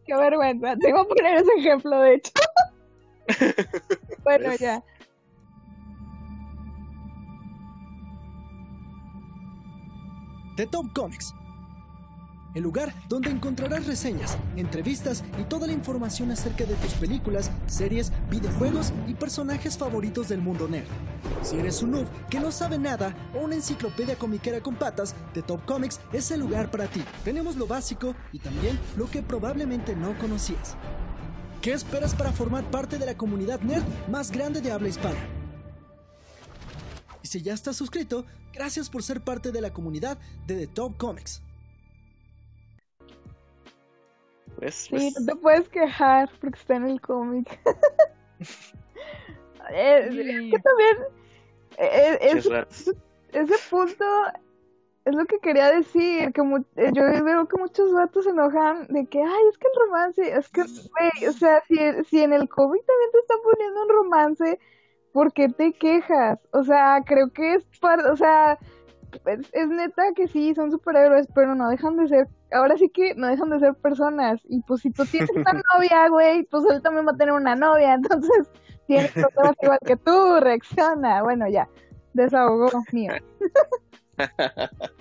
Qué 0.06 0.14
vergüenza. 0.14 0.76
Tengo 0.76 1.08
que 1.08 1.14
poner 1.14 1.36
ese 1.36 1.52
ejemplo, 1.58 2.00
de 2.00 2.14
hecho. 2.14 2.32
bueno, 4.24 4.54
ya. 4.56 4.82
The 10.56 10.66
Top 10.66 10.92
Comics 10.94 11.34
el 12.54 12.62
lugar 12.62 12.94
donde 13.08 13.30
encontrarás 13.30 13.86
reseñas, 13.86 14.38
entrevistas 14.56 15.24
y 15.38 15.44
toda 15.44 15.66
la 15.66 15.72
información 15.72 16.30
acerca 16.30 16.64
de 16.64 16.74
tus 16.76 16.94
películas, 16.94 17.50
series, 17.66 18.12
videojuegos 18.30 18.92
y 19.06 19.14
personajes 19.14 19.76
favoritos 19.76 20.28
del 20.28 20.40
mundo 20.40 20.68
nerd. 20.68 20.86
Si 21.42 21.56
eres 21.56 21.82
un 21.82 21.92
noob 21.92 22.06
que 22.30 22.40
no 22.40 22.52
sabe 22.52 22.78
nada 22.78 23.14
o 23.34 23.44
una 23.44 23.56
enciclopedia 23.56 24.16
comiquera 24.16 24.60
con 24.60 24.76
patas, 24.76 25.14
The 25.34 25.42
Top 25.42 25.64
Comics 25.64 26.00
es 26.12 26.30
el 26.30 26.40
lugar 26.40 26.70
para 26.70 26.86
ti. 26.86 27.02
Tenemos 27.24 27.56
lo 27.56 27.66
básico 27.66 28.14
y 28.32 28.38
también 28.38 28.78
lo 28.96 29.10
que 29.10 29.22
probablemente 29.22 29.96
no 29.96 30.16
conocías. 30.18 30.76
¿Qué 31.60 31.72
esperas 31.72 32.14
para 32.14 32.32
formar 32.32 32.70
parte 32.70 32.98
de 32.98 33.06
la 33.06 33.16
comunidad 33.16 33.60
nerd 33.60 33.84
más 34.08 34.30
grande 34.30 34.60
de 34.60 34.70
habla 34.70 34.88
hispana? 34.88 35.18
Y 37.22 37.26
si 37.26 37.40
ya 37.40 37.54
estás 37.54 37.76
suscrito, 37.76 38.26
gracias 38.52 38.90
por 38.90 39.02
ser 39.02 39.22
parte 39.22 39.50
de 39.50 39.62
la 39.62 39.72
comunidad 39.72 40.18
de 40.46 40.56
The 40.56 40.66
Top 40.66 40.98
Comics. 40.98 41.43
Pues, 44.58 44.74
Sí, 44.74 44.88
pues, 44.90 45.20
no 45.20 45.26
te 45.34 45.36
puedes 45.40 45.68
quejar 45.68 46.30
porque 46.40 46.58
está 46.58 46.76
en 46.76 46.86
el 46.88 47.00
cómic. 47.00 47.60
Eh, 49.70 50.08
es 50.10 50.50
que 50.50 50.58
también 50.58 50.96
eh, 51.78 52.18
qué 52.20 52.38
es- 52.38 52.92
ese 53.32 53.54
punto 53.70 54.04
es 55.06 55.14
lo 55.14 55.24
que 55.24 55.38
quería 55.38 55.70
decir, 55.72 56.32
que 56.32 56.42
mu- 56.42 56.64
eh, 56.76 56.90
yo 56.92 57.02
veo 57.24 57.48
que 57.48 57.56
muchos 57.56 57.92
vatos 57.92 58.24
se 58.24 58.30
enojan 58.30 58.86
de 58.88 59.06
que, 59.06 59.22
ay, 59.22 59.42
es 59.50 59.58
que 59.58 59.66
el 59.66 59.80
romance, 59.86 60.38
es 60.38 60.48
que, 60.50 60.62
güey, 60.62 61.28
o 61.28 61.32
sea, 61.32 61.62
si, 61.66 61.76
si 62.04 62.22
en 62.22 62.32
el 62.34 62.48
cómic 62.48 62.82
también 62.84 63.10
te 63.12 63.18
están 63.18 63.38
poniendo 63.42 63.82
un 63.84 63.88
romance, 63.88 64.58
¿por 65.12 65.32
qué 65.32 65.48
te 65.48 65.72
quejas? 65.72 66.38
O 66.52 66.62
sea, 66.62 67.02
creo 67.06 67.30
que 67.30 67.54
es 67.54 67.64
para, 67.80 68.12
o 68.12 68.16
sea, 68.16 68.58
es, 69.26 69.40
es 69.52 69.68
neta 69.68 70.02
que 70.14 70.28
sí, 70.28 70.54
son 70.54 70.70
superhéroes, 70.70 71.26
pero 71.34 71.54
no 71.54 71.68
dejan 71.68 71.96
de 71.96 72.08
ser, 72.08 72.28
ahora 72.52 72.76
sí 72.76 72.88
que 72.88 73.14
no 73.14 73.28
dejan 73.28 73.50
de 73.50 73.60
ser 73.60 73.74
personas, 73.74 74.40
y 74.44 74.60
pues 74.62 74.80
si 74.82 74.90
tú 74.90 75.04
tienes 75.06 75.30
una 75.30 75.52
novia, 75.74 76.08
güey, 76.08 76.44
pues 76.44 76.64
él 76.70 76.82
también 76.82 77.06
va 77.06 77.12
a 77.12 77.16
tener 77.16 77.34
una 77.34 77.54
novia, 77.54 77.94
entonces 77.94 78.48
tienes 78.86 79.12
problemas 79.12 79.56
igual 79.62 79.78
que 79.84 79.96
tú, 79.96 80.40
reacciona, 80.40 81.22
bueno, 81.22 81.48
ya, 81.48 81.68
desahogo 82.12 82.70
mío. 82.92 83.12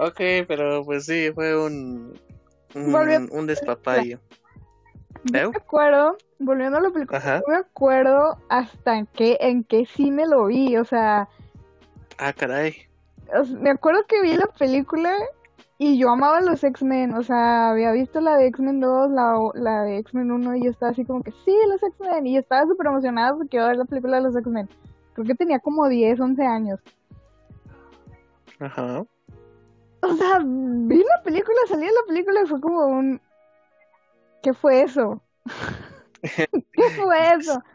Ok, 0.00 0.20
pero 0.46 0.84
pues 0.84 1.06
sí, 1.06 1.32
fue 1.34 1.60
un. 1.60 2.16
Un, 2.76 3.28
un 3.32 3.46
despapayo. 3.48 4.20
Yo 5.24 5.40
¿Eu? 5.40 5.50
me 5.50 5.56
acuerdo, 5.56 6.16
volviendo 6.38 6.78
a 6.78 6.82
la 6.82 6.90
película, 6.90 7.18
Ajá. 7.18 7.40
yo 7.40 7.52
me 7.52 7.56
acuerdo 7.56 8.38
hasta 8.48 8.96
en 8.96 9.06
qué, 9.06 9.38
en 9.40 9.64
qué 9.64 9.86
cine 9.86 10.28
lo 10.28 10.46
vi, 10.46 10.76
o 10.76 10.84
sea, 10.84 11.28
Ah, 12.18 12.32
caray. 12.32 12.87
Me 13.60 13.70
acuerdo 13.70 14.04
que 14.06 14.22
vi 14.22 14.36
la 14.36 14.46
película 14.46 15.14
y 15.78 15.98
yo 15.98 16.10
amaba 16.10 16.40
los 16.40 16.64
X-Men, 16.64 17.14
o 17.14 17.22
sea, 17.22 17.70
había 17.70 17.92
visto 17.92 18.20
la 18.20 18.36
de 18.36 18.46
X-Men 18.48 18.80
2, 18.80 19.10
la, 19.10 19.38
la 19.54 19.82
de 19.82 19.98
X-Men 19.98 20.32
1 20.32 20.56
y 20.56 20.64
yo 20.64 20.70
estaba 20.70 20.90
así 20.92 21.04
como 21.04 21.22
que, 21.22 21.30
sí, 21.44 21.56
los 21.68 21.82
X-Men, 21.82 22.26
y 22.26 22.34
yo 22.34 22.40
estaba 22.40 22.66
súper 22.66 22.86
emocionada 22.88 23.36
porque 23.36 23.56
iba 23.56 23.66
a 23.66 23.68
ver 23.68 23.76
la 23.76 23.84
película 23.84 24.16
de 24.16 24.22
los 24.24 24.36
X-Men. 24.36 24.68
Creo 25.14 25.26
que 25.26 25.34
tenía 25.34 25.60
como 25.60 25.88
10, 25.88 26.18
11 26.18 26.44
años. 26.44 26.80
Ajá. 28.58 29.04
O 30.00 30.14
sea, 30.16 30.40
vi 30.42 30.98
la 30.98 31.22
película, 31.22 31.56
salí 31.68 31.86
de 31.86 31.92
la 31.92 32.06
película 32.06 32.42
y 32.42 32.46
fue 32.46 32.60
como 32.60 32.86
un... 32.86 33.20
¿Qué 34.42 34.52
fue 34.54 34.82
eso? 34.82 35.22
¿Qué 36.22 36.82
fue 36.96 37.34
eso? 37.34 37.62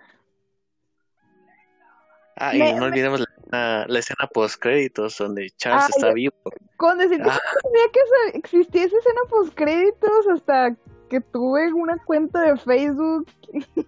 Ah, 2.36 2.56
y 2.56 2.60
Me- 2.60 2.74
no 2.74 2.86
olvidemos 2.86 3.20
la, 3.20 3.28
la 3.54 3.99
escena 3.99 4.28
post 4.34 4.60
créditos 4.62 5.18
donde 5.18 5.49
Charles 5.58 5.86
Ay, 5.86 5.91
está 5.95 6.14
vivo. 6.14 6.34
Con 6.78 6.97
decirte 6.97 7.30
Ah. 7.30 7.39
que 7.39 7.56
no 7.56 7.62
sabía 7.70 7.91
que 8.32 8.38
existía 8.38 8.84
esa 8.86 8.97
escena 8.97 9.22
post 9.30 9.54
créditos 9.56 10.28
hasta 10.34 10.76
que 11.10 11.22
tuve 11.22 11.72
una 11.74 11.97
cuenta 12.06 12.41
de 12.41 12.58
Facebook. 12.58 13.28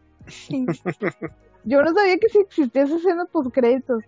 Yo 1.63 1.82
no 1.82 1.93
sabía 1.93 2.18
que 2.20 2.28
existía 2.28 2.84
esa 2.84 2.95
escena 2.97 3.26
post 3.26 3.51
créditos. 3.53 4.03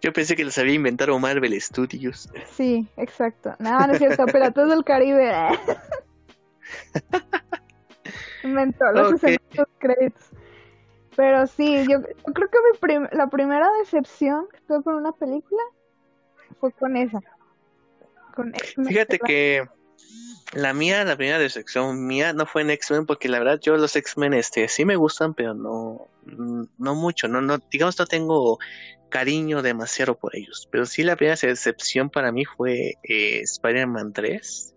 Yo 0.00 0.12
pensé 0.12 0.36
que 0.36 0.44
les 0.44 0.56
había 0.56 0.74
inventado 0.74 1.18
Marvel 1.18 1.60
Studios. 1.60 2.30
Sí, 2.52 2.88
exacto. 2.96 3.54
No, 3.58 3.78
no 3.86 3.92
es 3.92 3.98
cierto. 3.98 4.24
Piratas 4.26 4.68
del 4.70 4.84
Caribe. 4.84 5.32
Inventó 8.44 8.84
las 8.92 9.08
Ok. 9.08 9.14
escenas 9.16 9.38
post 9.54 9.70
créditos. 9.78 10.24
Pero 11.16 11.46
sí, 11.46 11.86
yo, 11.88 12.00
creo 12.02 12.48
que 12.50 12.58
mi 12.72 12.78
prim- 12.78 13.08
la 13.12 13.28
primera 13.28 13.68
decepción 13.78 14.46
que 14.52 14.60
tuve 14.68 14.82
con 14.82 14.94
una 14.96 15.12
película 15.12 15.62
fue 16.60 16.72
con 16.72 16.96
esa. 16.96 17.20
Con 18.34 18.54
X-Men. 18.54 18.86
Fíjate 18.86 19.18
que 19.18 19.66
la 20.52 20.74
mía, 20.74 21.04
la 21.04 21.16
primera 21.16 21.38
decepción 21.38 22.06
mía 22.06 22.32
no 22.32 22.46
fue 22.46 22.62
en 22.62 22.70
X-Men 22.70 23.06
porque 23.06 23.28
la 23.28 23.38
verdad 23.38 23.58
yo 23.60 23.76
los 23.76 23.96
X-Men 23.96 24.34
este 24.34 24.68
sí 24.68 24.84
me 24.84 24.96
gustan, 24.96 25.34
pero 25.34 25.54
no 25.54 26.08
mm, 26.26 26.64
no 26.78 26.94
mucho, 26.94 27.28
no 27.28 27.40
no 27.40 27.58
digamos 27.70 27.98
no 27.98 28.06
tengo 28.06 28.58
cariño 29.08 29.62
demasiado 29.62 30.16
por 30.16 30.36
ellos, 30.36 30.68
pero 30.70 30.84
sí 30.84 31.02
la 31.02 31.16
primera 31.16 31.36
decepción 31.40 32.10
para 32.10 32.30
mí 32.30 32.44
fue 32.44 32.94
eh, 33.02 33.40
Spider-Man 33.40 34.12
3, 34.12 34.74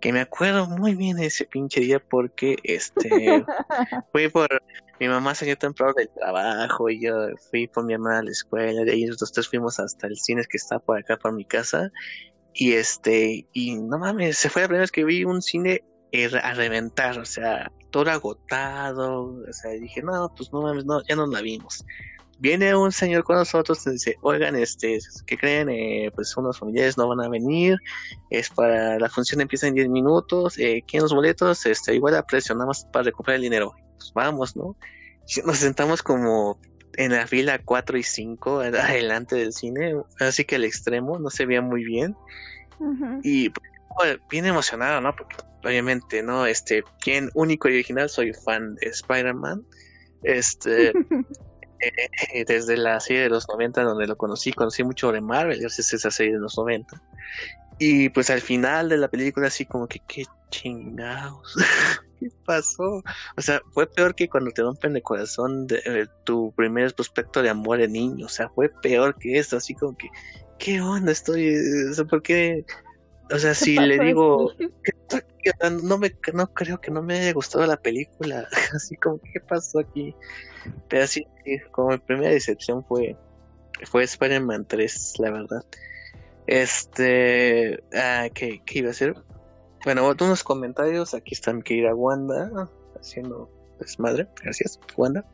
que 0.00 0.12
me 0.12 0.20
acuerdo 0.20 0.66
muy 0.66 0.94
bien 0.94 1.16
de 1.16 1.26
ese 1.26 1.44
pinche 1.44 1.80
día 1.80 2.00
porque 2.00 2.56
este 2.64 3.08
fui 4.12 4.28
por 4.28 4.48
mi 4.98 5.08
mamá 5.08 5.34
salió 5.34 5.56
temprano 5.56 5.94
del 5.96 6.10
trabajo 6.10 6.90
y 6.90 7.00
yo 7.00 7.28
fui 7.50 7.66
por 7.66 7.84
mi 7.84 7.94
hermana 7.94 8.18
a 8.18 8.22
la 8.22 8.30
escuela, 8.30 8.82
de 8.82 8.92
ahí 8.92 9.04
nosotros 9.04 9.32
tres 9.32 9.48
fuimos 9.48 9.80
hasta 9.80 10.06
el 10.06 10.16
cine 10.16 10.42
que 10.48 10.56
está 10.56 10.78
por 10.78 10.98
acá 10.98 11.16
por 11.16 11.32
mi 11.32 11.44
casa 11.44 11.90
y 12.52 12.72
este, 12.72 13.46
y 13.52 13.76
no 13.76 13.98
mames, 13.98 14.38
se 14.38 14.50
fue 14.50 14.62
la 14.62 14.68
primera 14.68 14.82
vez 14.82 14.92
que 14.92 15.04
vi 15.04 15.24
un 15.24 15.40
cine 15.40 15.84
eh, 16.12 16.30
a 16.42 16.54
reventar, 16.54 17.18
o 17.18 17.24
sea, 17.24 17.70
todo 17.90 18.10
agotado, 18.10 19.42
o 19.48 19.52
sea, 19.52 19.70
dije, 19.72 20.02
no, 20.02 20.32
pues 20.36 20.52
no 20.52 20.62
mames, 20.62 20.84
no, 20.84 21.02
ya 21.08 21.16
no 21.16 21.26
la 21.26 21.40
vimos. 21.40 21.84
Viene 22.40 22.74
un 22.74 22.90
señor 22.90 23.22
con 23.22 23.36
nosotros 23.36 23.86
y 23.86 23.90
dice, 23.90 24.16
oigan, 24.22 24.56
este, 24.56 24.98
¿qué 25.26 25.36
creen? 25.36 25.68
Eh, 25.68 26.10
pues 26.14 26.34
unos 26.38 26.58
familiares 26.58 26.96
no 26.96 27.06
van 27.06 27.20
a 27.20 27.28
venir, 27.28 27.76
es 28.30 28.48
para, 28.48 28.98
la 28.98 29.10
función 29.10 29.42
empieza 29.42 29.66
en 29.66 29.74
10 29.74 29.90
minutos, 29.90 30.58
eh, 30.58 30.82
¿quieren 30.86 31.02
los 31.02 31.12
boletos? 31.12 31.66
Este, 31.66 31.94
igual 31.94 32.16
a 32.16 32.24
precio, 32.24 32.54
nada 32.54 32.68
más 32.68 32.86
para 32.86 33.04
recuperar 33.04 33.36
el 33.36 33.42
dinero. 33.42 33.74
Pues 33.98 34.10
vamos, 34.14 34.56
¿no? 34.56 34.74
Y 35.26 35.46
Nos 35.46 35.58
sentamos 35.58 36.02
como 36.02 36.58
en 36.96 37.12
la 37.12 37.26
fila 37.26 37.60
4 37.62 37.98
y 37.98 38.02
5 38.02 38.60
adelante 38.60 39.36
del 39.36 39.52
cine, 39.52 39.94
así 40.18 40.44
que 40.44 40.56
al 40.56 40.64
extremo, 40.64 41.18
no 41.18 41.28
se 41.28 41.44
veía 41.44 41.60
muy 41.60 41.84
bien. 41.84 42.16
Y 43.22 43.52
bien 44.30 44.46
emocionado, 44.46 45.02
¿no? 45.02 45.14
Porque 45.14 45.36
obviamente, 45.62 46.22
¿no? 46.22 46.46
Este, 46.46 46.82
quien 47.00 47.28
único 47.34 47.68
y 47.68 47.72
original, 47.72 48.08
soy 48.08 48.32
fan 48.32 48.76
de 48.76 48.86
Spider-Man. 48.86 49.62
Este, 50.22 50.92
eh, 51.80 52.44
desde 52.46 52.76
la 52.76 53.00
serie 53.00 53.22
de 53.22 53.30
los 53.30 53.48
90 53.48 53.82
donde 53.82 54.06
lo 54.06 54.16
conocí, 54.16 54.52
conocí 54.52 54.84
mucho 54.84 55.12
de 55.12 55.20
Marvel, 55.20 55.60
gracias 55.60 55.92
a 55.92 55.96
esa 55.96 56.10
serie 56.10 56.34
de 56.34 56.40
los 56.40 56.56
90. 56.56 57.00
Y 57.78 58.10
pues 58.10 58.28
al 58.28 58.42
final 58.42 58.90
de 58.90 58.98
la 58.98 59.08
película 59.08 59.46
así 59.46 59.64
como 59.64 59.88
que 59.88 60.00
qué 60.06 60.24
chingados, 60.50 61.56
¿qué 62.20 62.28
pasó? 62.44 63.02
O 63.36 63.40
sea, 63.40 63.62
fue 63.70 63.86
peor 63.86 64.14
que 64.14 64.28
cuando 64.28 64.50
te 64.50 64.62
rompen 64.62 64.94
el 64.96 65.02
corazón 65.02 65.66
de, 65.66 65.80
eh, 65.86 66.06
tu 66.24 66.52
primer 66.54 66.94
prospecto 66.94 67.42
de 67.42 67.48
amor 67.48 67.78
de 67.78 67.88
niño, 67.88 68.26
o 68.26 68.28
sea, 68.28 68.50
fue 68.50 68.68
peor 68.82 69.16
que 69.18 69.38
esto, 69.38 69.56
así 69.56 69.74
como 69.74 69.96
que, 69.96 70.08
¿qué 70.58 70.80
onda 70.82 71.12
estoy? 71.12 71.54
O 71.90 71.94
sea, 71.94 72.04
¿por 72.04 72.22
qué? 72.22 72.66
O 73.32 73.38
sea, 73.38 73.54
si 73.54 73.78
le 73.78 73.98
digo, 73.98 74.52
no 75.82 75.98
me, 75.98 76.14
no 76.32 76.52
creo 76.52 76.80
que 76.80 76.90
no 76.90 77.02
me 77.02 77.18
haya 77.18 77.32
gustado 77.32 77.66
la 77.66 77.76
película, 77.76 78.46
así 78.74 78.96
como, 78.96 79.20
¿qué 79.32 79.40
pasó 79.40 79.80
aquí? 79.80 80.14
Pero 80.88 81.04
así, 81.04 81.26
como 81.70 81.90
mi 81.90 81.98
primera 81.98 82.30
decepción 82.30 82.84
fue, 82.84 83.16
fue 83.84 84.04
Spider-Man 84.04 84.66
3, 84.66 85.14
la 85.18 85.30
verdad. 85.30 85.64
Este, 86.46 87.82
ah, 87.94 88.28
¿qué, 88.34 88.60
iba 88.72 88.88
a 88.88 88.90
hacer? 88.90 89.14
Bueno, 89.84 90.12
unos 90.20 90.42
comentarios. 90.42 91.14
Aquí 91.14 91.34
está 91.34 91.52
mi 91.52 91.62
querida 91.62 91.94
Wanda 91.94 92.68
haciendo 93.00 93.48
desmadre. 93.78 94.26
Gracias, 94.42 94.78
Wanda. 94.96 95.24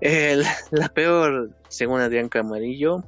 la 0.70 0.88
peor, 0.90 1.50
según 1.68 2.00
Adrián 2.00 2.28
Camarillo, 2.28 3.02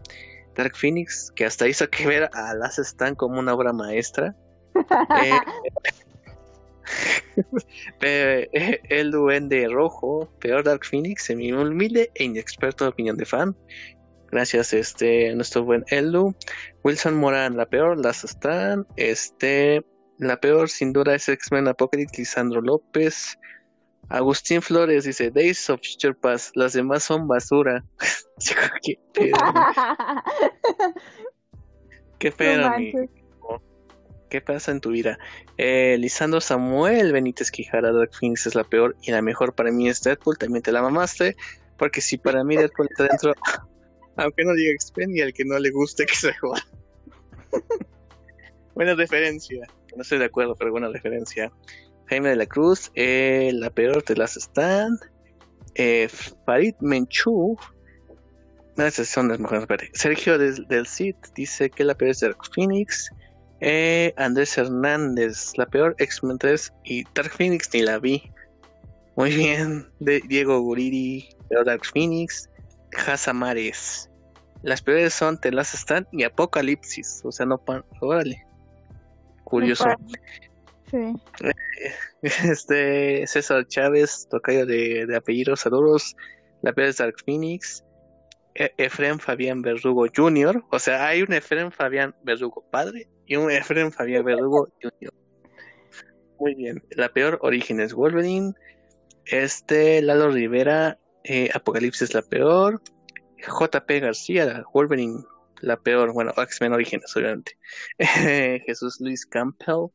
Dark 0.54 0.76
Phoenix, 0.76 1.30
que 1.34 1.44
hasta 1.44 1.68
hizo 1.68 1.88
que 1.88 2.06
ver 2.06 2.30
a 2.32 2.54
Las 2.54 2.78
Stan 2.78 3.14
como 3.14 3.38
una 3.38 3.54
obra 3.54 3.72
maestra. 3.72 4.34
eh, 5.24 5.38
el 8.01 9.11
duende 9.11 9.68
rojo, 9.68 10.28
peor 10.41 10.64
Dark 10.64 10.84
Phoenix, 10.84 11.30
en 11.30 11.39
mi 11.39 11.53
humilde 11.53 12.11
e 12.14 12.24
inexperto 12.24 12.89
opinión 12.89 13.16
de 13.16 13.24
fan. 13.24 13.57
Gracias, 14.30 14.72
este, 14.74 15.34
nuestro 15.34 15.64
buen 15.64 15.84
Elu. 15.89 16.34
Wilson 16.84 17.16
Moran, 17.16 17.57
la 17.57 17.66
peor, 17.66 17.99
las 17.99 18.24
están. 18.24 18.86
Este, 18.97 19.84
la 20.18 20.39
peor, 20.39 20.68
sin 20.68 20.93
duda, 20.93 21.14
es 21.14 21.28
X-Men 21.28 21.68
Apocalypse, 21.68 22.18
Lisandro 22.18 22.61
López. 22.61 23.39
Agustín 24.11 24.61
Flores 24.61 25.05
dice: 25.05 25.30
Days 25.30 25.70
of 25.70 25.80
Future 25.80 26.14
Past, 26.14 26.57
las 26.57 26.74
demás 26.74 27.05
son 27.05 27.26
basura. 27.26 27.84
¿Qué 28.82 28.99
pedo? 29.14 29.36
¿Qué 32.18 32.32
pedo, 32.32 32.70
¿Qué 34.29 34.41
pasa 34.41 34.72
en 34.72 34.81
tu 34.81 34.91
vida? 34.91 35.18
Eh, 35.57 35.97
Lisandro 35.99 36.41
Samuel 36.41 37.12
Benítez 37.12 37.51
Quijara, 37.51 37.93
Dark 37.93 38.11
Phoenix 38.18 38.47
es 38.47 38.55
la 38.55 38.64
peor 38.64 38.97
y 39.03 39.11
la 39.11 39.22
mejor 39.22 39.55
para 39.55 39.70
mí 39.70 39.89
es 39.89 40.03
Deadpool. 40.03 40.37
También 40.39 40.62
te 40.62 40.72
la 40.72 40.83
mamaste. 40.83 41.37
Porque 41.79 42.01
si 42.01 42.18
para 42.18 42.45
mí 42.45 42.57
Deadpool 42.57 42.89
está 42.91 43.05
dentro 43.05 43.35
aunque 44.18 44.45
no 44.45 44.53
diga 44.53 44.72
X-Men 44.72 45.16
y 45.16 45.20
al 45.20 45.33
que 45.33 45.45
no 45.45 45.59
le 45.59 45.70
guste 45.70 46.05
que 46.07 46.14
se 46.14 46.35
joda. 46.35 46.62
buena 48.74 48.95
referencia. 48.95 49.66
No 49.97 50.03
estoy 50.03 50.18
de 50.18 50.26
acuerdo, 50.26 50.55
pero 50.57 50.70
buena 50.70 50.89
referencia. 50.89 51.51
Jaime 52.07 52.31
de 52.31 52.37
la 52.37 52.47
Cruz, 52.47 52.91
eh, 52.95 53.51
la 53.55 53.70
peor 53.70 54.05
de 54.05 54.16
las 54.16 54.37
están. 54.37 54.99
Eh, 55.74 56.09
Farid 56.45 56.74
Menchú. 56.81 57.57
Esas 58.76 59.09
son 59.09 59.29
las 59.29 59.41
mejores. 59.41 59.91
Sergio 59.93 60.39
del 60.39 60.87
Cid 60.87 61.16
dice 61.35 61.68
que 61.68 61.83
la 61.83 61.97
peor 61.97 62.12
es 62.12 62.20
Dark 62.20 62.39
Phoenix. 62.55 63.11
Eh, 63.61 64.14
Andrés 64.16 64.56
Hernández, 64.56 65.52
la 65.56 65.66
peor 65.66 65.94
X-Men 65.98 66.38
3 66.38 66.72
y 66.84 67.04
Dark 67.14 67.30
Phoenix 67.30 67.68
ni 67.72 67.82
la 67.82 67.98
vi. 67.98 68.22
Muy 69.16 69.34
bien. 69.34 69.86
De 69.98 70.20
Diego 70.28 70.61
Guriri, 70.61 71.28
peor 71.48 71.64
Dark 71.64 71.84
Phoenix. 71.84 72.48
Hazamares. 73.06 74.09
Las 74.62 74.80
peores 74.82 75.12
son 75.14 75.38
The 75.40 75.52
Last 75.52 75.74
Stand 75.74 76.06
y 76.12 76.24
Apocalipsis. 76.24 77.20
O 77.24 77.32
sea, 77.32 77.46
no 77.46 77.59
pan. 77.59 77.84
Órale. 78.00 78.44
Curioso. 79.44 79.84
Sí. 80.90 81.14
Este 82.22 83.24
César 83.28 83.64
Chávez, 83.68 84.26
tocayo 84.30 84.66
de, 84.66 85.06
de 85.06 85.16
apellidos 85.16 85.64
adoros. 85.66 86.16
La 86.62 86.72
peor 86.72 86.88
es 86.88 86.96
Dark 86.96 87.14
Phoenix. 87.24 87.84
E 88.59 88.74
Efren 88.76 89.20
Fabián 89.20 89.62
Verdugo 89.62 90.06
Jr. 90.12 90.64
O 90.70 90.80
sea, 90.80 91.06
hay 91.06 91.22
un 91.22 91.32
Efren 91.32 91.70
Fabián 91.70 92.12
Verdugo 92.24 92.64
padre 92.72 93.09
y 93.24 93.36
un 93.36 93.52
Efren 93.52 93.92
Fabián 93.92 94.24
Verdugo 94.24 94.66
Jr. 94.82 95.14
Muy 96.40 96.56
bien. 96.56 96.82
La 96.90 97.09
peor 97.09 97.38
origen 97.42 97.78
es 97.78 97.94
Wolverine. 97.94 98.54
Este 99.26 100.02
Lalo 100.02 100.32
Rivera, 100.32 100.98
eh, 101.22 101.50
Apocalipsis 101.54 102.14
la 102.14 102.22
peor. 102.22 102.82
JP 103.36 104.00
García, 104.00 104.64
Wolverine, 104.74 105.22
la 105.61 105.76
peor, 105.76 106.12
bueno, 106.12 106.32
X-Men 106.36 106.72
Orígenes, 106.72 107.16
obviamente. 107.16 107.56
Jesús 108.66 109.00
Luis 109.00 109.24
Campbell, 109.24 109.92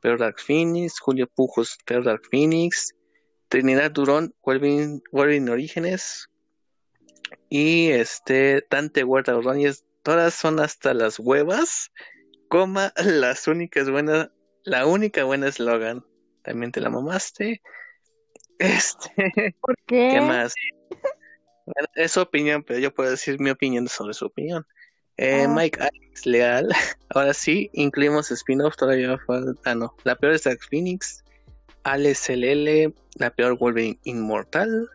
peor 0.00 0.18
Dark 0.18 0.40
Phoenix. 0.40 0.98
Julio 1.00 1.26
Pujos, 1.26 1.76
peor 1.84 2.04
Dark 2.04 2.22
Phoenix. 2.30 2.94
Trinidad 3.48 3.90
Durón, 3.90 4.34
Wolverine, 4.42 5.02
Wolverine 5.12 5.50
Orígenes. 5.50 6.30
Y 7.48 7.90
este, 7.90 8.66
Dante 8.70 9.04
Huerta 9.04 9.36
Ordóñez, 9.36 9.84
todas 10.02 10.34
son 10.34 10.60
hasta 10.60 10.94
las 10.94 11.18
huevas, 11.18 11.92
coma, 12.48 12.92
las 12.96 13.46
únicas 13.48 13.90
buenas, 13.90 14.30
la 14.64 14.86
única 14.86 15.24
buena 15.24 15.48
eslogan. 15.48 16.04
También 16.42 16.72
te 16.72 16.80
la 16.80 16.90
mamaste. 16.90 17.60
Este, 18.58 19.54
¿Por 19.60 19.76
qué? 19.86 20.12
¿Qué 20.14 20.20
más? 20.22 20.54
es 21.94 22.12
su 22.12 22.20
opinión, 22.20 22.62
pero 22.62 22.78
yo 22.78 22.94
puedo 22.94 23.10
decir 23.10 23.38
mi 23.38 23.50
opinión 23.50 23.86
sobre 23.86 24.14
su 24.14 24.24
opinión. 24.24 24.66
Eh, 25.16 25.44
ah. 25.46 25.48
Mike 25.48 25.78
Alex 25.80 26.26
Leal. 26.26 26.68
Ahora 27.10 27.34
sí, 27.34 27.70
incluimos 27.72 28.30
spin-off. 28.30 28.76
Todavía 28.76 29.18
falta. 29.26 29.60
Ah, 29.64 29.74
no. 29.74 29.94
La 30.04 30.16
peor 30.16 30.34
es 30.34 30.44
Dark 30.44 30.60
Phoenix. 30.68 31.24
Alex 31.84 32.28
LL. 32.28 32.94
La 33.16 33.30
peor 33.30 33.58
Wolverine 33.58 33.98
Inmortal. 34.04 34.88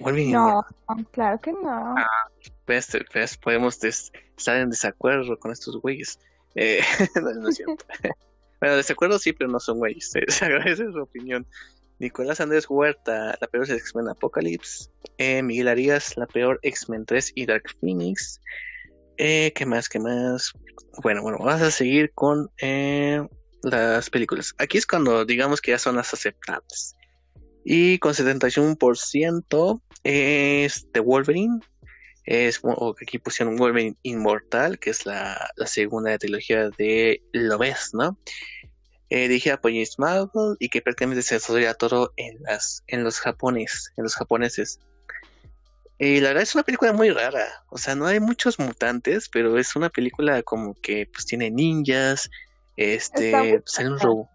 No, 0.00 0.64
claro 1.12 1.40
que 1.40 1.52
no. 1.52 1.94
Ah, 1.96 2.06
podemos 3.42 3.82
estar 3.82 4.56
en 4.56 4.70
desacuerdo 4.70 5.38
con 5.38 5.52
estos 5.52 5.76
güeyes. 5.80 6.18
Eh, 6.54 6.80
no, 7.40 7.48
es 7.48 7.56
cierto. 7.56 7.84
bueno, 8.60 8.76
desacuerdo 8.76 9.18
sí, 9.18 9.32
pero 9.32 9.50
no 9.50 9.60
son 9.60 9.78
güeyes. 9.78 10.12
Se 10.28 10.44
agradece 10.44 10.84
su 10.84 11.02
opinión. 11.02 11.46
Nicolás 11.98 12.40
Andrés 12.40 12.66
Huerta, 12.68 13.36
la 13.40 13.46
peor 13.46 13.64
es 13.64 13.70
X-Men 13.70 14.08
Apocalypse. 14.08 14.90
Eh, 15.18 15.42
Miguel 15.42 15.68
Arias, 15.68 16.16
la 16.16 16.26
peor 16.26 16.58
X-Men 16.62 17.06
3 17.06 17.32
y 17.34 17.46
Dark 17.46 17.64
Phoenix. 17.80 18.40
Eh, 19.16 19.52
¿Qué 19.54 19.64
más? 19.64 19.88
¿Qué 19.88 20.00
más? 20.00 20.52
Bueno, 21.02 21.22
bueno, 21.22 21.38
vamos 21.38 21.62
a 21.62 21.70
seguir 21.70 22.12
con 22.12 22.50
eh, 22.60 23.24
las 23.62 24.10
películas. 24.10 24.54
Aquí 24.58 24.76
es 24.76 24.86
cuando 24.86 25.24
digamos 25.24 25.60
que 25.60 25.70
ya 25.70 25.78
son 25.78 25.96
las 25.96 26.12
aceptables. 26.12 26.96
Y 27.64 27.98
con 27.98 28.12
71% 28.12 29.80
es 30.04 30.86
The 30.92 31.00
Wolverine. 31.00 31.60
Es, 32.26 32.60
o 32.62 32.94
aquí 33.00 33.18
pusieron 33.18 33.56
Wolverine 33.56 33.96
Inmortal, 34.02 34.78
que 34.78 34.90
es 34.90 35.04
la, 35.04 35.50
la 35.56 35.66
segunda 35.66 36.16
trilogía 36.16 36.70
de 36.70 37.22
Lo 37.32 37.58
ves, 37.58 37.90
¿no? 37.92 38.18
eh, 39.10 39.28
dirigida 39.28 39.60
por 39.60 39.70
James 39.70 39.98
Marvel 39.98 40.56
y 40.58 40.68
que 40.68 40.82
prácticamente 40.82 41.22
se 41.22 41.36
desarrolla 41.36 41.74
todo 41.74 42.12
en 42.16 42.42
las 42.42 42.82
en 42.88 43.04
los 43.04 43.20
japoneses, 43.20 43.92
en 43.96 44.04
los 44.04 44.14
japoneses. 44.14 44.80
Y 45.98 46.20
la 46.20 46.28
verdad 46.28 46.42
es 46.42 46.54
una 46.54 46.64
película 46.64 46.92
muy 46.92 47.10
rara, 47.10 47.46
o 47.70 47.78
sea, 47.78 47.94
no 47.94 48.06
hay 48.06 48.18
muchos 48.18 48.58
mutantes, 48.58 49.28
pero 49.28 49.56
es 49.56 49.76
una 49.76 49.88
película 49.88 50.42
como 50.42 50.74
que 50.74 51.08
pues 51.12 51.24
tiene 51.26 51.50
ninjas, 51.50 52.28
este, 52.76 53.62
sale 53.64 53.90
un 53.90 54.00
robot, 54.00 54.28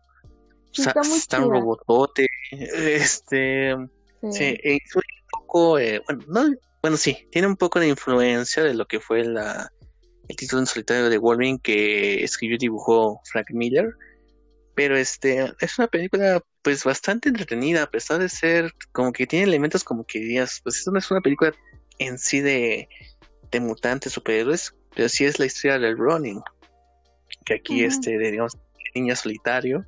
está, 0.74 1.42
un 1.42 1.52
robotote, 1.52 2.28
este, 2.52 3.76
sí, 4.32 4.58
es 4.64 4.96
un 4.96 5.02
poco, 5.32 5.80
eh, 5.80 6.02
bueno, 6.06 6.24
no, 6.28 6.56
bueno, 6.82 6.98
sí, 6.98 7.28
tiene 7.32 7.48
un 7.48 7.58
poco 7.58 7.80
de 7.80 7.88
influencia 7.88 8.64
de 8.64 8.74
lo 8.74 8.86
que 8.86 9.00
fue 9.00 9.24
la 9.24 9.72
el 10.28 10.36
título 10.36 10.62
en 10.62 10.68
solitario 10.68 11.10
de 11.10 11.18
Wolverine 11.18 11.60
que 11.62 12.24
escribió 12.24 12.56
y 12.56 12.60
dibujó 12.60 13.20
Frank 13.32 13.48
Miller 13.50 13.96
pero 14.80 14.96
este 14.96 15.54
es 15.60 15.78
una 15.78 15.90
película 15.90 16.42
pues 16.62 16.86
bastante 16.86 17.28
entretenida, 17.28 17.84
a 17.84 17.92
pesar 17.92 18.18
de 18.20 18.30
ser 18.30 18.74
como 18.94 19.12
que 19.12 19.28
tiene 19.28 19.44
elementos 19.44 19.84
como 19.84 20.06
que 20.06 20.20
dirías, 20.20 20.62
pues 20.64 20.78
esto 20.78 20.92
no 20.92 21.00
es 21.00 21.12
una 21.12 21.20
película 21.20 21.52
en 21.98 22.18
sí 22.18 22.40
de, 22.40 22.88
de 23.52 23.60
mutantes 23.60 24.14
superhéroes, 24.14 24.74
pero 24.96 25.10
sí 25.10 25.26
es 25.26 25.38
la 25.38 25.48
historia 25.48 25.80
del 25.80 25.98
running, 25.98 26.42
que 27.46 27.56
aquí 27.56 27.84
este, 27.84 28.18
de, 28.18 28.32
digamos, 28.32 28.58
niña 28.96 29.18
solitario 29.18 29.86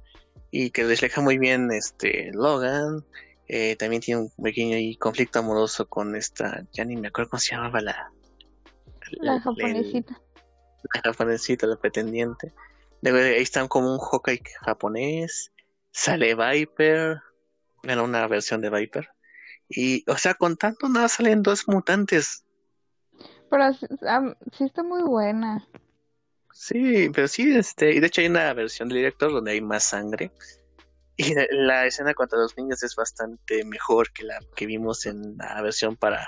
y 0.52 0.70
que 0.72 0.84
refleja 0.84 1.22
muy 1.22 1.38
bien 1.38 1.72
este 1.72 2.32
Logan, 2.34 3.06
eh, 3.48 3.76
también 3.78 4.02
tiene 4.02 4.22
un 4.22 4.44
pequeño 4.44 4.78
conflicto 5.00 5.40
amoroso 5.40 5.88
con 5.88 6.16
esta, 6.16 6.64
ya 6.74 6.86
ni 6.86 6.98
me 6.98 7.08
acuerdo 7.08 7.32
cómo 7.32 7.40
se 7.40 7.56
llamaba 7.56 7.82
la... 7.82 8.12
La, 9.20 9.42
japonesita. 9.42 10.22
la 10.94 11.02
japonesita, 11.02 11.68
la 11.68 11.76
pretendiente. 11.76 12.54
ahí 13.04 13.42
están 13.42 13.68
como 13.68 13.94
un 13.94 14.00
Hawkeye 14.00 14.42
japonés, 14.62 15.52
sale 15.92 16.34
Viper, 16.34 17.22
era 17.84 18.04
una 18.04 18.28
versión 18.28 18.62
de 18.62 18.70
Viper. 18.70 19.10
Y, 19.68 20.10
o 20.10 20.18
sea, 20.18 20.34
con 20.34 20.56
tanto 20.58 20.88
nada 20.88 21.08
salen 21.08 21.44
dos 21.44 21.68
mutantes. 21.68 22.46
Pero 23.50 23.74
sí 23.74 24.64
está 24.64 24.84
muy 24.84 25.04
buena. 25.04 25.68
Sí, 26.62 27.10
pero 27.12 27.28
sí, 27.28 27.58
este, 27.58 27.92
y 27.92 28.00
de 28.00 28.06
hecho 28.06 28.22
hay 28.22 28.28
una 28.28 28.54
versión 28.54 28.88
del 28.88 29.00
director 29.00 29.32
donde 29.32 29.54
hay 29.54 29.62
más 29.62 29.84
sangre. 29.84 30.32
Y 31.18 31.34
la 31.50 31.88
escena 31.88 32.14
contra 32.14 32.38
los 32.38 32.56
niños 32.56 32.84
es 32.84 32.96
bastante 32.96 33.66
mejor 33.66 34.14
que 34.14 34.26
la 34.26 34.38
que 34.56 34.68
vimos 34.68 35.08
en 35.08 35.38
la 35.38 35.60
versión 35.64 35.96
para, 35.96 36.24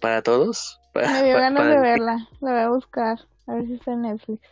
para 0.00 0.22
todos. 0.22 0.80
Me 0.94 1.24
dio 1.24 1.38
ganas 1.38 1.66
de 1.66 1.80
verla, 1.80 2.28
la 2.40 2.52
voy 2.52 2.60
a 2.60 2.68
buscar, 2.68 3.18
a 3.48 3.54
ver 3.54 3.66
si 3.66 3.74
está 3.74 3.92
en 3.92 4.02
Netflix. 4.02 4.48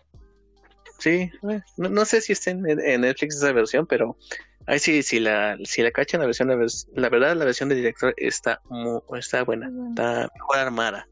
Sí, 0.98 1.30
no, 1.76 1.88
no 1.88 2.04
sé 2.04 2.20
si 2.20 2.32
está 2.32 2.50
en, 2.50 2.62
Netflix 2.62 3.36
esa 3.36 3.52
versión, 3.52 3.86
pero 3.86 4.18
ahí 4.66 4.80
sí, 4.80 5.04
si 5.04 5.20
la, 5.20 5.56
si 5.62 5.82
la 5.82 5.92
cachan 5.92 6.18
la 6.18 6.26
versión, 6.26 6.48
la, 6.48 6.66
la 6.96 7.08
verdad 7.08 7.36
la 7.36 7.44
versión 7.44 7.68
del 7.68 7.78
director 7.78 8.12
está 8.16 8.60
muy, 8.68 9.00
está 9.16 9.44
buena, 9.44 9.70
está 9.90 10.28
mejor 10.34 10.58
armada. 10.58 11.06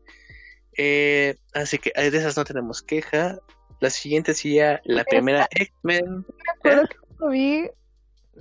Eh, 0.76 1.36
así 1.54 1.78
que 1.78 1.92
de 1.94 2.18
esas 2.18 2.36
no 2.36 2.44
tenemos 2.44 2.82
queja. 2.82 3.38
La 3.80 3.90
siguiente 3.90 4.34
sería 4.34 4.80
la 4.84 5.04
primera 5.04 5.48
X-Men. 5.50 6.26
Me 6.26 6.70
acuerdo 6.72 6.88
que 6.88 7.28
vi. 7.28 7.70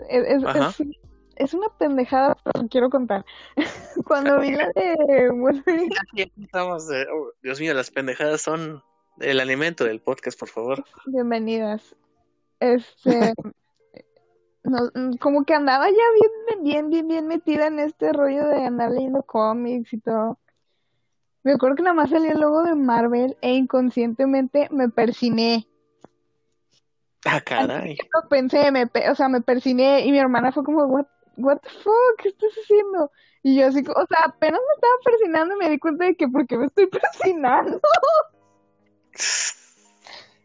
Es, 0.10 0.44
es, 1.36 1.54
una 1.54 1.68
pendejada, 1.78 2.38
pero 2.44 2.68
quiero 2.68 2.90
contar. 2.90 3.26
Cuando 4.08 4.40
vi 4.40 4.52
la 4.52 4.70
de. 4.76 5.30
Estamos, 6.42 6.88
oh, 6.90 7.32
Dios 7.44 7.60
mío, 7.60 7.74
las 7.74 7.92
pendejadas 7.92 8.42
son 8.42 8.84
el 9.20 9.40
alimento 9.40 9.84
del 9.84 10.02
podcast, 10.02 10.40
por 10.40 10.50
favor. 10.50 10.84
Bienvenidas. 11.06 11.96
Este. 12.60 13.34
como 15.20 15.46
que 15.46 15.54
andaba 15.54 15.90
ya 15.90 15.96
bien, 15.96 16.64
bien, 16.64 16.90
bien, 16.90 17.08
bien 17.08 17.28
metida 17.28 17.68
en 17.68 17.80
este 17.80 18.12
rollo 18.12 18.48
de 18.48 18.66
andar 18.66 18.92
leyendo 18.92 19.24
cómics 19.24 19.94
y 19.94 20.00
todo. 20.00 20.40
Me 21.44 21.54
acuerdo 21.54 21.76
que 21.76 21.84
nada 21.84 21.96
más 21.96 22.10
salió 22.10 22.32
el 22.32 22.40
logo 22.40 22.64
de 22.64 22.76
Marvel 22.76 23.38
e 23.42 23.54
inconscientemente 23.54 24.68
me 24.72 24.90
persiné. 24.90 25.68
Ah, 27.26 27.42
caray. 27.42 27.98
pensé, 28.30 28.72
me, 28.72 28.90
o 29.10 29.16
sea, 29.16 29.30
me 29.30 29.42
persiné 29.42 30.06
y 30.06 30.12
mi 30.12 30.20
hermana 30.20 30.52
fue 30.52 30.64
como, 30.64 30.86
what, 30.86 31.06
what 31.38 31.60
the 31.60 31.70
fuck, 31.70 32.22
¿qué 32.22 32.30
estás 32.30 32.52
haciendo? 32.52 33.12
Y 33.44 33.58
yo 33.58 33.68
así, 33.68 33.80
o 33.80 34.06
sea, 34.08 34.26
apenas 34.26 34.60
me 34.60 34.74
estaba 34.76 34.94
persinando 35.06 35.56
y 35.56 35.58
me 35.58 35.70
di 35.70 35.80
cuenta 35.80 36.06
de 36.06 36.16
que, 36.16 36.28
¿por 36.28 36.46
qué 36.48 36.58
me 36.58 36.66
estoy 36.68 36.88
persinando? 36.88 37.80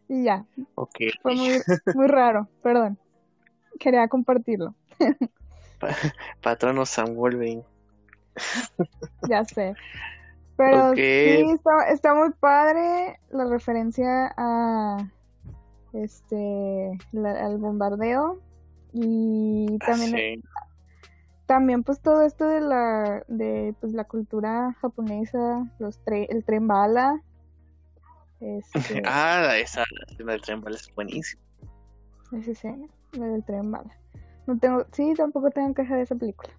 y 0.09 0.25
ya. 0.25 0.45
Okay. 0.75 1.11
Fue 1.23 1.35
muy, 1.35 1.61
muy 1.95 2.07
raro, 2.07 2.49
perdón. 2.63 2.99
Quería 3.79 4.09
compartirlo. 4.09 4.75
Patrono 6.43 6.87
San 6.87 7.17
Wolverine. 7.17 7.65
ya 9.29 9.45
sé. 9.45 9.75
Pero 10.57 10.95
sí, 10.95 11.57
está, 11.89 12.15
muy 12.15 12.31
padre 12.39 13.19
la 13.31 13.47
referencia 13.47 14.33
a 14.37 15.11
este 15.93 16.99
al 17.15 17.59
bombardeo. 17.59 18.41
Y 18.93 19.79
ah, 19.81 19.87
también 19.87 20.43
también 21.47 21.83
pues 21.83 22.01
todo 22.01 22.23
esto 22.23 22.47
de 22.47 22.61
la 22.61 23.25
de 23.29 23.75
pues 23.81 23.93
la 23.93 24.05
cultura 24.05 24.75
japonesa 24.81 25.67
los 25.79 25.99
el 26.07 26.45
tren 26.45 26.67
bala. 26.67 27.23
Este... 28.41 29.03
ah 29.07 29.57
esa 29.59 29.85
del 30.19 30.41
tren 30.43 30.61
bala 30.61 30.77
es 30.77 30.93
buenísimo 30.95 31.43
esa 32.33 32.51
escena 32.51 32.87
la 33.13 33.27
del 33.27 33.45
tren 33.45 33.71
bala. 33.71 33.97
No 34.47 34.59
tengo 34.59 34.87
sí 34.93 35.15
tampoco 35.17 35.51
tengo 35.51 35.75
queja 35.75 35.97
de 35.97 36.03
esa 36.03 36.15
película 36.15 36.51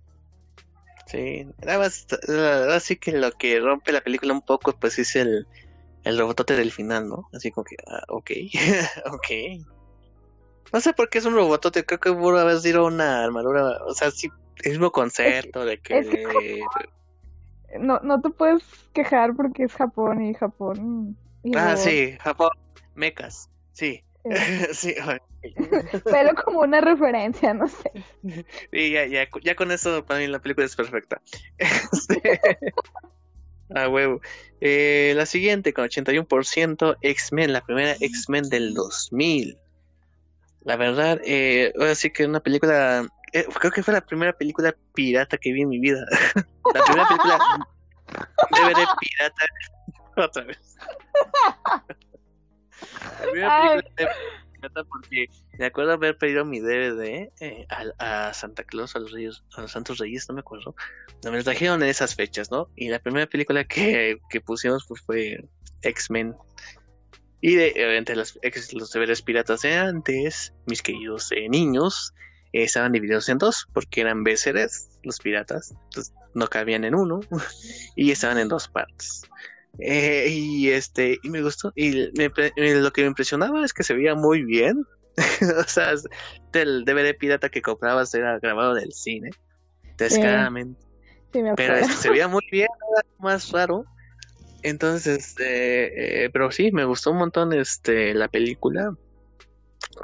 Sí, 1.13 1.47
nada 1.63 1.77
más, 1.77 2.07
así 2.71 2.95
que 2.95 3.11
lo 3.11 3.31
que 3.33 3.59
rompe 3.59 3.91
la 3.91 4.01
película 4.01 4.33
un 4.33 4.41
poco, 4.41 4.73
pues 4.73 4.97
es 4.97 5.15
el, 5.15 5.45
el 6.03 6.17
robotote 6.17 6.55
del 6.55 6.71
final, 6.71 7.07
¿no? 7.07 7.29
Así 7.31 7.51
como 7.51 7.65
que, 7.65 7.75
ah, 7.85 8.01
ok, 8.07 8.31
ok. 9.13 9.63
No 10.73 10.81
sé 10.81 10.91
por 10.93 11.11
qué 11.11 11.19
es 11.19 11.25
un 11.25 11.35
robotote, 11.35 11.85
creo 11.85 11.99
que 11.99 12.11
pudo 12.11 12.39
haber 12.39 12.59
sido 12.61 12.87
una 12.87 13.23
armadura, 13.23 13.77
o 13.85 13.93
sea, 13.93 14.09
sí, 14.09 14.27
el 14.63 14.71
mismo 14.71 14.91
concepto 14.91 15.65
de 15.65 15.79
que... 15.79 16.63
no, 17.79 17.99
no 17.99 18.19
te 18.19 18.31
puedes 18.31 18.63
quejar 18.91 19.35
porque 19.35 19.65
es 19.65 19.73
Japón 19.73 20.23
y 20.23 20.33
Japón... 20.33 21.15
ah, 21.55 21.77
sí, 21.77 22.17
Japón, 22.21 22.49
mecas, 22.95 23.51
sí. 23.73 24.03
sí, 24.73 24.95
pero 26.05 26.33
como 26.35 26.61
una 26.61 26.81
referencia, 26.81 27.53
no 27.53 27.67
sé. 27.67 27.91
Sí, 28.71 28.91
ya, 28.91 29.05
ya, 29.05 29.27
ya 29.43 29.55
con 29.55 29.71
eso 29.71 30.05
para 30.05 30.19
mí 30.19 30.27
la 30.27 30.39
película 30.39 30.65
es 30.65 30.75
perfecta. 30.75 31.21
Este... 31.57 32.39
Ah, 33.75 33.89
huevo. 33.89 34.21
Eh, 34.61 35.13
la 35.15 35.25
siguiente, 35.25 35.73
con 35.73 35.85
81%, 35.85 36.97
X-Men, 37.01 37.53
la 37.53 37.61
primera 37.61 37.95
X-Men 37.99 38.49
del 38.49 38.73
2000. 38.73 39.57
La 40.63 40.75
verdad, 40.75 41.19
eh, 41.25 41.73
ahora 41.79 41.95
sí 41.95 42.11
que 42.11 42.25
una 42.25 42.39
película, 42.39 43.07
eh, 43.33 43.45
creo 43.59 43.71
que 43.71 43.81
fue 43.81 43.93
la 43.93 44.05
primera 44.05 44.31
película 44.33 44.75
pirata 44.93 45.37
que 45.37 45.51
vi 45.51 45.61
en 45.61 45.69
mi 45.69 45.79
vida. 45.79 46.05
la 46.73 46.83
primera 46.83 47.07
película 47.07 47.39
DVD 48.51 48.85
pirata, 48.99 49.45
otra 50.17 50.43
vez. 50.43 50.77
La 52.83 53.31
primera 53.31 53.81
película 53.81 54.15
porque 54.89 55.27
me 55.57 55.65
acuerdo 55.65 55.91
haber 55.93 56.17
pedido 56.17 56.45
mi 56.45 56.59
DVD 56.59 57.31
eh, 57.39 57.67
a, 57.69 58.33
Santa 58.33 58.63
Claus, 58.63 58.95
a 58.95 58.99
los 58.99 59.11
Reyes, 59.11 59.43
a 59.55 59.61
los 59.61 59.71
Santos 59.71 59.97
Reyes, 59.97 60.27
no 60.29 60.35
me 60.35 60.41
acuerdo. 60.41 60.75
Me 61.23 61.31
lo 61.31 61.43
trajeron 61.43 61.81
en 61.83 61.89
esas 61.89 62.15
fechas, 62.15 62.51
¿no? 62.51 62.69
Y 62.75 62.89
la 62.89 62.99
primera 62.99 63.27
película 63.27 63.63
que, 63.63 64.17
pusimos 64.45 64.85
pues, 64.87 65.01
fue 65.01 65.45
X-Men. 65.81 66.35
Y 67.41 67.55
de, 67.55 67.97
entre 67.97 68.15
los, 68.15 68.39
los 68.73 68.91
deberes 68.91 69.21
piratas 69.21 69.61
de 69.61 69.75
antes, 69.75 70.53
mis 70.65 70.81
queridos 70.81 71.29
eh, 71.31 71.49
niños, 71.49 72.13
eh, 72.53 72.63
estaban 72.63 72.93
divididos 72.93 73.27
en 73.27 73.37
dos, 73.37 73.67
porque 73.73 74.01
eran 74.01 74.23
BCDs, 74.23 74.99
los 75.03 75.19
piratas, 75.19 75.71
entonces 75.71 76.13
no 76.35 76.47
cabían 76.47 76.85
en 76.85 76.95
uno, 76.95 77.19
y 77.97 78.11
estaban 78.11 78.37
en 78.37 78.47
dos 78.47 78.69
partes. 78.69 79.23
Eh, 79.79 80.27
y 80.29 80.69
este, 80.69 81.19
y 81.23 81.29
me 81.29 81.41
gustó. 81.41 81.71
Y 81.75 82.11
lo 82.15 82.93
que 82.93 83.01
me 83.01 83.07
impresionaba 83.07 83.65
es 83.65 83.73
que 83.73 83.83
se 83.83 83.93
veía 83.93 84.15
muy 84.15 84.43
bien. 84.43 84.85
o 85.59 85.63
sea, 85.67 85.93
el 86.53 86.85
DVD 86.85 87.15
pirata 87.17 87.49
que 87.49 87.61
comprabas 87.61 88.13
era 88.13 88.39
grabado 88.39 88.73
del 88.73 88.91
cine, 88.91 89.29
descaradamente. 89.97 90.81
pero 91.55 91.87
se 91.87 92.09
veía 92.09 92.27
muy 92.27 92.43
bien, 92.51 92.69
más 93.19 93.51
raro. 93.51 93.85
Entonces, 94.63 95.19
este, 95.19 96.25
eh, 96.25 96.29
pero 96.29 96.51
sí, 96.51 96.71
me 96.71 96.85
gustó 96.85 97.11
un 97.11 97.17
montón 97.17 97.53
este 97.53 98.13
la 98.13 98.27
película. 98.27 98.95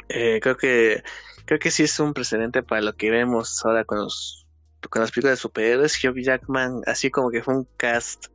Eh, 0.10 0.40
creo 0.42 0.58
que 0.58 1.02
creo 1.46 1.60
que 1.60 1.72
sí 1.72 1.84
es 1.84 2.00
un 2.00 2.14
precedente 2.14 2.62
para 2.62 2.82
lo 2.82 2.96
que 2.96 3.10
vemos 3.10 3.66
ahora 3.66 3.84
con 3.86 4.00
los 4.00 4.46
con 4.90 5.02
las 5.02 5.12
películas 5.12 5.38
de 5.38 5.42
superhéroes. 5.42 6.04
Hugh 6.04 6.22
Jackman, 6.22 6.82
así 6.86 7.10
como 7.10 7.32
que 7.32 7.42
fue 7.42 7.56
un 7.56 7.68
cast 7.78 8.28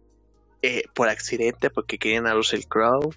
eh, 0.65 0.85
por 0.95 1.11
accidente 1.11 1.69
porque 1.69 1.99
querían 1.99 2.27
a 2.27 2.33
Russell 2.33 2.63
Crowe, 2.67 3.11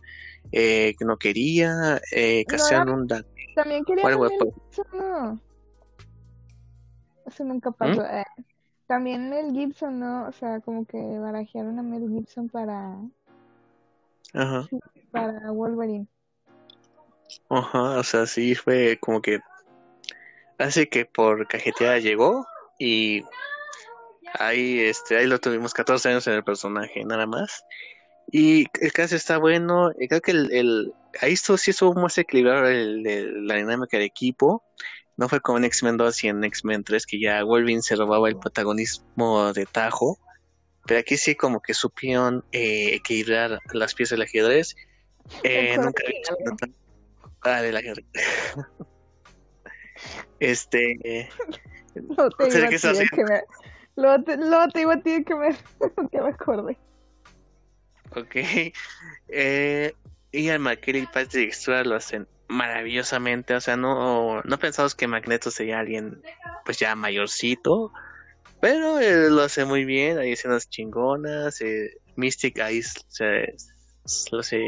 eh, 0.52 0.96
no 1.00 1.16
quería, 1.18 2.02
eh, 2.12 2.46
un 2.86 3.08
También 3.56 3.86
quería 3.86 4.06
a 4.06 4.18
Mel 4.18 4.30
Gibson, 4.54 5.42
Eso 7.26 7.44
nunca 7.46 7.72
pasó. 7.72 8.02
¿Mm? 8.02 8.06
Eh, 8.06 8.24
también 8.86 9.30
Mel 9.30 9.54
Gibson, 9.54 9.98
¿no? 9.98 10.28
O 10.28 10.32
sea, 10.34 10.60
como 10.60 10.86
que 10.86 10.98
barajearon 10.98 11.80
a 11.80 11.84
Mel 11.84 12.10
Gibson 12.10 12.50
para... 12.50 12.98
Ajá. 14.34 14.68
Para 15.12 15.50
Wolverine. 15.52 16.08
Ajá, 17.50 18.00
o 18.00 18.04
sea, 18.04 18.26
sí 18.26 18.56
fue 18.56 18.98
como 19.00 19.22
que... 19.22 19.40
Así 20.58 20.86
que 20.88 21.06
por 21.06 21.48
cajeteada 21.48 22.00
llegó 22.00 22.46
y 22.78 23.24
Ahí, 24.34 24.80
este, 24.80 25.18
ahí 25.18 25.26
lo 25.26 25.40
tuvimos 25.40 25.74
14 25.74 26.10
años 26.10 26.28
en 26.28 26.34
el 26.34 26.44
personaje, 26.44 27.04
nada 27.06 27.26
más. 27.26 27.64
Y 28.32 28.66
el 28.82 28.92
caso 28.94 29.16
está 29.16 29.38
bueno. 29.38 29.92
Creo 30.10 30.22
que 30.22 30.32
el, 30.32 30.52
el 30.52 30.94
ahí 31.22 31.34
esto, 31.34 31.58
sí 31.58 31.72
estuvo 31.72 31.94
más 31.94 32.18
equilibrado 32.18 32.68
el, 32.68 33.48
la 33.48 33.56
dinámica 33.56 33.98
de 33.98 34.06
equipo. 34.06 34.64
No 35.16 35.28
fue 35.30 35.40
como 35.42 35.58
en 35.58 35.66
X-Men 35.66 35.98
2 35.98 36.24
y 36.24 36.28
en 36.28 36.44
X-Men 36.44 36.84
3 36.84 37.06
que 37.06 37.20
ya 37.20 37.44
Wolverine 37.44 37.82
se 37.82 37.96
robaba 37.96 38.30
el 38.30 38.38
protagonismo 38.38 39.52
de 39.54 39.66
Tajo. 39.66 40.20
Pero 40.86 41.00
aquí 41.00 41.18
sí 41.18 41.36
como 41.36 41.62
que 41.62 41.74
supieron 41.74 42.46
eh, 42.52 42.94
equilibrar 42.94 43.60
las 43.74 43.94
piezas 43.94 44.18
del 44.18 44.28
ajedrez. 44.28 44.76
Eh, 45.44 45.76
nunca 45.78 46.04
había 46.06 46.20
visto 46.20 46.36
Ah, 47.42 47.62
del 47.62 47.78
ajedrez. 47.78 48.06
este... 50.40 51.30
No 52.16 52.30
te 52.30 52.70
digo 52.70 53.08
que, 53.10 53.24
me, 53.24 53.42
Luego 53.98 54.24
te, 54.24 54.38
te 54.74 54.82
iba 54.82 54.94
a 54.94 55.02
ti 55.02 55.24
que 55.24 55.36
me, 55.36 55.50
que 56.12 56.22
me 56.22 56.30
acordé. 56.30 56.78
Ok. 58.16 58.36
Eh, 59.28 59.94
Ian 60.32 60.62
McKellen 60.62 61.04
y 61.04 61.08
Patrick 61.08 61.52
Stewart 61.52 61.86
lo 61.86 61.96
hacen 61.96 62.28
maravillosamente, 62.48 63.56
o 63.56 63.62
sea, 63.62 63.76
no, 63.76 64.42
no 64.42 64.60
pensamos 64.60 64.96
que 64.96 65.08
Magneto 65.08 65.52
sería 65.52 65.80
alguien 65.80 66.22
pues 66.64 66.80
ya 66.80 66.96
mayorcito, 66.96 67.92
pero 68.62 69.00
él 69.00 69.36
lo 69.36 69.44
hace 69.44 69.66
muy 69.66 69.84
bien, 69.84 70.18
hay 70.18 70.32
escenas 70.32 70.70
chingonas, 70.70 71.60
eh, 71.62 71.92
Mystic 72.16 72.60
ahí 72.60 72.82
se, 72.82 73.54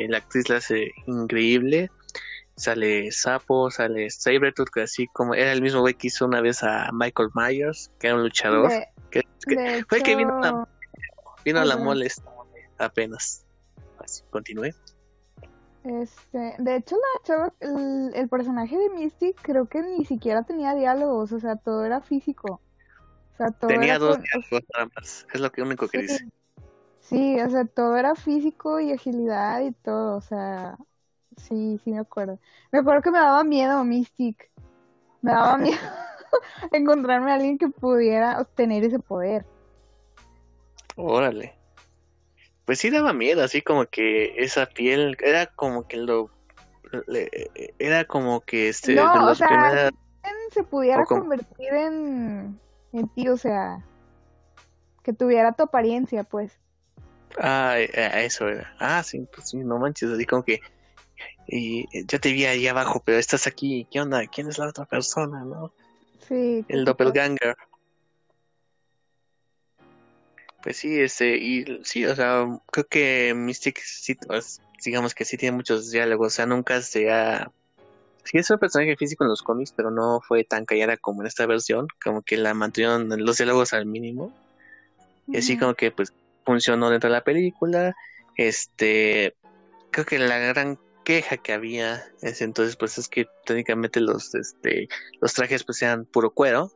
la 0.10 0.18
actriz 0.18 0.50
la 0.50 0.58
hace 0.58 0.92
increíble, 1.08 1.90
sale 2.60 3.12
Sapo, 3.12 3.72
sale 3.72 4.10
Sabretooth, 4.10 4.70
que 4.70 4.82
así 4.82 5.07
como 5.07 5.34
era 5.34 5.53
el 5.53 5.62
mismo 5.62 5.80
güey 5.80 5.93
que 5.93 6.07
hizo 6.07 6.26
una 6.26 6.41
vez 6.41 6.62
a 6.64 6.89
Michael 6.91 7.30
Myers, 7.34 7.91
que 7.99 8.07
era 8.07 8.18
un 8.18 8.24
luchador, 8.24 8.70
que, 9.10 9.24
fue 9.88 10.01
que 10.01 10.16
vino, 10.16 10.39
la, 10.41 10.68
vino 11.45 11.60
a 11.62 11.66
la 11.66 11.78
mole 11.78 12.10
apenas. 12.78 13.45
Así, 13.99 14.24
continúe. 14.30 14.72
Este, 15.84 16.55
de 16.57 16.76
hecho, 16.76 16.97
la 17.28 17.53
el, 18.14 18.28
personaje 18.28 18.78
de 18.78 18.89
Mystic 18.89 19.41
creo 19.41 19.66
que 19.68 19.82
ni 19.82 20.03
siquiera 20.03 20.43
tenía 20.43 20.76
diálogos, 20.76 21.32
o 21.32 21.39
sea, 21.39 21.55
todo 21.55 21.86
era 21.86 22.01
físico. 22.01 22.60
O 23.34 23.38
sea, 23.38 23.51
todo 23.51 23.70
tenía 23.70 23.97
dos 23.97 24.20
diálogos 24.22 24.64
nada 24.74 24.89
más, 24.95 25.26
es 25.34 25.39
lo 25.39 25.49
que 25.49 25.62
único 25.62 25.88
que 25.88 25.99
dice. 25.99 26.28
Sí, 26.99 27.39
o 27.39 27.49
sea, 27.49 27.64
todo 27.64 27.95
era 27.95 28.14
físico 28.16 28.82
y 28.82 28.91
agilidad 28.91 29.62
y 29.62 29.72
todo, 29.72 30.18
o 30.18 30.22
sea, 30.22 30.78
sí, 31.40 31.80
sí 31.84 31.92
me 31.92 32.00
acuerdo. 32.00 32.40
Me 32.72 32.80
acuerdo 32.80 33.02
que 33.02 33.12
me 33.12 33.20
daba 33.20 33.44
miedo 33.44 33.84
Mystic, 33.84 34.52
me 35.22 35.32
daba 35.32 35.58
miedo 35.58 35.78
encontrarme 36.72 37.32
a 37.32 37.36
alguien 37.36 37.58
que 37.58 37.70
pudiera 37.70 38.40
obtener 38.40 38.84
ese 38.84 39.00
poder. 39.00 39.46
Órale 40.96 41.60
pues 42.70 42.78
sí 42.78 42.92
daba 42.92 43.14
miedo, 43.14 43.44
así 43.44 43.64
como 43.64 43.88
que 43.88 44.36
esa 44.38 44.68
piel 44.68 45.18
era 45.24 45.48
como 45.48 45.88
que 45.88 45.98
lo 45.98 46.30
era 47.80 48.06
como 48.06 48.42
que 48.42 48.70
este 48.70 48.94
no, 48.94 49.12
o 49.12 49.34
sea, 49.34 49.90
se 50.52 50.62
pudiera 50.62 51.04
convertir 51.04 51.74
en 51.74 52.60
en 52.94 53.08
ti, 53.16 53.28
o 53.28 53.38
sea, 53.38 53.84
que 55.02 55.14
tuviera 55.14 55.54
tu 55.54 55.64
apariencia, 55.64 56.24
pues. 56.24 56.60
Ah, 57.40 57.74
eh, 57.80 57.90
eso 58.24 58.48
era. 58.48 58.72
Ah, 58.80 59.02
sí, 59.02 59.28
pues 59.34 59.50
sí, 59.50 59.58
no 59.58 59.80
manches, 59.80 60.12
así 60.12 60.28
como 60.28 60.44
que 60.44 60.60
y 61.52 61.88
ya 62.06 62.20
te 62.20 62.32
vi 62.32 62.45
ahí 62.45 62.68
abajo, 62.68 63.02
pero 63.04 63.18
estás 63.18 63.47
aquí, 63.47 63.88
¿qué 63.91 64.02
onda? 64.02 64.26
¿Quién 64.28 64.47
es 64.47 64.58
la 64.58 64.68
otra 64.68 64.86
persona, 64.86 65.43
no? 65.43 65.72
Sí. 66.28 66.64
El 66.68 66.86
doppelganger. 66.86 67.56
Pues 70.62 70.78
sí, 70.78 71.00
este, 71.00 71.38
y 71.38 71.82
sí, 71.84 72.06
o 72.06 72.16
sea, 72.16 72.45
creo 72.72 72.86
que 72.86 73.34
Mystic 73.34 73.80
sí, 73.80 74.16
pues, 74.16 74.62
digamos 74.84 75.16
que 75.16 75.26
sí 75.26 75.38
tiene 75.38 75.56
muchos 75.56 75.89
diálogos, 75.89 76.34
o 76.34 76.36
sea, 76.36 76.45
nunca 76.45 76.82
se 76.82 77.10
ha... 77.12 77.52
Sí 78.26 78.38
es 78.38 78.50
un 78.50 78.60
personaje 78.60 78.95
físico 78.95 79.24
en 79.24 79.30
los 79.30 79.41
cómics, 79.41 79.74
pero 79.76 79.89
no 79.89 80.22
fue 80.22 80.43
tan 80.43 80.66
callada 80.66 80.97
como 80.97 81.22
en 81.22 81.28
esta 81.28 81.47
versión, 81.47 81.88
como 82.04 82.22
que 82.22 82.38
la 82.38 82.54
mantuvieron 82.54 83.10
los 83.26 83.38
diálogos 83.38 83.74
al 83.74 83.88
mínimo. 83.88 84.32
Y 85.28 85.38
así 85.38 85.58
como 85.58 85.74
que 85.74 85.89
pues 85.89 86.14
funcionó 86.45 86.91
dentro 86.91 87.10
de 87.10 87.16
la 87.16 87.24
película. 87.24 87.95
Este, 88.36 89.34
creo 89.89 90.06
que 90.06 90.20
la 90.20 90.38
gran 90.38 90.78
queja 91.10 91.38
que 91.38 91.53
había 91.53 92.03
ese 92.22 92.43
entonces 92.43 92.76
pues 92.76 92.99
es 92.99 93.07
que 93.07 93.26
técnicamente 93.43 93.99
los 93.99 94.36
este 94.36 94.88
los 95.20 95.34
trajes 95.34 95.64
pues 95.64 95.80
sean 95.80 96.05
puro 96.05 96.30
cuero 96.30 96.72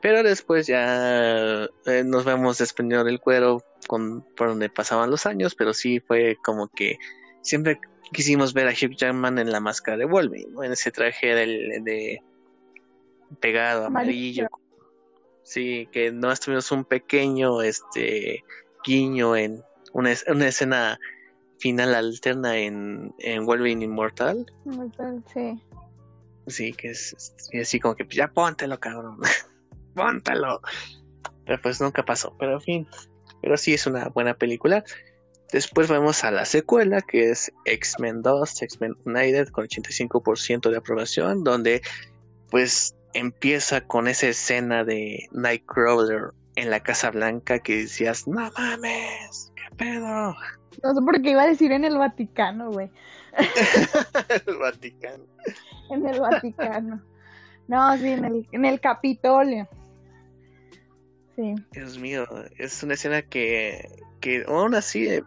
pero 0.00 0.24
después 0.24 0.66
ya 0.66 1.68
eh, 1.86 2.02
nos 2.04 2.24
vemos 2.24 2.58
desprendiendo 2.58 3.04
del 3.04 3.20
cuero 3.20 3.62
con, 3.86 4.22
por 4.36 4.48
donde 4.48 4.68
pasaban 4.68 5.10
los 5.10 5.24
años, 5.24 5.54
pero 5.54 5.72
sí 5.72 6.00
fue 6.00 6.36
como 6.44 6.68
que 6.68 6.98
siempre 7.42 7.80
quisimos 8.12 8.54
ver 8.54 8.66
a 8.68 8.72
Hugh 8.72 8.96
Jackman 8.96 9.38
en 9.38 9.52
la 9.52 9.60
máscara 9.60 9.96
de 9.96 10.04
Wolverine, 10.04 10.52
en 10.64 10.72
ese 10.72 10.90
traje 10.90 11.34
del, 11.34 11.84
de 11.84 12.22
pegado 13.40 13.86
amarillo. 13.86 14.48
Sí, 15.42 15.88
que 15.92 16.12
no 16.12 16.34
tuvimos 16.36 16.70
un 16.72 16.84
pequeño 16.84 17.62
este 17.62 18.44
guiño 18.84 19.36
en 19.36 19.62
una, 19.92 20.14
una 20.28 20.48
escena 20.48 20.98
final 21.58 21.94
alterna 21.94 22.56
en, 22.56 23.14
en 23.18 23.44
Wolverine 23.44 23.84
Immortal. 23.84 24.46
Immortal, 24.64 25.22
sí. 25.32 25.60
Sí, 26.46 26.72
que 26.72 26.90
es, 26.90 27.34
así 27.60 27.78
como 27.78 27.94
que 27.94 28.06
ya 28.08 28.28
póntelo, 28.28 28.78
cabrón. 28.80 29.18
póntalo. 29.94 30.60
Pero 31.44 31.60
pues 31.62 31.80
nunca 31.80 32.04
pasó, 32.04 32.34
pero 32.38 32.54
en 32.54 32.60
fin. 32.60 32.88
Pero 33.42 33.56
sí 33.56 33.74
es 33.74 33.86
una 33.86 34.08
buena 34.08 34.34
película. 34.34 34.84
Después 35.52 35.88
vamos 35.88 36.24
a 36.24 36.30
la 36.30 36.44
secuela 36.44 37.00
que 37.00 37.30
es 37.30 37.50
X-Men 37.64 38.22
2, 38.22 38.62
X-Men 38.62 38.96
United 39.04 39.48
con 39.48 39.66
85% 39.66 40.70
de 40.70 40.76
aprobación, 40.76 41.42
donde 41.42 41.80
pues 42.50 42.94
empieza 43.14 43.80
con 43.80 44.08
esa 44.08 44.28
escena 44.28 44.84
de 44.84 45.26
Nightcrawler 45.32 46.32
en 46.56 46.70
la 46.70 46.80
Casa 46.80 47.10
Blanca 47.10 47.58
que 47.60 47.76
decías, 47.76 48.26
no 48.26 48.50
mames, 48.56 49.52
pedo. 49.76 50.36
No 50.82 50.94
sé 50.94 51.02
por 51.04 51.20
qué 51.22 51.30
iba 51.30 51.42
a 51.42 51.46
decir 51.46 51.72
en 51.72 51.84
el 51.84 51.98
Vaticano, 51.98 52.70
güey. 52.70 52.90
el 54.46 54.56
Vaticano. 54.56 55.24
en 55.90 56.06
el 56.06 56.20
Vaticano. 56.20 57.02
No, 57.66 57.96
sí, 57.98 58.08
en 58.08 58.24
el, 58.24 58.48
en 58.52 58.64
el 58.64 58.80
Capitolio. 58.80 59.68
Dios 61.72 61.98
mío, 61.98 62.26
es 62.58 62.82
una 62.82 62.94
escena 62.94 63.22
que, 63.22 63.88
que 64.20 64.44
aún 64.48 64.74
así 64.74 65.06
eh, 65.06 65.22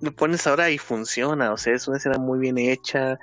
lo 0.00 0.12
pones 0.12 0.46
ahora 0.46 0.68
y 0.70 0.78
funciona, 0.78 1.52
o 1.52 1.56
sea, 1.56 1.74
es 1.74 1.86
una 1.86 1.98
escena 1.98 2.18
muy 2.18 2.40
bien 2.40 2.58
hecha, 2.58 3.18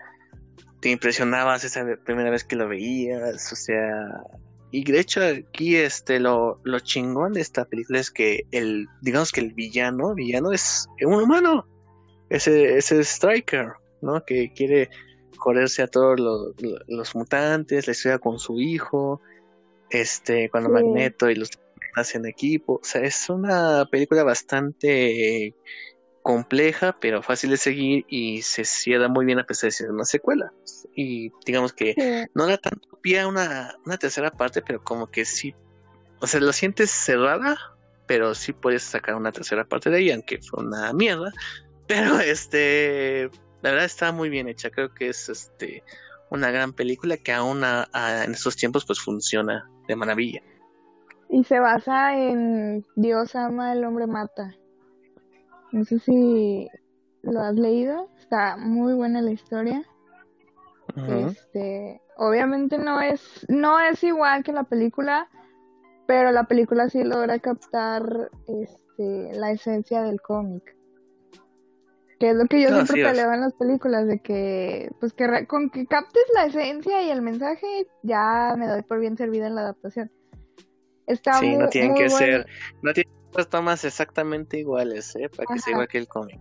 te 0.80 0.92
impresionabas 0.92 1.66
esa 1.66 1.86
primera 2.06 2.30
vez 2.30 2.46
que 2.46 2.56
lo 2.56 2.70
veías, 2.70 3.52
o 3.52 3.56
sea, 3.56 4.24
y 4.72 4.84
de 4.84 5.00
hecho 5.00 5.22
aquí 5.24 5.76
este 5.76 6.20
lo, 6.20 6.60
lo 6.64 6.80
chingón 6.80 7.34
de 7.34 7.42
esta 7.42 7.66
película 7.66 8.00
es 8.00 8.12
que 8.12 8.46
el, 8.52 8.88
digamos 9.02 9.32
que 9.32 9.42
el 9.42 9.54
villano, 9.54 10.14
villano 10.14 10.52
es 10.52 10.88
un 11.02 11.22
humano, 11.24 11.68
ese, 12.30 12.78
ese 12.78 13.04
Striker, 13.04 13.74
¿no? 14.02 14.24
Que 14.24 14.52
quiere 14.54 14.90
correrse 15.38 15.82
a 15.82 15.88
todos 15.88 16.20
los, 16.20 16.54
los, 16.88 17.16
mutantes, 17.16 17.88
la 17.88 17.92
historia 17.92 18.20
con 18.20 18.38
su 18.40 18.60
hijo, 18.60 19.22
este, 19.90 20.50
cuando 20.50 20.70
Magneto 20.70 21.30
y 21.30 21.36
los 21.36 21.50
en 22.14 22.26
equipo. 22.26 22.76
O 22.76 22.84
sea, 22.84 23.02
es 23.02 23.30
una 23.30 23.86
película 23.92 24.24
bastante 24.24 25.54
compleja, 26.24 26.96
pero 27.00 27.22
fácil 27.22 27.52
de 27.52 27.58
seguir 27.58 28.06
y 28.08 28.42
se 28.42 28.66
cierra 28.66 29.08
muy 29.08 29.26
bien 29.26 29.40
a 29.40 29.46
pesar 29.46 29.68
de 29.68 29.72
ser 29.72 29.92
una 29.92 30.06
secuela. 30.06 30.52
Y 30.96 31.32
digamos 31.46 31.74
que 31.74 32.28
no 32.34 32.48
da 32.48 32.58
tanto 32.58 32.88
pie 33.02 33.22
a 33.22 33.28
una, 33.28 33.76
una 33.86 33.98
tercera 33.98 34.32
parte, 34.32 34.62
pero 34.62 34.84
como 34.84 35.08
que 35.08 35.26
sí, 35.26 35.56
o 36.22 36.28
sea, 36.28 36.40
lo 36.40 36.52
sientes 36.52 36.92
cerrada, 36.92 37.58
pero 38.08 38.34
sí 38.34 38.54
puedes 38.54 38.84
sacar 38.84 39.16
una 39.16 39.32
tercera 39.32 39.64
parte 39.64 39.90
de 39.90 39.98
ahí, 39.98 40.12
aunque 40.12 40.40
fue 40.42 40.64
una 40.64 40.92
mierda. 40.94 41.32
Pero 41.88 42.20
este, 42.20 43.30
la 43.62 43.72
verdad 43.72 43.86
está 43.86 44.12
muy 44.12 44.30
bien 44.30 44.48
hecha. 44.48 44.70
Creo 44.70 44.94
que 44.94 45.10
es 45.10 45.28
este 45.28 45.84
una 46.30 46.52
gran 46.52 46.74
película 46.74 47.18
que 47.18 47.32
aún 47.32 47.64
en 47.64 48.32
estos 48.32 48.56
tiempos 48.56 48.86
pues 48.86 49.00
funciona 49.00 49.68
de 49.88 49.96
maravilla. 49.96 50.42
Y 51.30 51.44
se 51.44 51.60
basa 51.60 52.18
en 52.18 52.86
Dios 52.96 53.36
ama, 53.36 53.74
el 53.74 53.84
hombre 53.84 54.08
mata. 54.08 54.56
No 55.72 55.86
sé 55.86 56.00
si 56.00 56.68
lo 57.22 57.42
has 57.42 57.56
leído. 57.56 58.10
Está 58.20 58.58
muy 58.58 58.94
buena 58.94 59.22
la 59.22 59.32
historia. 59.32 59.84
Este, 60.96 62.02
obviamente 62.18 62.78
no 62.78 63.00
es, 63.00 63.46
no 63.48 63.80
es 63.80 64.04
igual 64.04 64.44
que 64.44 64.52
la 64.52 64.64
película, 64.64 65.30
pero 66.08 66.32
la 66.32 66.46
película 66.46 66.90
sí 66.90 67.04
logra 67.04 67.40
captar 67.40 68.32
este, 68.48 69.32
la 69.34 69.52
esencia 69.52 70.02
del 70.02 70.20
cómic. 70.20 70.76
Que 72.20 72.32
es 72.32 72.36
lo 72.36 72.46
que 72.48 72.62
yo 72.62 72.70
siempre 72.70 73.04
peleo 73.04 73.32
en 73.32 73.42
las 73.42 73.54
películas, 73.54 74.08
de 74.08 74.20
que, 74.20 74.92
pues 75.00 75.14
que 75.14 75.48
con 75.48 75.70
que 75.70 75.86
captes 75.86 76.24
la 76.34 76.48
esencia 76.48 77.02
y 77.04 77.12
el 77.12 77.22
mensaje, 77.22 77.88
ya 78.04 78.56
me 78.58 78.68
doy 78.68 78.82
por 78.82 79.00
bien 79.00 79.16
servida 79.16 79.48
en 79.48 79.56
la 79.56 79.62
adaptación 79.62 80.12
sí, 81.40 81.56
no 81.56 81.68
tienen 81.70 81.96
que 81.96 82.10
ser, 82.10 82.46
no 82.82 82.94
tienen 82.94 83.14
que 83.36 83.46
tomas 83.46 83.86
exactamente 83.86 84.60
iguales, 84.60 85.16
¿eh? 85.16 85.30
Para 85.30 85.54
que 85.54 85.60
sea 85.60 85.74
igual 85.74 85.88
que 85.88 85.98
el 86.00 86.08
cómic. 86.08 86.40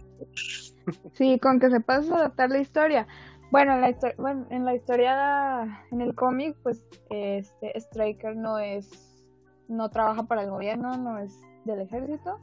Sí, 1.13 1.39
con 1.39 1.61
que 1.61 1.71
sepas 1.71 2.11
adaptar 2.11 2.51
la 2.51 2.61
historia. 2.61 3.07
Bueno, 3.51 3.75
en 3.75 3.81
la, 3.81 4.15
bueno, 4.19 4.47
en 4.51 4.65
la 4.65 4.75
historia, 4.75 5.85
en 5.91 6.01
el 6.01 6.15
cómic, 6.15 6.57
pues 6.63 6.83
este 7.11 7.79
Striker 7.79 8.37
no 8.37 8.59
es, 8.59 9.27
no 9.69 9.91
trabaja 9.91 10.23
para 10.25 10.43
el 10.43 10.51
gobierno, 10.51 10.97
no 10.97 11.19
es 11.19 11.39
del 11.65 11.81
ejército, 11.81 12.41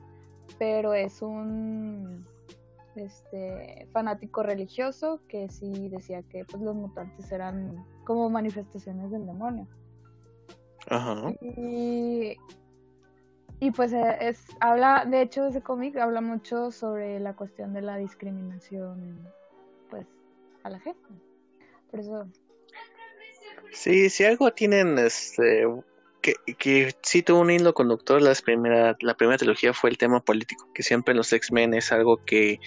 pero 0.58 0.94
es 0.94 1.22
un 1.22 2.26
este 2.96 3.88
fanático 3.92 4.42
religioso 4.42 5.20
que 5.28 5.50
sí 5.50 5.90
decía 5.90 6.24
que 6.24 6.46
pues 6.46 6.64
los 6.64 6.76
mutantes 6.76 7.32
eran 7.32 7.86
como 8.06 8.30
manifestaciones 8.30 9.12
del 9.12 9.26
demonio. 9.26 9.68
Y, 11.42 12.38
y 13.66 13.72
pues 13.72 13.92
eh, 13.94 14.18
es, 14.22 14.46
habla, 14.60 15.06
de 15.10 15.24
hecho 15.24 15.48
ese 15.48 15.60
cómic 15.60 15.98
habla 15.98 16.22
mucho 16.22 16.70
sobre 16.70 17.20
la 17.20 17.34
cuestión 17.34 17.74
de 17.74 17.82
la 17.82 17.98
discriminación 17.98 19.28
pues 19.90 20.06
a 20.62 20.70
la 20.70 20.80
gente. 20.80 21.02
Por 21.90 22.00
eso. 22.00 22.28
Sí, 23.72 24.12
si 24.12 24.24
algo 24.24 24.52
tienen, 24.54 25.00
este, 25.00 25.66
que, 26.22 26.36
que 26.60 26.94
sí 27.02 27.24
tuvo 27.24 27.40
un 27.40 27.50
hilo 27.50 27.74
conductor, 27.74 28.22
las 28.22 28.44
primera, 28.44 28.96
la 29.00 29.16
primera 29.16 29.40
trilogía 29.40 29.74
fue 29.74 29.90
el 29.90 29.98
tema 29.98 30.20
político, 30.20 30.70
que 30.76 30.84
siempre 30.84 31.16
los 31.16 31.34
X-Men 31.34 31.74
es 31.74 31.92
algo 31.92 32.24
que 32.24 32.60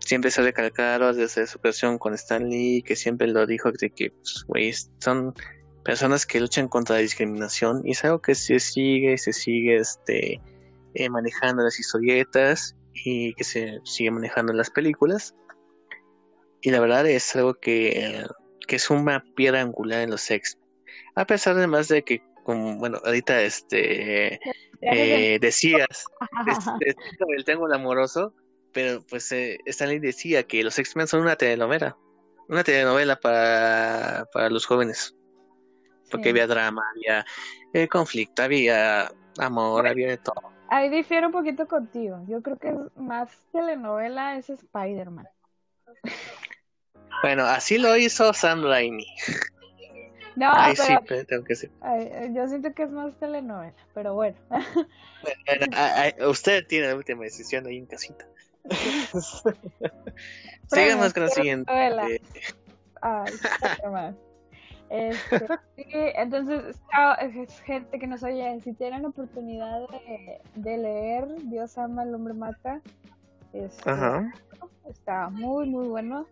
siempre 0.00 0.30
se 0.30 0.42
ha 0.42 0.44
recalcado 0.44 1.14
desde 1.14 1.46
su 1.46 1.58
creación 1.60 1.96
con 1.96 2.12
Stan 2.12 2.46
Lee, 2.46 2.82
que 2.82 2.94
siempre 2.94 3.26
lo 3.26 3.46
dijo 3.46 3.72
de 3.72 3.88
que, 3.88 4.10
pues, 4.10 4.44
güey, 4.46 4.74
son 4.98 5.32
personas 5.84 6.26
que 6.26 6.40
luchan 6.40 6.68
contra 6.68 6.96
la 6.96 7.02
discriminación 7.02 7.82
y 7.84 7.92
es 7.92 8.04
algo 8.04 8.20
que 8.20 8.34
se 8.34 8.60
sigue, 8.60 9.18
se 9.18 9.32
sigue, 9.32 9.76
este, 9.76 10.40
eh, 10.94 11.08
manejando 11.10 11.62
las 11.62 11.78
historietas 11.78 12.76
y 12.92 13.34
que 13.34 13.44
se 13.44 13.80
sigue 13.84 14.10
manejando 14.10 14.52
en 14.52 14.58
las 14.58 14.70
películas. 14.70 15.34
Y 16.60 16.70
la 16.70 16.80
verdad 16.80 17.06
es 17.06 17.34
algo 17.34 17.54
que, 17.54 18.24
que 18.68 18.76
es 18.76 18.90
una 18.90 19.24
piedra 19.34 19.60
angular 19.60 20.02
en 20.02 20.10
los 20.10 20.30
X. 20.30 20.58
A 21.16 21.26
pesar 21.26 21.56
de 21.56 21.66
más 21.66 21.88
de 21.88 22.02
que, 22.02 22.22
como, 22.44 22.78
bueno, 22.78 22.98
ahorita 23.04 23.42
este 23.42 24.38
eh, 24.80 25.38
decías, 25.40 26.04
este, 26.46 26.94
el 27.36 27.44
triángulo 27.44 27.74
amoroso, 27.74 28.34
pero 28.72 29.04
pues 29.08 29.30
eh, 29.32 29.58
Stanley 29.66 29.98
decía 29.98 30.44
que 30.44 30.62
los 30.62 30.78
X-Men 30.78 31.06
son 31.06 31.22
una 31.22 31.36
telenovela, 31.36 31.96
una 32.48 32.64
telenovela 32.64 33.16
para, 33.16 34.26
para 34.32 34.50
los 34.50 34.66
jóvenes. 34.66 35.14
Porque 36.12 36.28
había 36.30 36.46
drama, 36.46 36.82
había 36.94 37.24
eh, 37.72 37.88
conflicto, 37.88 38.42
había 38.42 39.10
amor, 39.38 39.86
había 39.88 40.08
de 40.08 40.18
todo. 40.18 40.52
Ahí 40.68 40.88
difiero 40.88 41.26
un 41.26 41.32
poquito 41.32 41.66
contigo. 41.66 42.20
Yo 42.28 42.40
creo 42.42 42.56
que 42.58 42.68
es 42.68 42.76
más 42.96 43.28
telenovela 43.52 44.36
es 44.36 44.48
Spider-Man. 44.48 45.26
Bueno, 47.22 47.44
así 47.44 47.78
lo 47.78 47.96
hizo 47.96 48.32
Sam 48.32 48.62
Raimi. 48.64 49.06
No, 50.36 50.50
Ay, 50.54 50.74
pero 50.76 51.00
sí, 51.20 51.24
tengo 51.26 51.44
que 51.44 51.52
decir. 51.52 51.70
ay, 51.82 52.32
yo 52.34 52.48
siento 52.48 52.72
que 52.72 52.84
es 52.84 52.90
más 52.90 53.14
telenovela, 53.18 53.74
pero 53.94 54.14
bueno. 54.14 54.36
Bueno, 54.48 55.66
a- 55.72 56.04
a- 56.18 56.28
usted 56.28 56.66
tiene 56.66 56.88
la 56.88 56.96
última 56.96 57.22
decisión 57.24 57.66
ahí 57.66 57.76
en 57.78 57.86
casita. 57.86 58.26
Sigamos 60.68 61.12
con 61.12 61.24
la 61.24 61.28
siguiente. 61.28 62.20
Ay. 63.02 63.32
Este, 64.92 65.46
sí, 65.76 65.84
entonces, 65.90 66.78
es 67.22 67.60
gente 67.60 67.98
que 67.98 68.06
nos 68.06 68.22
oye, 68.22 68.60
si 68.60 68.74
tienen 68.74 69.06
oportunidad 69.06 69.88
de, 69.88 70.40
de 70.54 70.76
leer 70.76 71.26
Dios 71.44 71.78
ama, 71.78 72.02
el 72.02 72.14
hombre 72.14 72.34
mata, 72.34 72.82
este, 73.54 73.90
Ajá. 73.90 74.30
está 74.86 75.30
muy, 75.30 75.66
muy 75.66 75.88
bueno, 75.88 76.26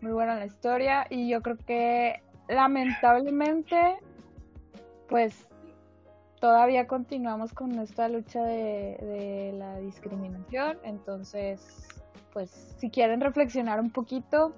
muy 0.00 0.12
buena 0.12 0.36
la 0.36 0.46
historia 0.46 1.06
y 1.10 1.28
yo 1.28 1.42
creo 1.42 1.58
que 1.58 2.22
lamentablemente, 2.48 3.98
pues 5.10 5.46
todavía 6.40 6.86
continuamos 6.86 7.52
con 7.52 7.78
esta 7.78 8.08
lucha 8.08 8.42
de, 8.42 8.96
de 9.02 9.52
la 9.58 9.76
discriminación, 9.80 10.78
entonces, 10.82 11.88
pues 12.32 12.50
si 12.78 12.88
quieren 12.88 13.20
reflexionar 13.20 13.80
un 13.80 13.90
poquito, 13.90 14.54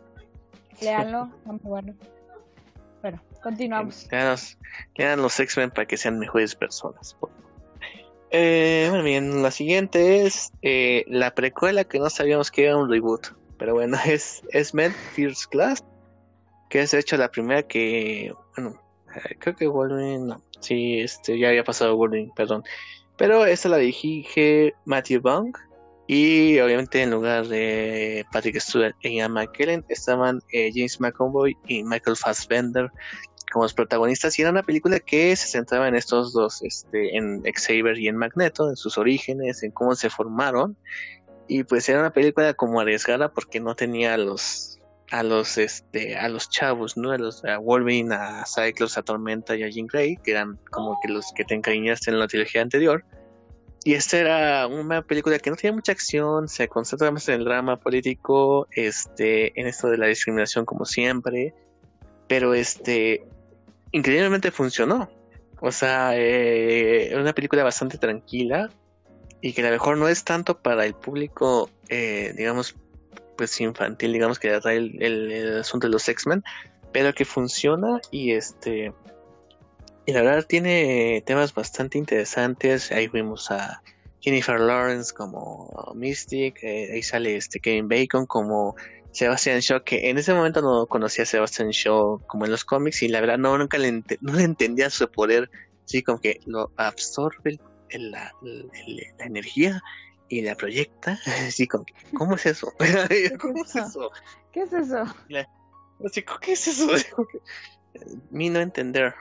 léanlo, 0.81 1.31
está 1.37 1.51
muy 1.51 1.61
bueno. 1.65 1.95
Bueno, 3.05 3.23
continuamos. 3.43 4.09
Lean 4.97 5.21
los, 5.21 5.39
X-Men 5.39 5.71
para 5.71 5.87
que 5.87 5.99
sean 5.99 6.19
mejores 6.19 6.55
personas. 6.55 7.15
Eh, 8.31 8.87
bueno, 8.89 9.05
bien, 9.05 9.43
la 9.43 9.51
siguiente 9.51 10.25
es 10.25 10.51
eh, 10.63 11.05
la 11.07 11.35
precuela 11.35 11.85
que 11.85 11.99
no 11.99 12.09
sabíamos 12.09 12.51
que 12.51 12.65
era 12.65 12.79
un 12.79 12.91
reboot. 12.91 13.27
Pero 13.59 13.75
bueno, 13.75 13.99
es 14.07 14.43
X-Men 14.53 14.95
First 15.13 15.51
Class. 15.51 15.85
Que 16.71 16.81
es 16.81 16.93
de 16.93 17.01
hecho 17.01 17.19
la 17.19 17.31
primera 17.31 17.63
que. 17.63 18.33
Bueno, 18.57 18.81
eh, 19.15 19.37
creo 19.39 19.55
que 19.55 19.67
Wolverine. 19.67 20.27
No, 20.27 20.43
sí, 20.61 21.01
este, 21.01 21.39
ya 21.39 21.51
había 21.51 21.63
pasado 21.63 21.99
Wolverine, 21.99 22.33
perdón. 22.35 22.65
Pero 23.19 23.45
esta 23.45 23.69
la 23.69 23.77
dirige 23.77 24.73
Matthew 24.87 25.21
Bong. 25.21 25.55
Y 26.07 26.59
obviamente 26.59 27.03
en 27.03 27.11
lugar 27.11 27.49
de 27.49 28.27
Patrick 28.31 28.61
Stewart 28.61 28.95
e 29.03 29.15
Ian 29.15 29.33
McKellen 29.33 29.85
estaban 29.89 30.41
eh, 30.53 30.71
James 30.75 31.01
McAvoy 31.01 31.57
y 31.67 31.83
Michael 31.83 32.17
Fassbender 32.17 32.91
como 33.53 33.65
los 33.65 33.75
protagonistas 33.75 34.37
y 34.37 34.43
era 34.43 34.51
una 34.51 34.65
película 34.65 34.99
que 34.99 35.37
se 35.37 35.47
centraba 35.47 35.87
en 35.87 35.95
estos 35.95 36.33
dos, 36.33 36.61
este, 36.63 37.17
en 37.17 37.41
Xavier 37.55 37.97
y 37.97 38.09
en 38.09 38.17
Magneto, 38.17 38.69
en 38.69 38.77
sus 38.77 38.99
orígenes, 38.99 39.63
en 39.63 39.71
cómo 39.71 39.95
se 39.95 40.11
formaron 40.11 40.77
y 41.47 41.65
pues 41.65 41.89
era 41.89 42.01
una 42.01 42.13
película 42.13 42.55
como 42.55 42.81
arriesgada 42.81 43.31
porque 43.33 43.61
no 43.61 43.75
tenía 43.75 44.15
a 44.15 44.19
los 44.19 44.81
a 45.11 45.23
los 45.23 45.59
este 45.59 46.17
a 46.17 46.29
los 46.29 46.49
chavos, 46.49 46.97
¿no? 46.97 47.13
A 47.13 47.19
los 47.19 47.43
Wolverine, 47.63 48.15
a 48.15 48.45
Cyclops, 48.47 48.99
a 48.99 49.03
Tormenta 49.03 49.55
y 49.55 49.63
a 49.63 49.69
Jean 49.69 49.87
Grey, 49.87 50.17
que 50.25 50.33
eran 50.33 50.59
como 50.71 50.99
que 51.03 51.13
los 51.13 51.27
que 51.35 51.45
te 51.45 51.55
encariñaste 51.55 52.11
en 52.11 52.19
la 52.19 52.27
trilogía 52.27 52.63
anterior. 52.63 53.05
Y 53.87 53.93
esta 53.95 54.19
era 54.19 54.67
una 54.67 55.03
película 55.03 55.39
que 55.39 55.51
no 55.51 55.57
tenía 55.57 55.75
mucha 55.75 55.93
acción, 55.93 56.49
se 56.49 56.69
concentra 56.69 57.11
más 57.11 57.29
en 57.29 57.35
el 57.41 57.45
drama 57.45 57.79
político, 57.79 58.67
este, 58.75 59.59
en 59.61 59.67
esto 59.67 59.89
de 59.89 59.99
la 59.99 60.07
discriminación 60.07 60.65
como 60.65 60.87
siempre, 60.87 61.53
pero 62.27 62.55
este, 62.55 63.23
increíblemente 63.93 64.51
funcionó. 64.51 65.11
O 65.61 65.71
sea, 65.71 66.13
eh, 66.15 67.13
una 67.15 67.35
película 67.35 67.63
bastante 67.63 67.99
tranquila 67.99 68.71
y 69.43 69.53
que 69.53 69.61
a 69.61 69.67
lo 69.67 69.71
mejor 69.73 69.99
no 69.99 70.09
es 70.09 70.25
tanto 70.25 70.59
para 70.59 70.87
el 70.87 70.95
público, 70.95 71.69
eh, 71.91 72.33
digamos, 72.37 72.75
pues 73.37 73.61
infantil, 73.61 74.13
digamos 74.15 74.39
que 74.39 74.51
atrae 74.51 74.79
el, 74.79 75.03
el- 75.03 75.31
el 75.33 75.59
asunto 75.59 75.87
de 75.89 75.93
los 75.93 76.09
X-Men, 76.09 76.43
pero 76.93 77.13
que 77.13 77.25
funciona 77.27 78.01
y 78.11 78.33
este, 78.33 78.93
y 80.07 80.13
la 80.13 80.23
verdad 80.23 80.47
tiene 80.47 81.23
temas 81.27 81.55
bastante 81.55 81.99
interesantes. 81.99 82.93
Ahí 82.93 83.09
vimos 83.09 83.51
a 83.51 83.83
Jennifer 84.21 84.61
Lawrence 84.61 85.13
como 85.13 85.93
Mystic, 85.95 86.63
eh, 86.63 86.91
ahí 86.93 87.03
sale 87.03 87.37
este 87.37 87.61
Kevin 87.61 87.89
Bacon 87.89 88.27
como 88.27 88.75
Sebastian 89.13 89.61
Shaw, 89.61 89.85
que 89.85 90.09
en 90.11 90.19
ese 90.19 90.35
momento 90.35 90.61
no 90.61 90.87
conocía 90.87 91.25
a 91.25 91.27
Sebastian 91.27 91.71
Shaw 91.71 92.21
como 92.27 92.47
en 92.47 92.51
los 92.51 92.65
cómics 92.65 93.03
y 93.03 93.09
la 93.09 93.21
verdad 93.21 93.39
no 93.39 93.57
nunca 93.57 93.79
le, 93.79 94.03
no 94.21 94.33
le 94.33 94.43
entendía 94.43 94.91
su 94.91 95.09
poder, 95.11 95.51
sí, 95.85 96.03
como 96.03 96.19
que 96.21 96.41
lo 96.47 96.71
absorbe 96.77 97.59
la, 97.91 98.33
la 98.41 99.25
energía 99.27 99.81
y 100.29 100.43
la 100.43 100.55
proyecta, 100.55 101.19
así 101.47 101.67
como 101.67 101.85
que, 101.85 101.95
¿cómo 102.17 102.35
es 102.35 102.47
eso? 102.47 102.73
¿Cómo 103.41 103.63
es 103.63 103.77
eso? 103.77 104.11
¿Qué 104.53 104.63
es 104.63 104.73
eso? 104.73 105.05
Así, 106.05 106.23
como, 106.23 106.41
¿qué 106.41 106.53
es 106.53 106.67
eso? 106.67 106.89
Eh, 107.97 108.01
Mi 108.31 108.51
no 108.51 108.59
entender. 108.59 109.15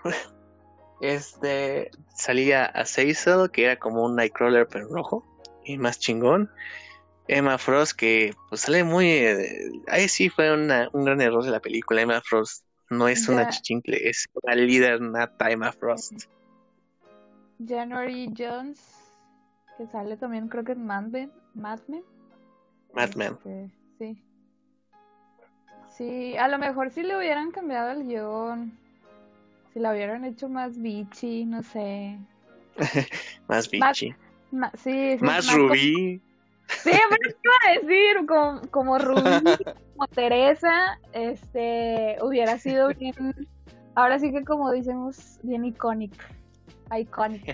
Este 1.04 1.92
salía 2.16 2.66
a 2.66 2.86
Cecil, 2.86 3.50
que 3.52 3.66
era 3.66 3.78
como 3.78 4.06
un 4.06 4.16
Nightcrawler 4.16 4.68
pero 4.68 4.88
rojo 4.88 5.26
y 5.66 5.78
más 5.78 6.00
chingón. 6.00 6.50
Emma 7.28 7.58
Frost, 7.58 7.98
que 7.98 8.34
pues 8.50 8.62
sale 8.62 8.84
muy. 8.84 9.10
eh, 9.10 9.72
ahí 9.88 10.08
sí 10.08 10.30
fue 10.30 10.54
una- 10.54 10.90
un 10.94 11.04
gran 11.06 11.20
error 11.22 11.44
de 11.44 11.52
la 11.52 11.60
película. 11.60 12.02
Emma 12.02 12.22
Frost 12.22 12.66
no 12.90 13.08
es 13.08 13.28
una 13.28 13.50
chichincle, 13.50 13.98
es 14.10 14.26
una 14.44 14.56
líder 14.56 15.02
nata 15.02 15.50
Emma 15.52 15.72
Frost. 15.72 16.14
January 17.66 18.30
Jones, 18.38 18.80
que 19.78 19.88
sale 19.88 20.18
también 20.18 20.48
creo 20.48 20.64
que 20.64 20.74
en 20.74 20.86
Mad 20.86 21.04
Men. 21.04 21.32
Mad 21.54 21.80
Men. 21.88 22.04
Mad 22.94 23.16
Men. 23.16 23.34
Este, 23.34 23.72
sí. 24.00 24.24
Sí, 25.98 26.38
a 26.38 26.48
lo 26.48 26.58
mejor 26.60 26.92
si 26.92 27.04
le 27.04 27.18
hubieran 27.18 27.52
cambiado 27.52 27.92
el 27.92 28.04
guion, 28.08 28.78
si 29.74 29.80
la 29.80 29.92
hubieran 29.92 30.24
hecho 30.26 30.50
más 30.50 30.80
bitchy, 30.80 31.46
no 31.46 31.64
sé. 31.64 32.18
Más 33.48 33.70
Más- 33.74 34.00
bichi. 34.02 34.16
Ma- 34.52 34.72
sí, 34.78 35.18
sí, 35.18 35.24
Más 35.26 35.48
como- 35.48 35.68
Rubí. 35.70 36.22
Sí, 36.68 36.92
pero 36.92 37.36
iba 37.44 37.54
a 37.68 37.82
decir, 37.82 38.26
como, 38.26 38.62
como 38.72 38.98
Rubí, 39.00 39.22
como 39.96 40.08
Teresa, 40.08 41.00
este, 41.12 42.18
hubiera 42.22 42.58
sido 42.58 42.88
bien, 42.90 43.14
ahora 43.96 44.18
sí 44.20 44.32
que 44.32 44.44
como 44.44 44.72
decimos, 44.72 45.40
bien 45.44 45.66
icónico, 45.66 46.24
icónico. 46.98 47.52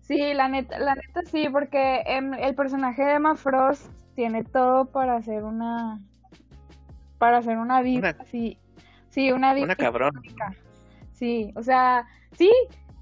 Sí, 0.00 0.34
la 0.34 0.48
neta, 0.48 0.78
la 0.78 0.94
neta 0.94 1.22
sí, 1.30 1.48
porque 1.50 2.02
em, 2.06 2.32
el 2.34 2.54
personaje 2.54 3.04
de 3.04 3.14
Emma 3.14 3.34
Frost 3.36 3.86
tiene 4.14 4.44
todo 4.44 4.84
para 4.86 5.16
hacer 5.16 5.42
una, 5.44 5.98
para 7.18 7.38
hacer 7.38 7.58
una 7.58 7.82
vida, 7.82 8.14
Una- 8.16 8.24
sí, 8.26 8.56
sí, 9.10 9.32
una 9.32 9.52
vida 9.54 9.64
Una 9.64 9.76
cabrón. 9.76 10.12
icónica. 10.22 10.54
Sí, 11.22 11.52
o 11.54 11.62
sea, 11.62 12.08
sí, 12.36 12.50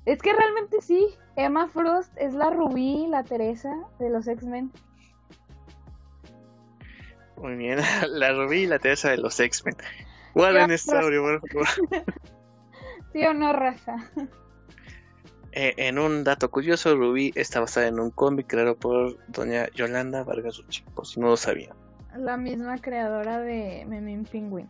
es 0.05 0.21
que 0.21 0.35
realmente 0.35 0.83
sí, 0.83 1.09
Emma 1.37 1.69
Frost 1.69 2.13
es 2.19 2.35
la 2.35 2.51
Rubí, 2.51 3.07
la 3.09 3.25
Teresa 3.25 3.75
de 3.99 4.11
los 4.11 4.29
X-Men. 4.29 4.71
Muy 7.39 7.57
bien. 7.57 7.79
La 8.11 8.35
Rubí 8.35 8.65
y 8.65 8.67
la 8.67 8.79
Teresa 8.79 9.09
de 9.09 9.17
los 9.17 9.41
X-Men. 9.41 9.75
Guarden 10.35 10.71
este 10.71 10.99
audio, 10.99 11.23
por 11.23 11.49
favor. 11.49 11.67
¿Sí 13.15 13.25
o 13.25 13.33
no, 13.33 13.55
raza? 13.55 13.97
Eh, 15.53 15.73
en 15.79 15.99
un 15.99 16.23
dato 16.23 16.51
curioso, 16.51 16.95
Rubí 16.95 17.33
está 17.37 17.61
basada 17.61 17.87
en 17.87 17.99
un 17.99 18.11
cómic 18.11 18.49
creado 18.49 18.77
por 18.77 19.17
doña 19.29 19.67
Yolanda 19.71 20.25
Vargas 20.25 20.59
Ruchi, 20.59 20.83
por 20.95 21.07
si 21.07 21.21
no 21.21 21.29
lo 21.29 21.39
sabían. 21.39 21.75
La 22.15 22.37
misma 22.37 22.77
creadora 22.77 23.41
de 23.41 23.87
Memín 23.89 24.25
Pingüín. 24.25 24.69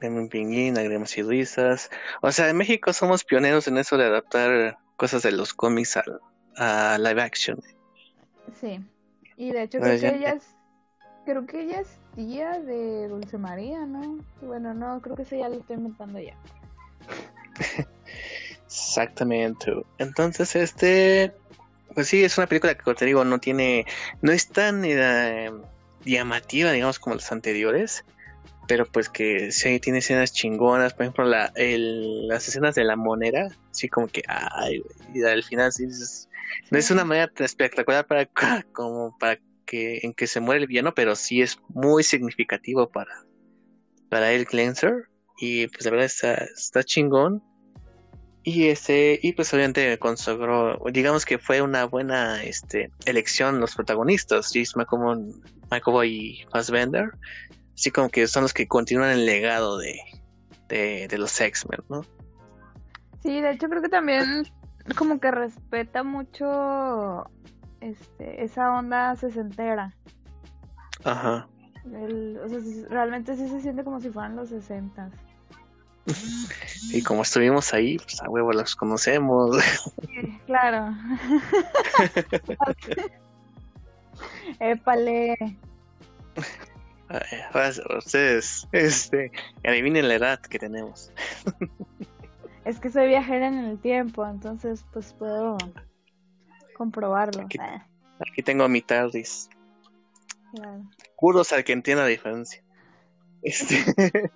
Lemon 0.00 0.28
Pinguín, 0.28 0.74
Lágrimas 0.74 1.16
y 1.18 1.22
Risas. 1.22 1.90
O 2.22 2.30
sea, 2.32 2.48
en 2.48 2.56
México 2.56 2.92
somos 2.92 3.24
pioneros 3.24 3.66
en 3.68 3.78
eso 3.78 3.96
de 3.96 4.04
adaptar 4.04 4.78
cosas 4.96 5.22
de 5.22 5.32
los 5.32 5.54
cómics 5.54 5.96
a, 5.96 6.04
a 6.56 6.98
live 6.98 7.22
action. 7.22 7.60
Sí. 8.60 8.80
Y 9.36 9.52
de 9.52 9.62
hecho 9.62 9.78
creo 9.80 10.00
que 10.00 10.16
ella 10.16 10.32
es, 10.32 10.56
creo 11.24 11.46
que 11.46 11.60
ella 11.62 11.80
es 11.80 11.88
tía 12.14 12.58
de 12.60 13.08
Dulce 13.08 13.38
María, 13.38 13.84
¿no? 13.84 14.18
Bueno, 14.40 14.72
no, 14.72 15.00
creo 15.00 15.16
que 15.16 15.22
ese 15.22 15.38
ya 15.38 15.48
lo 15.48 15.56
estoy 15.56 15.76
inventando 15.76 16.18
ya. 16.18 16.34
Exactamente. 18.66 19.72
Entonces, 19.98 20.56
este, 20.56 21.32
pues 21.94 22.08
sí, 22.08 22.24
es 22.24 22.36
una 22.38 22.46
película 22.46 22.74
que, 22.74 22.82
como 22.82 22.96
te 22.96 23.04
digo, 23.04 23.24
no 23.24 23.38
tiene, 23.38 23.86
no 24.22 24.32
es 24.32 24.48
tan 24.48 24.84
eh, 24.84 25.50
llamativa, 26.04 26.72
digamos, 26.72 26.98
como 26.98 27.16
las 27.16 27.30
anteriores, 27.32 28.04
pero 28.66 28.86
pues 28.86 29.08
que 29.08 29.52
sí 29.52 29.78
tiene 29.80 29.98
escenas 29.98 30.32
chingonas, 30.32 30.94
por 30.94 31.02
ejemplo, 31.02 31.24
la, 31.24 31.52
el, 31.54 32.28
las 32.28 32.48
escenas 32.48 32.74
de 32.74 32.84
la 32.84 32.96
monera, 32.96 33.48
sí, 33.70 33.88
como 33.88 34.08
que, 34.08 34.22
ay, 34.28 34.82
y 35.14 35.22
al 35.22 35.42
final 35.44 35.72
sí, 35.72 35.86
no 36.70 36.78
es 36.78 36.90
una 36.90 37.04
manera 37.04 37.30
espectacular 37.38 38.06
para, 38.06 38.26
como 38.72 39.16
para 39.18 39.38
que, 39.64 40.00
en 40.02 40.14
que 40.14 40.26
se 40.26 40.40
muere 40.40 40.62
el 40.62 40.66
villano, 40.66 40.94
pero 40.94 41.16
sí 41.16 41.42
es 41.42 41.58
muy 41.68 42.02
significativo 42.02 42.88
para, 42.88 43.24
para 44.08 44.32
el 44.32 44.46
Cleanser, 44.46 45.08
y 45.38 45.66
pues 45.68 45.84
la 45.84 45.90
verdad 45.90 46.06
está, 46.06 46.34
está 46.34 46.82
chingón. 46.82 47.42
Y 48.42 48.68
este, 48.68 49.18
y 49.22 49.32
pues 49.32 49.52
obviamente 49.52 49.98
consagró, 49.98 50.80
digamos 50.92 51.24
que 51.24 51.36
fue 51.36 51.62
una 51.62 51.84
buena 51.84 52.44
este, 52.44 52.92
elección 53.04 53.58
los 53.58 53.74
protagonistas, 53.74 54.52
James 54.52 54.74
McAvoy, 55.68 56.08
y 56.08 56.44
Fassbender, 56.52 57.10
así 57.76 57.90
como 57.90 58.08
que 58.08 58.26
son 58.26 58.42
los 58.42 58.54
que 58.54 58.66
continúan 58.66 59.10
el 59.10 59.26
legado 59.26 59.78
de, 59.78 60.00
de, 60.68 61.18
los 61.18 61.40
X-Men, 61.40 61.80
¿no? 61.88 62.04
Sí, 63.22 63.40
de 63.40 63.52
hecho 63.52 63.68
creo 63.68 63.82
que 63.82 63.88
también 63.88 64.44
como 64.96 65.20
que 65.20 65.30
respeta 65.30 66.02
mucho 66.02 67.30
este, 67.80 68.42
esa 68.42 68.72
onda 68.72 69.14
sesentera. 69.16 69.94
Ajá. 71.04 71.48
o 71.84 72.48
sea, 72.48 72.58
realmente 72.88 73.36
sí 73.36 73.48
se 73.48 73.60
siente 73.60 73.84
como 73.84 74.00
si 74.00 74.10
fueran 74.10 74.36
los 74.36 74.48
sesentas. 74.48 75.12
Y 76.92 77.02
como 77.02 77.22
estuvimos 77.22 77.74
ahí, 77.74 77.98
pues 77.98 78.22
a 78.22 78.30
huevo 78.30 78.52
los 78.52 78.76
conocemos. 78.76 79.56
claro. 80.46 80.86
Épale. 84.60 85.36
Ustedes, 87.98 88.66
este, 88.72 89.30
adivinen 89.64 90.08
la 90.08 90.14
edad 90.14 90.40
que 90.40 90.58
tenemos. 90.58 91.12
Es 92.64 92.80
que 92.80 92.90
soy 92.90 93.06
viajera 93.06 93.46
en 93.46 93.58
el 93.58 93.78
tiempo, 93.78 94.26
entonces 94.26 94.84
pues 94.92 95.12
puedo 95.12 95.56
comprobarlo. 96.76 97.42
Aquí, 97.42 98.42
tengo 98.42 98.64
a 98.64 98.68
mi 98.68 98.82
TARDIS. 98.82 99.48
Claro. 100.54 100.82
Puros 101.16 101.52
al 101.52 101.62
que 101.62 101.72
entienda 101.72 102.02
la 102.02 102.08
diferencia. 102.08 102.64
Este. 103.42 103.76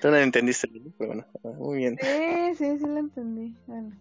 Tú 0.00 0.10
no 0.10 0.16
entendiste, 0.16 0.68
pero 0.96 1.12
bueno, 1.12 1.26
muy 1.58 1.78
bien. 1.78 1.98
Sí, 2.00 2.54
sí, 2.56 2.78
sí 2.78 2.86
lo 2.86 2.98
entendí. 2.98 3.54
Bueno. 3.66 3.92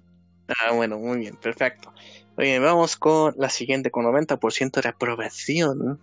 Ah, 0.48 0.72
bueno, 0.74 0.98
muy 0.98 1.18
bien, 1.18 1.36
perfecto. 1.36 1.94
Oye, 2.38 2.60
vamos 2.60 2.96
con 2.96 3.34
la 3.38 3.50
siguiente, 3.50 3.92
con 3.92 4.06
90% 4.06 4.82
de 4.82 4.90
aprobación, 4.90 6.00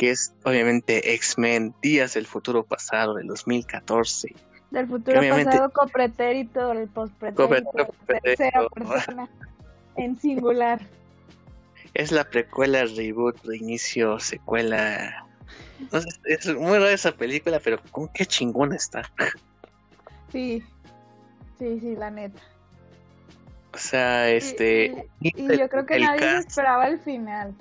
que 0.00 0.12
es 0.12 0.34
obviamente 0.44 1.12
X-Men 1.12 1.74
Días 1.82 2.14
del 2.14 2.24
Futuro 2.24 2.64
Pasado 2.64 3.16
del 3.16 3.26
2014. 3.26 4.34
Del 4.70 4.86
futuro 4.86 5.20
pasado 5.20 5.70
con 5.70 5.90
pretérito, 5.90 6.72
el 6.72 6.88
postpretérito, 6.88 7.94
tercera 8.06 8.66
persona, 8.70 9.28
en 9.96 10.18
singular. 10.18 10.80
Es 11.92 12.12
la 12.12 12.22
precuela, 12.22 12.84
reboot, 12.84 13.44
reinicio, 13.44 14.20
secuela, 14.20 15.26
es 16.24 16.46
muy 16.54 16.78
rara 16.78 16.92
esa 16.92 17.10
película, 17.10 17.60
pero 17.62 17.82
con 17.90 18.08
qué 18.08 18.24
chingona 18.24 18.76
está. 18.76 19.02
Sí, 20.32 20.62
sí, 21.58 21.80
sí, 21.80 21.96
la 21.96 22.08
neta. 22.08 22.40
O 23.74 23.78
sea, 23.78 24.30
este. 24.30 25.08
Y, 25.20 25.58
yo 25.58 25.68
creo 25.68 25.84
que 25.84 25.98
nadie 25.98 26.38
esperaba 26.38 26.86
el 26.86 27.00
final. 27.00 27.52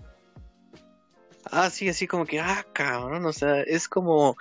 Ah, 1.46 1.70
sí, 1.70 1.90
así 1.90 2.08
como 2.08 2.26
que, 2.26 2.40
ah, 2.40 2.66
cabrón, 2.74 3.26
o 3.26 3.34
sea, 3.34 3.62
es 3.62 3.88
como. 3.88 4.36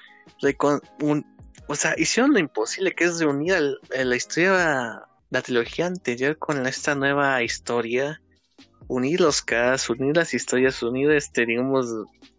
Un, 1.01 1.25
o 1.67 1.75
sea, 1.75 1.95
hicieron 1.97 2.33
lo 2.33 2.39
imposible, 2.39 2.95
que 2.95 3.05
es 3.05 3.21
reunir 3.21 3.55
la 3.91 4.17
historia, 4.17 5.03
la 5.31 5.43
trilogía 5.43 5.87
anterior 5.87 6.39
con 6.39 6.67
esta 6.67 6.95
nueva 6.95 7.43
historia. 7.43 8.21
Unir 8.89 9.21
los 9.21 9.43
casos, 9.43 9.91
unir 9.91 10.17
las 10.17 10.33
historias, 10.33 10.83
unir, 10.83 11.11
este, 11.11 11.45
digamos, 11.45 11.87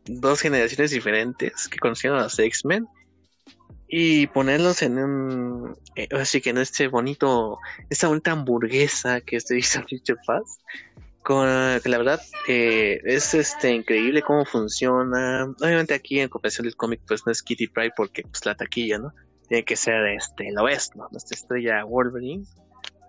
dos 0.05 0.41
generaciones 0.41 0.91
diferentes 0.91 1.67
que 1.67 1.77
conocieron 1.77 2.19
a 2.19 2.23
los 2.23 2.39
X-Men 2.39 2.87
y 3.89 4.27
ponerlos 4.27 4.83
en 4.83 4.99
un 4.99 5.75
eh, 5.95 6.07
así 6.11 6.41
que 6.41 6.51
en 6.51 6.59
este 6.59 6.87
bonito 6.87 7.57
esta 7.89 8.07
bonita 8.07 8.31
hamburguesa 8.31 9.19
que 9.21 9.37
es 9.37 9.47
de 9.47 9.61
Future 9.63 10.19
Fast 10.25 10.61
con 11.23 11.47
la 11.47 11.97
verdad 11.97 12.21
eh, 12.47 12.99
es 13.03 13.33
este 13.33 13.71
increíble 13.71 14.21
cómo 14.21 14.45
funciona. 14.45 15.45
Obviamente 15.61 15.93
aquí 15.93 16.19
en 16.19 16.29
comparación 16.29 16.65
del 16.65 16.75
cómic 16.75 17.01
pues 17.07 17.25
no 17.25 17.31
es 17.31 17.43
Kitty 17.43 17.67
Pryde 17.67 17.93
porque 17.95 18.23
pues 18.23 18.45
la 18.45 18.55
taquilla 18.55 18.97
no 18.99 19.13
tiene 19.47 19.63
que 19.63 19.75
ser 19.75 20.05
este 20.07 20.51
lo 20.51 20.67
es 20.67 20.95
no 20.95 21.07
nuestra 21.11 21.35
estrella 21.35 21.83
Wolverine. 21.83 22.43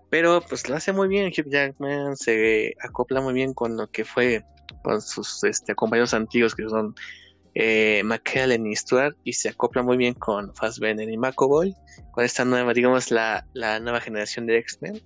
Pero 0.09 0.41
pues 0.41 0.67
lo 0.67 0.75
hace 0.75 0.91
muy 0.91 1.07
bien. 1.07 1.27
Hugh 1.27 1.49
Jackman 1.49 2.17
se 2.17 2.75
acopla 2.83 3.21
muy 3.21 3.33
bien 3.33 3.53
con 3.53 3.77
lo 3.77 3.87
que 3.87 4.03
fue 4.03 4.43
con 4.83 5.01
sus 5.01 5.43
este, 5.43 5.73
compañeros 5.75 6.13
antiguos 6.13 6.55
que 6.55 6.67
son 6.67 6.93
eh, 7.53 8.01
McKellen 8.03 8.65
y 8.65 8.75
Stuart 8.75 9.15
y 9.23 9.33
se 9.33 9.49
acopla 9.49 9.83
muy 9.83 9.97
bien 9.97 10.13
con 10.13 10.53
Fassbender 10.55 11.09
y 11.09 11.17
McAvoy 11.17 11.75
con 12.11 12.23
esta 12.23 12.45
nueva, 12.45 12.73
digamos, 12.73 13.11
la, 13.11 13.45
la 13.53 13.79
nueva 13.79 14.01
generación 14.01 14.45
de 14.45 14.57
X-Men. 14.59 15.01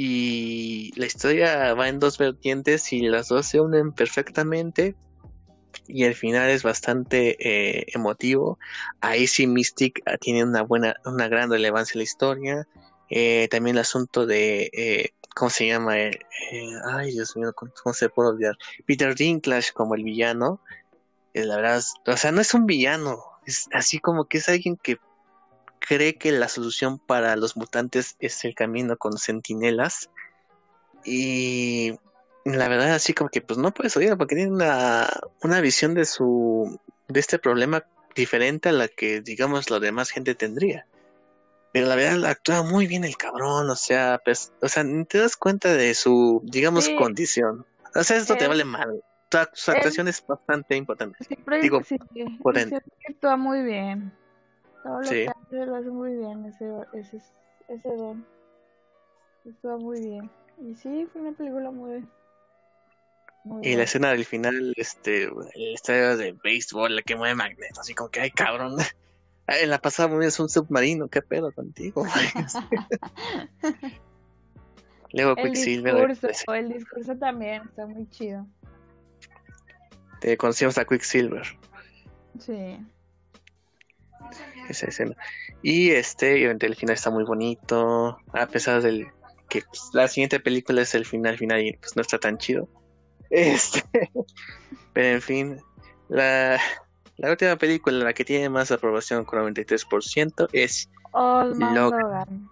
Y 0.00 0.92
la 0.94 1.06
historia 1.06 1.74
va 1.74 1.88
en 1.88 1.98
dos 1.98 2.18
vertientes 2.18 2.92
y 2.92 3.00
las 3.00 3.26
dos 3.26 3.46
se 3.46 3.60
unen 3.60 3.90
perfectamente. 3.90 4.94
Y 5.88 6.04
el 6.04 6.14
final 6.14 6.50
es 6.50 6.62
bastante 6.62 7.36
eh, 7.40 7.84
emotivo. 7.92 8.60
Ahí 9.00 9.26
sí 9.26 9.48
Mystic 9.48 10.00
ah, 10.06 10.16
tiene 10.16 10.44
una 10.44 10.62
buena, 10.62 10.94
una 11.04 11.26
gran 11.26 11.50
relevancia 11.50 11.94
en 11.94 11.98
la 11.98 12.04
historia. 12.04 12.68
Eh, 13.10 13.48
también 13.50 13.74
el 13.74 13.80
asunto 13.80 14.24
de 14.24 14.70
eh, 14.72 15.08
¿cómo 15.34 15.50
se 15.50 15.66
llama? 15.66 15.98
Eh, 15.98 16.20
eh, 16.52 16.70
ay, 16.92 17.10
Dios 17.10 17.36
mío, 17.36 17.52
¿cómo 17.52 17.92
se 17.92 18.08
puede 18.08 18.28
olvidar? 18.28 18.56
Peter 18.86 19.16
Dinklage 19.16 19.72
como 19.72 19.96
el 19.96 20.04
villano. 20.04 20.60
La 21.34 21.56
verdad, 21.56 21.82
o 22.06 22.16
sea, 22.16 22.30
no 22.30 22.40
es 22.40 22.54
un 22.54 22.66
villano, 22.66 23.18
es 23.46 23.66
así 23.72 23.98
como 23.98 24.26
que 24.26 24.38
es 24.38 24.48
alguien 24.48 24.76
que 24.76 24.98
cree 25.80 26.16
que 26.16 26.32
la 26.32 26.48
solución 26.48 26.98
para 26.98 27.36
los 27.36 27.56
mutantes 27.56 28.16
es 28.20 28.44
el 28.44 28.54
camino 28.54 28.96
con 28.96 29.18
sentinelas. 29.18 30.10
Y 31.04 31.94
la 32.44 32.68
verdad, 32.68 32.94
así 32.94 33.14
como 33.14 33.30
que 33.30 33.40
pues 33.40 33.58
no 33.58 33.72
puedes 33.72 33.96
oír 33.96 34.16
porque 34.16 34.36
tiene 34.36 34.52
una, 34.52 35.08
una 35.42 35.60
visión 35.60 35.94
de 35.94 36.04
su 36.04 36.78
de 37.08 37.20
este 37.20 37.38
problema 37.38 37.84
diferente 38.14 38.68
a 38.68 38.72
la 38.72 38.88
que 38.88 39.20
digamos 39.20 39.70
la 39.70 39.80
demás 39.80 40.10
gente 40.10 40.34
tendría. 40.34 40.86
Pero 41.72 41.86
la 41.86 41.96
verdad 41.96 42.24
actúa 42.30 42.62
muy 42.62 42.86
bien 42.86 43.04
el 43.04 43.16
cabrón, 43.16 43.68
o 43.68 43.76
sea, 43.76 44.20
pues, 44.24 44.52
o 44.62 44.68
sea, 44.68 44.84
te 45.08 45.18
das 45.18 45.36
cuenta 45.36 45.74
de 45.74 45.94
su, 45.94 46.40
digamos, 46.44 46.88
condición. 46.98 47.66
O 47.94 48.02
sea, 48.02 48.16
esto 48.16 48.36
te 48.36 48.48
vale 48.48 48.64
mal. 48.64 49.02
Su 49.52 49.70
actuación 49.70 50.08
es 50.08 50.24
bastante 50.26 50.76
importante. 50.76 51.18
Digo, 51.60 51.82
sí, 51.84 51.98
actúa 53.08 53.36
muy 53.36 53.62
bien. 53.62 54.12
Todo 54.82 55.00
lo 55.00 55.08
que 55.08 55.28
hace 55.28 55.66
lo 55.66 55.76
hace 55.76 55.90
muy 55.90 56.14
bien, 56.14 56.44
ese, 56.46 56.70
ese, 56.92 57.20
ese 57.68 57.96
don. 57.96 58.26
Actúa 59.48 59.76
muy 59.76 60.00
bien. 60.00 60.30
Y 60.60 60.74
sí, 60.74 61.06
fue 61.12 61.22
una 61.22 61.32
película 61.32 61.70
muy... 61.70 62.06
y 63.62 63.76
la 63.76 63.84
escena 63.84 64.10
del 64.10 64.24
final, 64.24 64.72
este, 64.76 65.24
el 65.24 65.74
estadio 65.74 66.16
de 66.16 66.32
béisbol, 66.32 66.96
la 66.96 67.02
que 67.02 67.16
mueve 67.16 67.34
Magneto, 67.34 67.80
así 67.80 67.94
como 67.94 68.10
que, 68.10 68.20
ay, 68.20 68.30
cabrón. 68.30 68.76
En 69.50 69.70
la 69.70 69.78
pasada 69.78 70.10
movida 70.10 70.28
es 70.28 70.38
un 70.40 70.50
submarino, 70.50 71.08
¿qué 71.08 71.22
pedo 71.22 71.50
contigo? 71.52 72.04
Luego 75.12 75.36
Quicksilver. 75.36 75.96
El 75.96 76.08
discurso, 76.08 76.54
el 76.54 76.68
discurso 76.68 77.16
también 77.16 77.62
está 77.64 77.86
muy 77.86 78.06
chido. 78.10 78.46
Te 80.20 80.36
conocimos 80.36 80.76
a 80.76 80.84
Quicksilver. 80.84 81.44
Sí. 82.38 82.78
Esa 84.68 84.86
escena. 84.86 85.16
Y 85.62 85.90
este, 85.90 86.34
obviamente 86.34 86.66
el 86.66 86.76
final 86.76 86.94
está 86.94 87.10
muy 87.10 87.24
bonito. 87.24 88.18
A 88.32 88.46
pesar 88.46 88.82
del 88.82 89.06
que 89.48 89.62
pues, 89.62 89.90
la 89.92 90.08
siguiente 90.08 90.40
película 90.40 90.82
es 90.82 90.94
el 90.94 91.06
final 91.06 91.38
final 91.38 91.60
y 91.60 91.72
pues 91.78 91.96
no 91.96 92.02
está 92.02 92.18
tan 92.18 92.38
chido. 92.38 92.68
Este. 93.30 93.82
Pero 94.92 95.08
en 95.16 95.22
fin. 95.22 95.60
La, 96.08 96.58
La 97.18 97.30
última 97.30 97.56
película, 97.56 98.04
la 98.04 98.12
que 98.12 98.24
tiene 98.24 98.48
más 98.48 98.70
aprobación 98.70 99.24
con 99.24 99.40
93%, 99.40 100.48
es 100.52 100.88
Logan. 101.12 102.48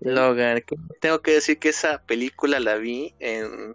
Logan. 0.00 0.62
Tengo 1.00 1.20
que 1.20 1.32
decir 1.32 1.58
que 1.58 1.68
esa 1.68 2.02
película 2.02 2.60
la 2.60 2.76
vi 2.76 3.14
en... 3.18 3.74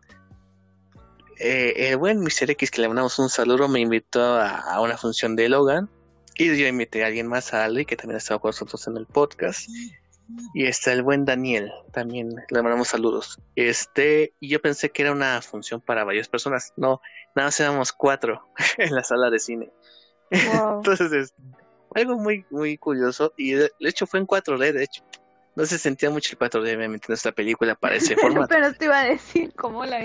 eh, 1.38 1.74
el 1.90 1.98
buen 1.98 2.22
Mr. 2.22 2.50
X, 2.52 2.72
que 2.72 2.82
le 2.82 2.88
mandamos 2.88 3.20
un 3.20 3.30
saludo, 3.30 3.68
me 3.68 3.82
invitó 3.82 4.22
a, 4.22 4.62
a 4.62 4.82
una 4.82 4.98
función 4.98 5.36
de 5.36 5.48
Logan. 5.50 5.88
Y 6.36 6.58
yo 6.58 6.68
invité 6.68 7.04
a 7.04 7.08
alguien 7.08 7.28
más, 7.28 7.54
a 7.54 7.64
Ali, 7.64 7.86
que 7.86 7.96
también 7.96 8.16
ha 8.16 8.18
estado 8.18 8.40
con 8.40 8.50
nosotros 8.50 8.88
en 8.88 8.98
el 8.98 9.06
podcast. 9.06 9.70
Y 10.54 10.66
está 10.66 10.94
el 10.94 11.04
buen 11.04 11.26
Daniel, 11.26 11.72
también 11.92 12.34
le 12.50 12.62
mandamos 12.62 12.88
saludos. 12.88 13.40
Este, 13.56 14.34
y 14.40 14.50
yo 14.50 14.62
pensé 14.62 14.90
que 14.90 15.04
era 15.04 15.12
una 15.12 15.42
función 15.42 15.82
para 15.82 16.04
varias 16.04 16.28
personas. 16.28 16.74
No, 16.76 17.02
nada 17.36 17.48
más 17.48 17.60
éramos 17.60 17.92
cuatro 17.92 18.48
en 18.78 18.96
la 18.96 19.04
sala 19.04 19.30
de 19.30 19.40
cine. 19.40 19.72
Wow. 20.32 20.78
Entonces, 20.78 21.12
es 21.12 21.34
algo 21.94 22.18
muy, 22.18 22.46
muy 22.50 22.78
curioso. 22.78 23.34
Y 23.38 23.52
de, 23.52 23.72
hecho 23.80 24.08
fue 24.08 24.20
en 24.20 24.28
4D, 24.28 24.72
de 24.72 24.84
hecho. 24.84 25.04
No 25.56 25.68
se 25.68 25.78
sentía 25.78 26.10
mucho 26.10 26.32
el 26.32 26.40
4D 26.40 26.74
obviamente, 26.74 27.06
en 27.10 27.14
esta 27.14 27.32
película 27.32 27.76
para 27.76 27.96
ese 27.96 28.16
formato. 28.18 28.48
Pero 28.50 28.74
te 28.74 28.86
iba 28.86 29.02
a 29.02 29.06
decir 29.06 29.54
cómo 29.54 29.86
la 29.86 30.02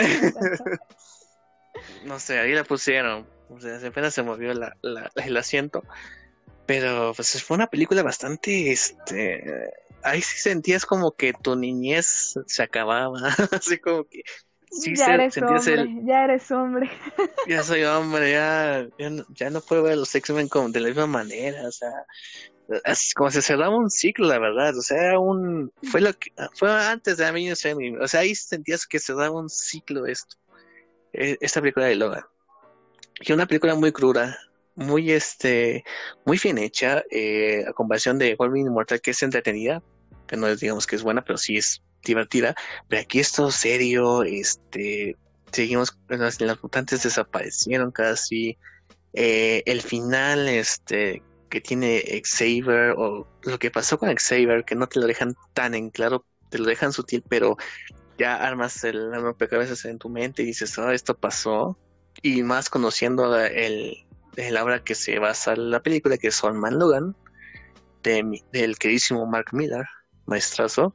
no 2.05 2.19
sé, 2.19 2.39
ahí 2.39 2.53
la 2.53 2.65
pusieron. 2.65 3.27
O 3.51 3.61
sea, 3.61 3.79
apenas 3.87 4.15
se 4.15 4.23
movió 4.23 4.53
la, 4.55 4.77
la- 4.83 5.11
el 5.25 5.37
asiento. 5.37 5.83
Pero 6.67 7.13
pues 7.15 7.43
fue 7.43 7.57
una 7.57 7.67
película 7.67 8.03
bastante, 8.03 8.71
este, 8.73 9.43
ahí 10.03 10.21
sí 10.21 10.39
sentías 10.39 10.85
como 10.85 11.13
que 11.13 11.33
tu 11.33 11.57
niñez 11.57 12.35
se 12.47 12.63
acababa, 12.63 13.19
así 13.53 13.79
como 13.79 14.05
que 14.05 14.23
sí 14.71 14.95
ya 14.95 15.07
se- 15.07 15.15
eres 15.15 15.37
hombre, 15.39 15.75
el, 15.75 16.07
ya 16.07 16.25
eres 16.25 16.51
hombre. 16.51 16.91
ya 17.49 17.63
soy 17.63 17.85
hombre, 17.85 18.33
ya, 18.33 18.87
ya, 18.99 19.09
no, 19.11 19.25
ya 19.31 19.49
no 19.49 19.63
puedo 19.63 19.85
ver 19.85 19.95
a 19.95 19.97
los 19.97 20.15
X-Men 20.15 20.49
como 20.49 20.69
de 20.69 20.81
la 20.81 20.89
misma 20.89 21.07
manera, 21.07 21.67
o 21.67 21.73
sea, 21.73 21.91
es 22.85 23.15
como 23.15 23.31
se 23.31 23.41
cerraba 23.41 23.75
un 23.75 23.89
ciclo, 23.91 24.27
la 24.29 24.39
verdad, 24.39 24.77
o 24.77 24.83
sea, 24.83 25.19
un, 25.19 25.73
fue 25.85 26.03
lo 26.03 26.13
que, 26.13 26.31
fue 26.55 26.71
antes 26.71 27.17
de 27.17 27.27
Endgame, 27.27 27.99
o 27.99 28.07
sea, 28.07 28.21
ahí 28.21 28.35
sentías 28.35 28.87
que 28.87 28.99
se 28.99 29.15
daba 29.15 29.31
un 29.31 29.49
ciclo 29.49 30.05
esto, 30.05 30.37
eh, 31.15 31.39
esta 31.41 31.63
película 31.63 31.87
de 31.87 31.95
Logan, 31.97 32.25
y 33.21 33.33
una 33.33 33.47
película 33.47 33.75
muy 33.75 33.93
cruda, 33.93 34.39
muy, 34.75 35.11
este, 35.11 35.85
muy 36.25 36.39
bien 36.43 36.59
hecha, 36.59 37.03
eh, 37.11 37.65
a 37.67 37.73
comparación 37.73 38.19
de 38.19 38.37
Wolverine 38.37 38.69
Immortal, 38.69 39.01
que 39.01 39.11
es 39.11 39.23
entretenida, 39.23 39.83
que 40.27 40.37
no 40.37 40.47
es, 40.47 40.61
digamos 40.61 40.87
que 40.87 40.97
es 40.97 41.03
buena, 41.03 41.25
pero 41.25 41.37
sí 41.39 41.57
es 41.57 41.83
divertida, 42.05 42.55
pero 42.89 43.03
aquí 43.03 43.19
es 43.19 43.33
todo 43.33 43.51
serio, 43.51 44.23
este, 44.23 45.17
seguimos, 45.51 45.99
las, 46.09 46.41
mutantes 46.63 47.03
desaparecieron 47.03 47.91
casi, 47.91 48.57
eh, 49.15 49.63
el 49.67 49.83
final, 49.83 50.49
este, 50.49 51.23
que 51.51 51.61
tiene 51.61 52.23
Xavier, 52.25 52.95
o 52.97 53.27
lo 53.43 53.59
que 53.59 53.71
pasó 53.71 53.99
con 53.99 54.15
Xavier, 54.15 54.65
que 54.65 54.75
no 54.75 54.87
te 54.87 55.01
lo 55.01 55.07
dejan 55.07 55.35
tan 55.55 55.75
en 55.75 55.91
claro, 55.91 56.25
te 56.51 56.59
lo 56.59 56.67
dejan 56.67 56.93
sutil, 56.93 57.25
pero 57.29 57.57
ya 58.19 58.37
armas 58.37 58.85
el 58.85 59.13
rompecabezas 59.13 59.85
en 59.85 59.99
tu 59.99 60.09
mente 60.09 60.43
y 60.43 60.47
dices, 60.47 60.77
oh, 60.79 60.91
esto 60.91 61.17
pasó, 61.17 61.79
y 62.23 62.43
más 62.43 62.69
conociendo 62.71 63.37
el, 63.39 63.97
el 64.37 64.57
obra 64.57 64.83
que 64.83 64.95
se 64.95 65.19
basa 65.19 65.53
en 65.53 65.71
la 65.71 65.81
película, 65.83 66.17
que 66.19 66.29
es 66.29 66.43
Man 66.45 66.79
Logan, 66.79 67.17
de, 68.03 68.43
del 68.53 68.79
queridísimo 68.79 69.27
Mark 69.27 69.49
Miller, 69.53 69.87
maestrazo. 70.27 70.95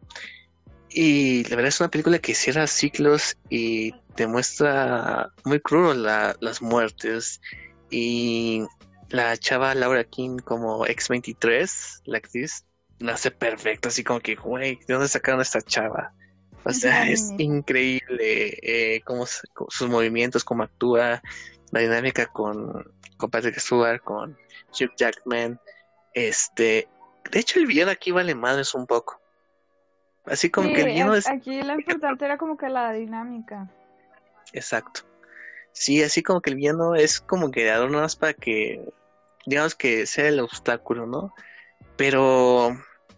Y 0.89 1.43
la 1.45 1.55
verdad 1.55 1.69
es 1.69 1.79
una 1.79 1.89
película 1.89 2.19
que 2.19 2.35
cierra 2.35 2.67
ciclos 2.67 3.35
y 3.49 3.91
te 4.15 4.27
muestra 4.27 5.31
muy 5.43 5.59
crudo 5.59 5.93
la- 5.93 6.35
las 6.39 6.61
muertes. 6.61 7.41
Y 7.89 8.63
la 9.09 9.35
chava 9.37 9.73
Laura 9.75 10.03
King 10.03 10.37
como 10.37 10.85
X23, 10.85 12.01
la 12.05 12.17
actriz, 12.19 12.65
la 12.99 13.13
hace 13.13 13.31
perfecta, 13.31 13.89
así 13.89 14.03
como 14.03 14.19
que, 14.19 14.35
güey, 14.35 14.79
¿de 14.87 14.93
dónde 14.93 15.07
sacaron 15.07 15.41
esta 15.41 15.61
chava? 15.61 16.13
O 16.65 16.71
sea, 16.71 17.09
es 17.09 17.33
increíble 17.37 18.57
eh, 18.61 19.01
cómo 19.05 19.25
co- 19.53 19.67
sus 19.69 19.89
movimientos, 19.89 20.43
cómo 20.43 20.63
actúa, 20.63 21.21
la 21.71 21.79
dinámica 21.79 22.25
con, 22.27 22.71
con 23.17 23.29
Patrick 23.29 23.59
Stewart, 23.59 24.01
con 24.01 24.37
Hugh 24.79 24.93
Jackman. 24.95 25.59
Este, 26.13 26.87
de 27.31 27.39
hecho, 27.39 27.59
el 27.59 27.65
villano 27.65 27.91
aquí 27.91 28.11
vale 28.11 28.33
madres 28.35 28.73
un 28.75 28.85
poco. 28.85 29.19
Así 30.25 30.49
como 30.49 30.69
Sí, 30.69 30.75
que 30.75 30.81
el 30.81 30.87
villano 30.87 31.15
es 31.15 31.27
aquí 31.27 31.61
lo 31.61 31.73
importante 31.79 32.23
era 32.25 32.37
como 32.37 32.55
que 32.57 32.69
la 32.69 32.93
dinámica. 32.93 33.67
exacto. 34.53 35.01
Sí, 35.73 36.03
así 36.03 36.21
como 36.21 36.39
que 36.39 36.51
el 36.51 36.55
villano 36.57 36.95
es 36.95 37.19
como 37.19 37.49
que 37.51 37.69
adorno 37.71 37.99
más 37.99 38.15
para 38.15 38.33
que, 38.33 38.79
digamos 39.45 39.73
que 39.75 40.05
sea 40.05 40.27
el 40.29 40.39
obstáculo, 40.39 41.07
¿no? 41.07 41.33
Pero 41.97 42.77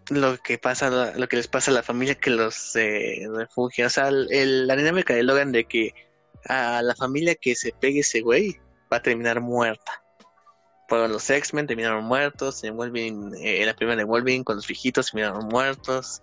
lo 0.09 0.37
que 0.37 0.57
pasa, 0.57 1.13
lo 1.15 1.27
que 1.27 1.37
les 1.37 1.47
pasa 1.47 1.71
a 1.71 1.73
la 1.73 1.83
familia 1.83 2.15
que 2.15 2.29
los 2.29 2.75
eh, 2.75 3.27
refugia, 3.33 3.87
o 3.87 3.89
sea, 3.89 4.09
el- 4.09 4.67
la 4.67 4.75
dinámica 4.75 5.13
de 5.13 5.23
Logan 5.23 5.51
de 5.51 5.65
que 5.65 5.93
a 6.47 6.81
la 6.83 6.95
familia 6.95 7.35
que 7.35 7.55
se 7.55 7.71
pegue 7.73 8.01
ese 8.01 8.21
güey 8.21 8.59
va 8.91 8.97
a 8.97 9.01
terminar 9.01 9.41
muerta. 9.41 10.03
Por 10.87 11.09
los 11.09 11.27
X-Men 11.29 11.65
terminaron 11.65 12.05
muertos, 12.05 12.63
en 12.63 12.77
Wolverine, 12.77 13.35
eh, 13.41 13.65
la 13.65 13.73
primera 13.75 13.97
de 13.97 14.03
Wolverine 14.03 14.43
con 14.43 14.57
los 14.57 14.67
viejitos 14.67 15.07
terminaron 15.11 15.47
muertos. 15.47 16.21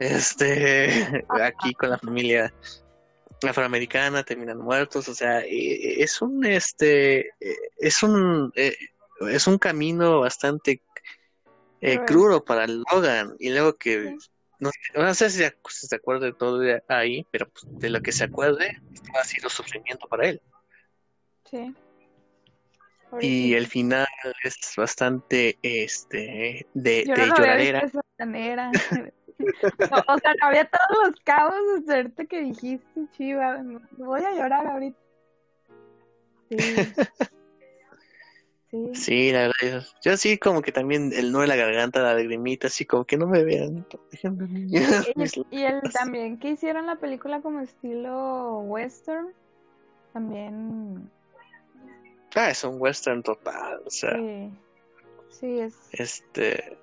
Este, 0.00 0.88
aquí 1.28 1.72
con 1.74 1.90
la 1.90 1.98
familia 1.98 2.52
afroamericana 3.48 4.22
terminan 4.24 4.58
muertos, 4.58 5.08
o 5.08 5.14
sea, 5.14 5.40
eh, 5.40 6.02
es 6.02 6.20
un 6.20 6.44
este 6.44 7.28
eh, 7.40 7.56
es 7.78 8.02
un 8.02 8.52
eh, 8.56 8.76
es 9.30 9.46
un 9.46 9.58
camino 9.58 10.20
bastante 10.20 10.82
eh, 11.80 12.00
crudo 12.06 12.44
para 12.44 12.66
Logan 12.66 13.36
y 13.38 13.50
luego 13.50 13.76
que 13.76 14.16
no, 14.58 14.70
no 14.94 15.14
sé 15.14 15.30
si, 15.30 15.38
se 15.38 15.56
si 15.68 15.86
se 15.86 15.96
acuerda 15.96 16.26
de 16.26 16.32
todo 16.34 16.58
de 16.58 16.82
ahí, 16.88 17.26
pero 17.30 17.48
pues, 17.48 17.64
de 17.78 17.90
lo 17.90 18.00
que 18.00 18.12
se 18.12 18.24
acuerde 18.24 18.80
ha 19.18 19.24
sido 19.24 19.48
sufrimiento 19.48 20.06
para 20.08 20.28
él 20.28 20.40
Sí. 21.50 21.74
y 23.20 23.54
el 23.54 23.66
final 23.66 24.06
es 24.44 24.56
bastante 24.76 25.58
este 25.62 26.66
de, 26.74 27.04
Yo 27.06 27.14
de 27.14 27.26
no 27.26 27.36
lloradera 27.36 27.80
de 27.80 27.86
esa 27.86 28.00
manera. 28.18 28.70
O, 29.40 30.12
o 30.14 30.18
sea, 30.18 30.34
había 30.42 30.66
todos 30.66 31.08
los 31.08 31.20
cabos 31.24 31.54
hasta 31.78 31.96
ahorita 31.96 32.26
que 32.26 32.40
dijiste, 32.42 33.00
chiva. 33.16 33.62
Voy 33.92 34.20
a 34.22 34.32
llorar 34.32 34.66
ahorita. 34.66 34.98
Sí. 36.50 36.56
Sí. 38.70 38.94
Sí, 38.94 39.32
la 39.32 39.48
verdad, 39.48 39.54
yo, 39.62 40.10
yo 40.10 40.16
sí 40.16 40.38
como 40.38 40.62
que 40.62 40.70
también 40.70 41.12
el 41.12 41.32
no 41.32 41.40
de 41.40 41.48
la 41.48 41.56
garganta, 41.56 42.02
la 42.02 42.14
lagrimita, 42.14 42.68
así 42.68 42.84
como 42.84 43.04
que 43.04 43.16
no 43.16 43.26
me 43.26 43.42
vean, 43.42 43.84
déjenme 44.12 44.46
Y, 45.50 45.56
y 45.56 45.62
el 45.64 45.80
también 45.92 46.38
que 46.38 46.50
hicieron 46.50 46.86
la 46.86 46.96
película 46.96 47.40
como 47.40 47.60
estilo 47.60 48.60
western, 48.60 49.32
también. 50.12 51.10
Ah, 52.36 52.50
es 52.50 52.62
un 52.62 52.80
western 52.80 53.24
total, 53.24 53.82
o 53.84 53.90
sea, 53.90 54.16
sí, 54.16 54.50
sí, 55.30 55.58
es, 55.58 55.74
este, 55.90 56.78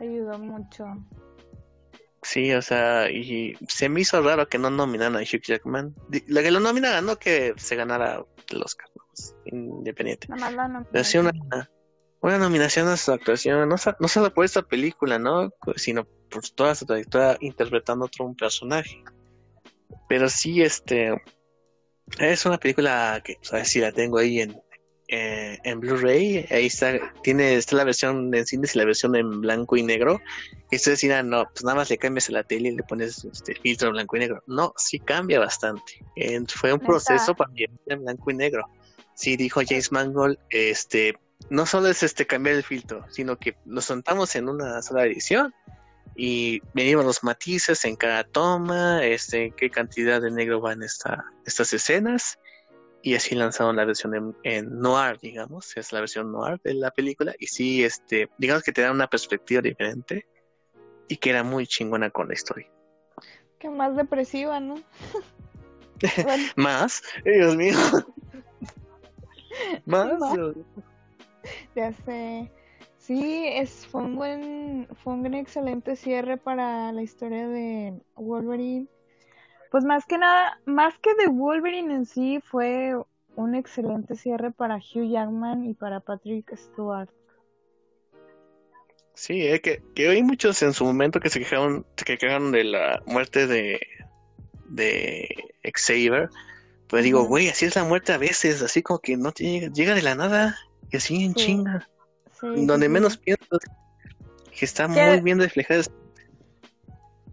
ayudó 0.00 0.38
mucho. 0.38 0.86
sí, 2.22 2.52
o 2.54 2.62
sea, 2.62 3.10
y 3.10 3.54
se 3.68 3.90
me 3.90 4.00
hizo 4.00 4.22
raro 4.22 4.48
que 4.48 4.58
no 4.58 4.70
nominaran 4.70 5.16
a 5.16 5.20
Hugh 5.20 5.42
Jackman. 5.42 5.94
La 6.26 6.42
que 6.42 6.50
lo 6.50 6.60
nominaran, 6.60 7.04
no 7.04 7.18
que 7.18 7.52
se 7.58 7.76
ganara 7.76 8.24
el 8.48 8.62
Oscar, 8.62 8.88
Pues, 9.20 9.36
independiente. 9.46 10.28
Sí 11.04 11.18
una, 11.18 11.32
una 12.20 12.38
nominación 12.38 12.88
a 12.88 12.96
su 12.96 13.12
actuación, 13.12 13.68
no, 13.68 13.76
no 13.98 14.08
solo 14.08 14.32
por 14.32 14.44
esta 14.44 14.62
película, 14.62 15.18
¿no? 15.18 15.50
Sino 15.76 16.04
por 16.04 16.48
toda 16.50 16.74
su 16.74 16.86
trayectoria 16.86 17.36
interpretando 17.40 18.06
otro 18.06 18.24
un 18.24 18.36
personaje. 18.36 19.02
Pero 20.08 20.28
sí, 20.28 20.62
este, 20.62 21.20
es 22.18 22.46
una 22.46 22.58
película 22.58 23.20
que, 23.24 23.38
a 23.52 23.56
ver 23.56 23.66
si 23.66 23.80
la 23.80 23.92
tengo 23.92 24.18
ahí 24.18 24.40
en, 24.40 24.60
eh, 25.08 25.58
en 25.64 25.80
Blu-ray, 25.80 26.46
ahí 26.50 26.66
está, 26.66 26.98
tiene, 27.22 27.54
está 27.54 27.76
la 27.76 27.84
versión 27.84 28.32
en 28.32 28.46
cines 28.46 28.74
y 28.74 28.78
la 28.78 28.84
versión 28.84 29.16
en 29.16 29.40
blanco 29.40 29.76
y 29.76 29.82
negro. 29.82 30.20
Y 30.70 30.76
ustedes 30.76 31.00
dirán, 31.00 31.30
no, 31.30 31.44
pues 31.52 31.64
nada 31.64 31.76
más 31.76 31.90
le 31.90 31.98
cambias 31.98 32.28
a 32.28 32.32
la 32.32 32.44
tele 32.44 32.68
y 32.68 32.76
le 32.76 32.82
pones 32.84 33.24
este 33.24 33.54
filtro 33.56 33.90
blanco 33.90 34.16
y 34.16 34.20
negro. 34.20 34.42
No, 34.46 34.72
sí 34.76 35.00
cambia 35.00 35.40
bastante. 35.40 36.04
Eh, 36.14 36.40
fue 36.48 36.72
un 36.72 36.78
proceso 36.78 37.34
para 37.34 37.52
llevar 37.54 37.76
en 37.86 38.04
blanco 38.04 38.30
y 38.30 38.34
negro. 38.34 38.64
Sí, 39.20 39.36
dijo 39.36 39.60
James 39.68 39.92
Mangold, 39.92 40.38
este, 40.48 41.14
no 41.50 41.66
solo 41.66 41.88
es 41.88 42.02
este 42.02 42.26
cambiar 42.26 42.56
el 42.56 42.62
filtro, 42.62 43.04
sino 43.10 43.38
que 43.38 43.54
nos 43.66 43.84
sentamos 43.84 44.34
en 44.34 44.48
una 44.48 44.80
sola 44.80 45.04
edición 45.04 45.54
y 46.16 46.62
medimos 46.72 47.04
los 47.04 47.22
matices 47.22 47.84
en 47.84 47.96
cada 47.96 48.24
toma, 48.24 49.04
este, 49.04 49.52
qué 49.58 49.68
cantidad 49.68 50.22
de 50.22 50.30
negro 50.30 50.62
va 50.62 50.72
en 50.72 50.84
esta, 50.84 51.22
estas 51.44 51.70
escenas, 51.74 52.38
y 53.02 53.14
así 53.14 53.34
lanzaron 53.34 53.76
la 53.76 53.84
versión 53.84 54.14
en, 54.14 54.34
en 54.42 54.78
noir, 54.78 55.18
digamos, 55.20 55.76
es 55.76 55.92
la 55.92 56.00
versión 56.00 56.32
noir 56.32 56.58
de 56.64 56.72
la 56.72 56.90
película, 56.90 57.34
y 57.38 57.46
sí, 57.46 57.84
este, 57.84 58.30
digamos 58.38 58.62
que 58.62 58.72
te 58.72 58.80
da 58.80 58.90
una 58.90 59.06
perspectiva 59.06 59.60
diferente 59.60 60.26
y 61.08 61.18
que 61.18 61.28
era 61.28 61.44
muy 61.44 61.66
chingona 61.66 62.08
con 62.08 62.28
la 62.28 62.32
historia. 62.32 62.70
Que 63.58 63.68
más 63.68 63.94
depresiva, 63.96 64.60
¿no? 64.60 64.76
Bueno, 66.24 66.44
Más, 66.56 67.02
Dios 67.26 67.54
mío, 67.56 67.76
Más. 69.86 70.12
Ya 71.74 71.92
sé. 71.92 72.50
Sí, 72.98 73.44
es, 73.46 73.86
fue 73.86 74.02
un 74.02 74.16
buen, 74.16 74.88
fue 75.02 75.14
un 75.14 75.34
excelente 75.34 75.96
cierre 75.96 76.36
para 76.36 76.92
la 76.92 77.02
historia 77.02 77.48
de 77.48 77.94
Wolverine. 78.14 78.86
Pues 79.70 79.84
más 79.84 80.04
que 80.04 80.18
nada, 80.18 80.60
más 80.66 80.98
que 80.98 81.14
de 81.14 81.28
Wolverine 81.28 81.94
en 81.94 82.06
sí, 82.06 82.40
fue 82.44 82.94
un 83.36 83.54
excelente 83.54 84.16
cierre 84.16 84.50
para 84.50 84.76
Hugh 84.76 85.10
Jackman 85.10 85.64
y 85.64 85.74
para 85.74 86.00
Patrick 86.00 86.54
Stewart. 86.54 87.08
Sí, 89.14 89.46
eh, 89.46 89.60
que, 89.60 89.82
que 89.94 90.08
hay 90.08 90.22
muchos 90.22 90.62
en 90.62 90.72
su 90.72 90.84
momento 90.84 91.20
que 91.20 91.30
se 91.30 91.40
quejaron, 91.40 91.86
se 91.96 92.04
quejaron 92.04 92.52
de 92.52 92.64
la 92.64 93.02
muerte 93.06 93.46
de, 93.46 93.80
de 94.68 95.28
Xavier. 95.74 96.28
Pues 96.90 97.04
digo, 97.04 97.24
güey, 97.24 97.48
así 97.48 97.66
es 97.66 97.76
la 97.76 97.84
muerte 97.84 98.12
a 98.12 98.18
veces, 98.18 98.60
así 98.62 98.82
como 98.82 98.98
que 98.98 99.16
no 99.16 99.30
te 99.32 99.44
llega, 99.44 99.68
llega 99.72 99.94
de 99.94 100.02
la 100.02 100.14
nada, 100.16 100.56
y 100.90 100.96
así 100.96 101.24
en 101.24 101.34
Sí. 101.34 101.46
chinga. 101.46 101.88
Sí, 102.40 102.66
donde 102.66 102.86
sí, 102.86 102.92
menos 102.92 103.16
piensas 103.16 103.60
que 104.58 104.64
está 104.64 104.88
Que- 104.88 105.06
muy 105.10 105.20
bien 105.20 105.38
reflejada. 105.38 105.84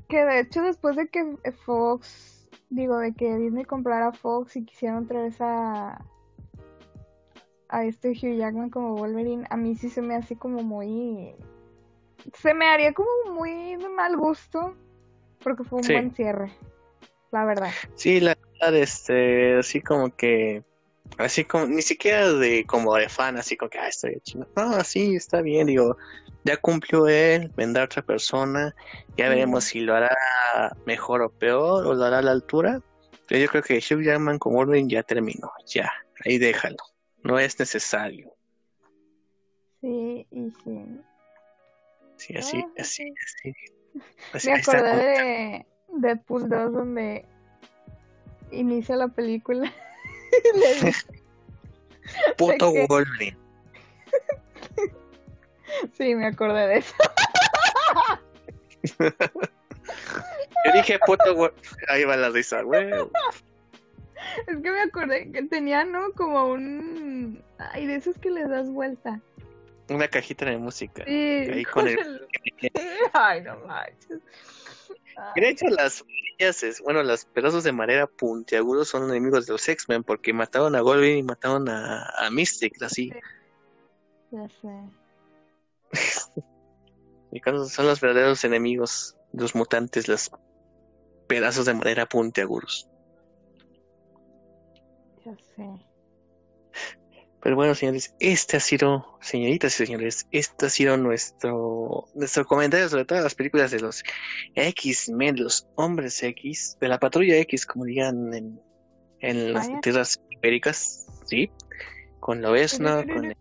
Que 0.10 0.24
de 0.24 0.40
hecho 0.42 0.62
después 0.62 0.96
de 0.96 1.08
que 1.08 1.38
Fox, 1.66 2.48
digo, 2.70 2.98
de 3.00 3.14
que 3.14 3.36
Disney 3.38 3.66
comprara 3.66 4.12
Fox 4.12 4.56
y 4.56 4.64
quisieron 4.66 5.06
otra 5.06 5.24
vez 5.24 5.36
a, 5.42 6.06
a 7.70 7.84
este 7.86 8.12
Hugh 8.12 8.38
Jackman 8.38 8.70
como 8.70 8.96
Wolverine, 8.96 9.46
a 9.50 9.58
mí 9.58 9.76
sí 9.76 9.90
se 9.90 10.02
me 10.02 10.16
hace 10.16 10.38
como 10.38 10.62
muy... 10.62 11.34
Se 12.34 12.54
me 12.54 12.68
haría 12.68 12.94
como 12.94 13.10
muy 13.34 13.76
de 13.78 13.90
mal 13.90 14.16
gusto, 14.18 14.76
porque 15.44 15.64
fue 15.64 15.80
un 15.80 15.88
buen 15.88 16.14
cierre, 16.14 16.52
la 17.32 17.46
verdad. 17.46 17.72
Sí, 17.96 18.20
la 18.20 18.38
verdad, 18.60 18.76
este, 18.76 19.58
así 19.58 19.82
como 19.82 20.16
que, 20.16 20.64
así 21.18 21.44
como, 21.44 21.66
ni 21.68 21.82
siquiera 21.82 22.32
de 22.34 22.66
como 22.66 22.96
de 22.96 23.10
fan, 23.10 23.38
así 23.38 23.56
como 23.58 23.70
que, 23.70 23.80
ah, 23.80 23.90
bien 24.04 24.22
chido. 24.22 24.48
No, 24.56 24.84
sí, 24.84 25.16
está 25.16 25.42
bien, 25.42 25.68
digo, 25.68 25.98
ya 26.44 26.58
cumplió 26.58 27.08
él, 27.08 27.52
vendrá 27.56 27.84
otra 27.84 28.02
persona, 28.02 28.74
ya 29.18 29.30
veremos 29.30 29.66
si 29.66 29.82
lo 29.82 29.96
hará 29.96 30.16
mejor 30.86 31.22
o 31.22 31.30
peor, 31.30 31.86
o 31.86 31.94
lo 31.94 32.04
hará 32.04 32.20
a 32.20 32.22
la 32.22 32.32
altura. 32.32 32.82
Pero 33.28 33.42
yo 33.42 33.50
creo 33.50 33.64
que 33.64 33.78
Hugh 33.78 34.04
Jackman 34.04 34.40
con 34.40 34.54
Wolverine 34.54 34.90
ya 34.90 35.04
terminó, 35.04 35.52
ya, 35.66 35.92
ahí 36.26 36.38
déjalo, 36.38 36.78
no 37.24 37.38
es 37.38 37.60
necesario. 37.60 38.34
Sí, 39.82 40.26
y 40.32 40.52
sí. 40.64 41.02
Sí, 42.16 42.36
así, 42.36 42.58
Ah, 42.66 42.72
así, 42.80 43.04
sí. 43.04 43.14
así. 43.26 43.54
así 44.34 44.48
Me 44.50 44.56
acordé 44.56 44.96
de 44.98 45.66
Deadpool 46.00 46.50
2 46.50 46.74
donde 46.74 47.26
inicia 48.52 48.96
la 48.96 49.08
película. 49.08 49.72
Le 50.56 50.74
dice- 50.86 51.06
Puto 52.38 52.72
de 52.72 52.74
que- 52.82 52.86
Wolverine. 52.88 53.38
sí, 55.94 56.16
me 56.16 56.28
acordé 56.28 56.68
de 56.68 56.78
eso. 56.78 56.96
Yo 59.00 60.72
dije 60.74 61.00
puto 61.06 61.36
Wolverine, 61.36 61.68
ahí 61.90 62.04
va 62.06 62.16
la 62.18 62.30
risa, 62.30 62.62
güey. 62.62 62.90
Es 64.48 64.58
que 64.62 64.72
me 64.72 64.82
acordé 64.82 65.32
que 65.32 65.44
tenía, 65.44 65.84
¿no? 65.86 66.12
Como 66.14 66.46
un... 66.46 67.44
Ay, 67.58 67.86
de 67.88 67.96
esos 67.96 68.18
que 68.18 68.30
les 68.30 68.50
das 68.50 68.70
vuelta. 68.70 69.20
Una 69.90 70.08
cajita 70.08 70.46
de 70.46 70.58
música. 70.58 71.04
Sí. 71.06 71.12
Ahí 71.52 71.64
con 71.66 71.88
el- 71.88 72.28
Ay, 73.14 73.42
no 73.42 73.58
manches. 73.66 74.20
De 75.36 75.50
hecho, 75.50 75.66
las 75.68 76.04
varillas 76.04 76.64
es, 76.64 76.82
bueno, 76.82 77.04
los 77.04 77.26
pedazos 77.26 77.64
de 77.64 77.72
madera 77.72 78.08
puntiagudos 78.08 78.90
son 78.90 79.10
enemigos 79.10 79.46
de 79.46 79.54
los 79.54 79.68
X-Men 79.68 80.04
porque 80.04 80.34
mataron 80.34 80.76
a 80.76 80.82
Wolverine 80.82 81.20
y 81.20 81.24
mataron 81.24 81.68
a, 81.70 82.10
a 82.18 82.30
Mystic, 82.30 82.82
así. 82.82 83.12
Ya 84.32 84.48
sé. 84.50 84.70
Y 87.32 87.42
cuando 87.42 87.66
son 87.66 87.88
los 87.88 88.00
verdaderos 88.00 88.44
enemigos 88.46 89.18
los 89.34 89.54
mutantes, 89.54 90.08
los 90.08 90.32
pedazos 91.28 91.66
de 91.66 91.74
madera 91.74 92.06
puntiagudos. 92.06 92.90
Ya 95.26 95.36
sé. 95.38 95.77
Pero 97.48 97.56
bueno, 97.56 97.74
señores, 97.76 98.14
este 98.20 98.58
ha 98.58 98.60
sido, 98.60 99.18
señoritas 99.22 99.80
y 99.80 99.86
señores, 99.86 100.28
este 100.32 100.66
ha 100.66 100.70
sido 100.70 100.98
nuestro, 100.98 102.04
nuestro 102.14 102.46
comentario 102.46 102.90
sobre 102.90 103.06
todas 103.06 103.24
las 103.24 103.36
películas 103.36 103.72
de 103.72 103.80
los 103.80 104.04
X-Men, 104.56 105.42
los 105.42 105.66
hombres 105.76 106.22
X, 106.22 106.78
de 106.82 106.90
la 106.90 107.00
patrulla 107.00 107.38
X, 107.38 107.66
como 107.66 107.86
digan 107.86 108.34
en, 108.34 108.60
en 109.22 109.54
las 109.54 109.66
Vaya. 109.66 109.80
tierras 109.80 110.20
ibéricas, 110.30 111.08
¿sí? 111.28 111.50
Con 112.20 112.42
Loesna, 112.42 113.06
con 113.06 113.34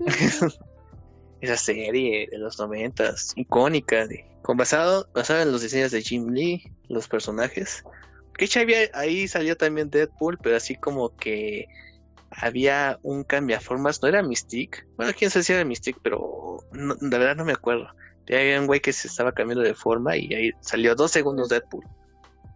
esa 1.40 1.56
serie 1.56 2.28
de 2.30 2.36
los 2.36 2.58
noventas, 2.58 3.32
icónica, 3.36 4.06
de, 4.06 4.26
con 4.42 4.58
basado, 4.58 5.08
basado 5.14 5.40
en 5.40 5.50
los 5.50 5.62
diseños 5.62 5.92
de 5.92 6.02
Jim 6.02 6.28
Lee, 6.28 6.62
los 6.90 7.08
personajes. 7.08 7.84
Que 8.40 8.58
había, 8.58 8.78
ahí 8.94 9.28
salió 9.28 9.54
también 9.54 9.90
Deadpool, 9.90 10.38
pero 10.38 10.56
así 10.56 10.74
como 10.74 11.14
que 11.16 11.68
había 12.30 12.98
un 13.02 13.22
cambiaformas, 13.22 14.00
no 14.02 14.08
era 14.08 14.22
Mystique, 14.22 14.86
bueno, 14.96 15.12
quién 15.16 15.30
sabe 15.30 15.42
si 15.42 15.52
era 15.52 15.64
Mystique, 15.64 16.00
pero 16.02 16.58
no, 16.72 16.94
de 16.94 17.18
verdad 17.18 17.36
no 17.36 17.44
me 17.44 17.52
acuerdo. 17.52 17.86
Había 18.28 18.60
un 18.60 18.66
güey 18.66 18.80
que 18.80 18.92
se 18.92 19.08
estaba 19.08 19.32
cambiando 19.32 19.62
de 19.62 19.74
forma 19.74 20.16
y 20.16 20.32
ahí 20.32 20.52
salió 20.60 20.94
dos 20.94 21.10
segundos 21.10 21.50
Deadpool. 21.50 21.84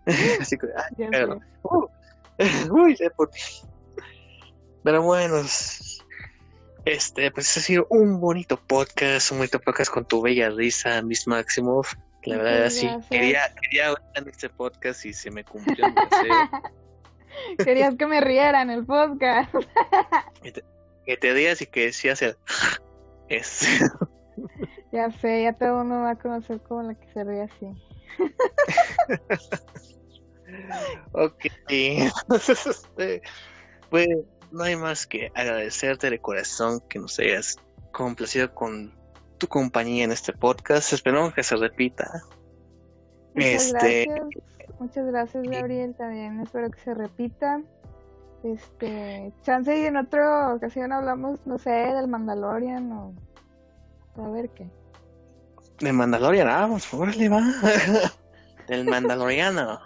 así 0.41 0.57
que, 0.57 0.69
ah, 0.75 0.89
claro. 1.11 1.41
Uh, 1.65 1.87
uy, 2.71 2.95
Deadpool. 2.95 3.29
Pero 4.85 5.03
bueno, 5.03 5.43
este, 6.85 7.31
pues 7.31 7.57
ha 7.57 7.61
sido 7.61 7.87
un 7.91 8.21
bonito 8.21 8.57
podcast, 8.57 9.33
un 9.33 9.39
bonito 9.39 9.59
podcast 9.59 9.91
con 9.91 10.07
tu 10.07 10.23
bella 10.23 10.49
risa, 10.49 11.03
Miss 11.03 11.27
Maximoff. 11.27 11.95
La 12.25 12.39
verdad, 12.39 12.65
Muchas 12.65 12.75
sí, 12.75 12.89
quería, 13.11 13.43
quería 13.61 13.91
oír 13.91 13.99
en 14.15 14.29
este 14.29 14.49
podcast 14.49 15.05
y 15.05 15.13
se 15.13 15.31
me 15.31 15.45
cumplió 15.45 15.87
deseo. 15.87 16.49
Querías 17.65 17.97
que 17.97 18.07
me 18.07 18.21
riera 18.21 18.63
en 18.63 18.71
el 18.71 18.87
podcast. 18.87 19.53
que 21.05 21.17
te 21.17 21.33
rías 21.33 21.61
y 21.61 21.67
que 21.67 21.87
decías 21.87 22.23
el 22.23 22.37
es. 23.29 23.67
Ya 24.93 25.11
sé, 25.11 25.43
ya 25.43 25.53
todo 25.53 25.85
me 25.85 25.97
va 25.97 26.11
a 26.11 26.19
conocer 26.19 26.61
como 26.63 26.83
la 26.83 26.95
que 26.95 27.13
se 27.13 27.25
ríe 27.25 27.43
así. 27.43 27.67
ok. 31.13 31.47
Pues 33.91 34.09
no 34.51 34.65
hay 34.65 34.77
más 34.77 35.07
que 35.07 35.31
agradecerte 35.35 36.11
de 36.11 36.19
corazón 36.21 36.81
que 36.89 36.99
nos 36.99 37.19
hayas 37.19 37.57
complacido 37.93 38.55
con 38.55 38.97
tu 39.45 39.49
compañía 39.49 40.05
en 40.05 40.13
este 40.13 40.33
podcast. 40.33 40.93
Esperamos 40.95 41.35
que 41.35 41.43
se 41.43 41.57
repita. 41.57 42.23
Muchas 43.35 43.67
Este- 43.67 44.07
gracias. 44.07 44.45
Muchas 44.81 45.07
gracias, 45.07 45.45
Gabriel. 45.45 45.95
También 45.95 46.41
espero 46.41 46.71
que 46.71 46.81
se 46.81 46.95
repita. 46.95 47.61
Este, 48.43 49.33
chance 49.43 49.79
y 49.79 49.85
en 49.87 49.97
otra 49.97 50.55
ocasión 50.55 50.93
hablamos, 50.93 51.47
no 51.47 51.59
sé, 51.59 51.71
del 51.71 52.09
Mandalorian 52.09 52.91
o 52.93 53.15
a 54.17 54.29
ver 54.31 54.51
qué. 54.51 54.67
De 55.81 55.93
Mandalorian, 55.93 56.49
ah, 56.49 56.61
vamos, 56.61 56.93
órale, 56.93 57.29
va. 57.29 57.43
Del 58.69 58.85
Mandaloriano. 58.87 59.81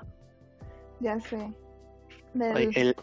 Ya 1.00 1.18
sé. 1.20 1.52
Del, 2.34 2.56
Oye, 2.56 2.70
el, 2.74 2.96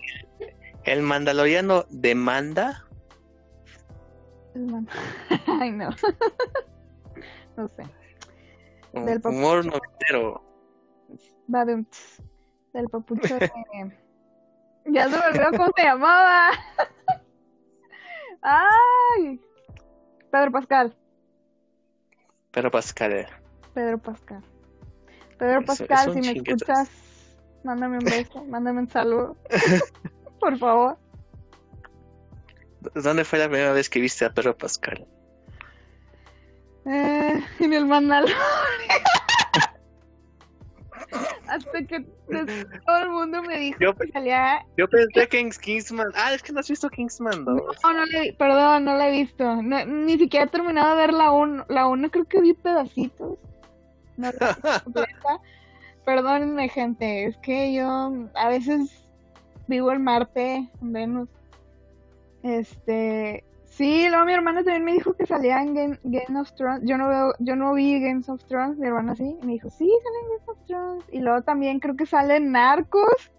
el 0.85 1.01
Mandaloriano 1.01 1.85
demanda. 1.89 2.84
Ay, 5.59 5.71
no. 5.71 5.89
no 7.57 7.67
sé. 7.67 7.83
Del 8.93 9.21
humor 9.25 9.65
noventero. 9.65 10.41
Va 11.53 11.65
de 11.65 11.73
un 11.75 11.85
tss, 11.85 12.21
del 12.73 12.87
papucho 12.87 13.35
de... 13.39 13.51
Ya 14.85 15.09
se 15.09 15.17
me 15.17 15.25
olvidó 15.25 15.51
cómo 15.51 15.69
se 15.75 15.83
llamaba. 15.83 16.49
Ay. 18.41 19.41
Pedro 20.31 20.51
Pascal. 20.51 20.95
Pero 22.51 22.71
Pascal. 22.71 23.27
Pedro 23.73 23.97
Pascal. 23.97 24.43
Pedro 25.37 25.59
Es- 25.61 25.69
es 25.69 25.79
Pascal, 25.79 26.09
un 26.09 26.13
si 26.13 26.21
me 26.29 26.33
chinguetas. 26.35 26.61
escuchas, 26.61 26.89
mándame 27.63 27.97
un 27.97 28.05
beso, 28.05 28.45
mándame 28.45 28.79
un 28.81 28.89
saludo. 28.89 29.35
Por 30.39 30.57
favor. 30.57 30.97
¿Dónde 32.93 33.23
fue 33.25 33.39
la 33.39 33.47
primera 33.49 33.71
vez 33.73 33.89
que 33.89 33.99
viste 33.99 34.25
a 34.25 34.29
Pedro 34.33 34.57
Pascal? 34.57 35.05
Eh, 36.85 37.43
en 37.59 37.73
el 37.73 37.85
Mandalorian. 37.85 38.37
Hasta 41.47 41.83
que 41.85 41.99
des- 42.27 42.67
todo 42.85 42.97
el 43.03 43.09
mundo 43.09 43.41
me 43.43 43.57
dijo 43.59 43.77
Yo, 43.79 43.95
que 43.95 44.07
salía. 44.11 44.65
yo 44.77 44.87
pensé 44.87 45.27
que 45.27 45.39
en 45.39 45.51
Kingsman. 45.51 46.07
Ah, 46.15 46.33
es 46.33 46.41
que 46.43 46.51
no 46.51 46.59
has 46.59 46.69
visto 46.69 46.89
Kingsman 46.89 47.45
2. 47.45 47.61
No, 47.83 47.93
no 47.93 48.05
le, 48.05 48.33
perdón, 48.33 48.85
no 48.85 48.95
la 48.97 49.07
he 49.09 49.11
visto. 49.11 49.61
No, 49.61 49.85
ni 49.85 50.17
siquiera 50.17 50.45
he 50.45 50.49
terminado 50.49 50.91
de 50.95 51.01
ver 51.01 51.13
la 51.13 51.31
1. 51.31 51.65
La 51.69 51.87
1 51.87 52.09
creo 52.11 52.25
que 52.25 52.41
vi 52.41 52.53
pedacitos. 52.53 53.37
No 54.17 54.31
la 54.31 54.53
vi 54.63 54.83
completa. 54.83 55.39
Perdónenme, 56.05 56.69
gente. 56.69 57.25
Es 57.25 57.37
que 57.37 57.73
yo 57.73 58.11
a 58.35 58.49
veces 58.49 59.07
vivo 59.67 59.91
en 59.91 60.03
Marte, 60.03 60.69
en 60.81 60.93
Venus. 60.93 61.29
Este, 62.45 63.43
sí, 63.63 64.07
luego 64.07 64.23
mi 64.23 64.33
hermana 64.33 64.63
también 64.63 64.85
me 64.85 64.93
dijo 64.93 65.15
que 65.15 65.25
salía 65.25 65.63
en 65.63 65.73
Game, 65.73 66.39
of 66.39 66.53
Thrones. 66.53 66.83
Yo 66.87 66.95
no 66.95 67.09
veo, 67.09 67.33
yo 67.39 67.55
no 67.55 67.73
vi 67.73 67.99
Game 67.99 68.21
of 68.27 68.45
Thrones, 68.45 68.77
mi 68.77 68.85
hermana 68.85 69.15
sí, 69.15 69.35
y 69.41 69.45
me 69.47 69.53
dijo, 69.53 69.67
sí, 69.71 69.89
sale 70.03 70.19
en 70.21 70.27
Game 70.29 70.43
of 70.45 70.65
Thrones. 70.67 71.03
Y 71.11 71.19
luego 71.21 71.41
también 71.41 71.79
creo 71.79 71.95
que 71.95 72.05
sale 72.05 72.35
en 72.35 72.51
Narcos, 72.51 73.31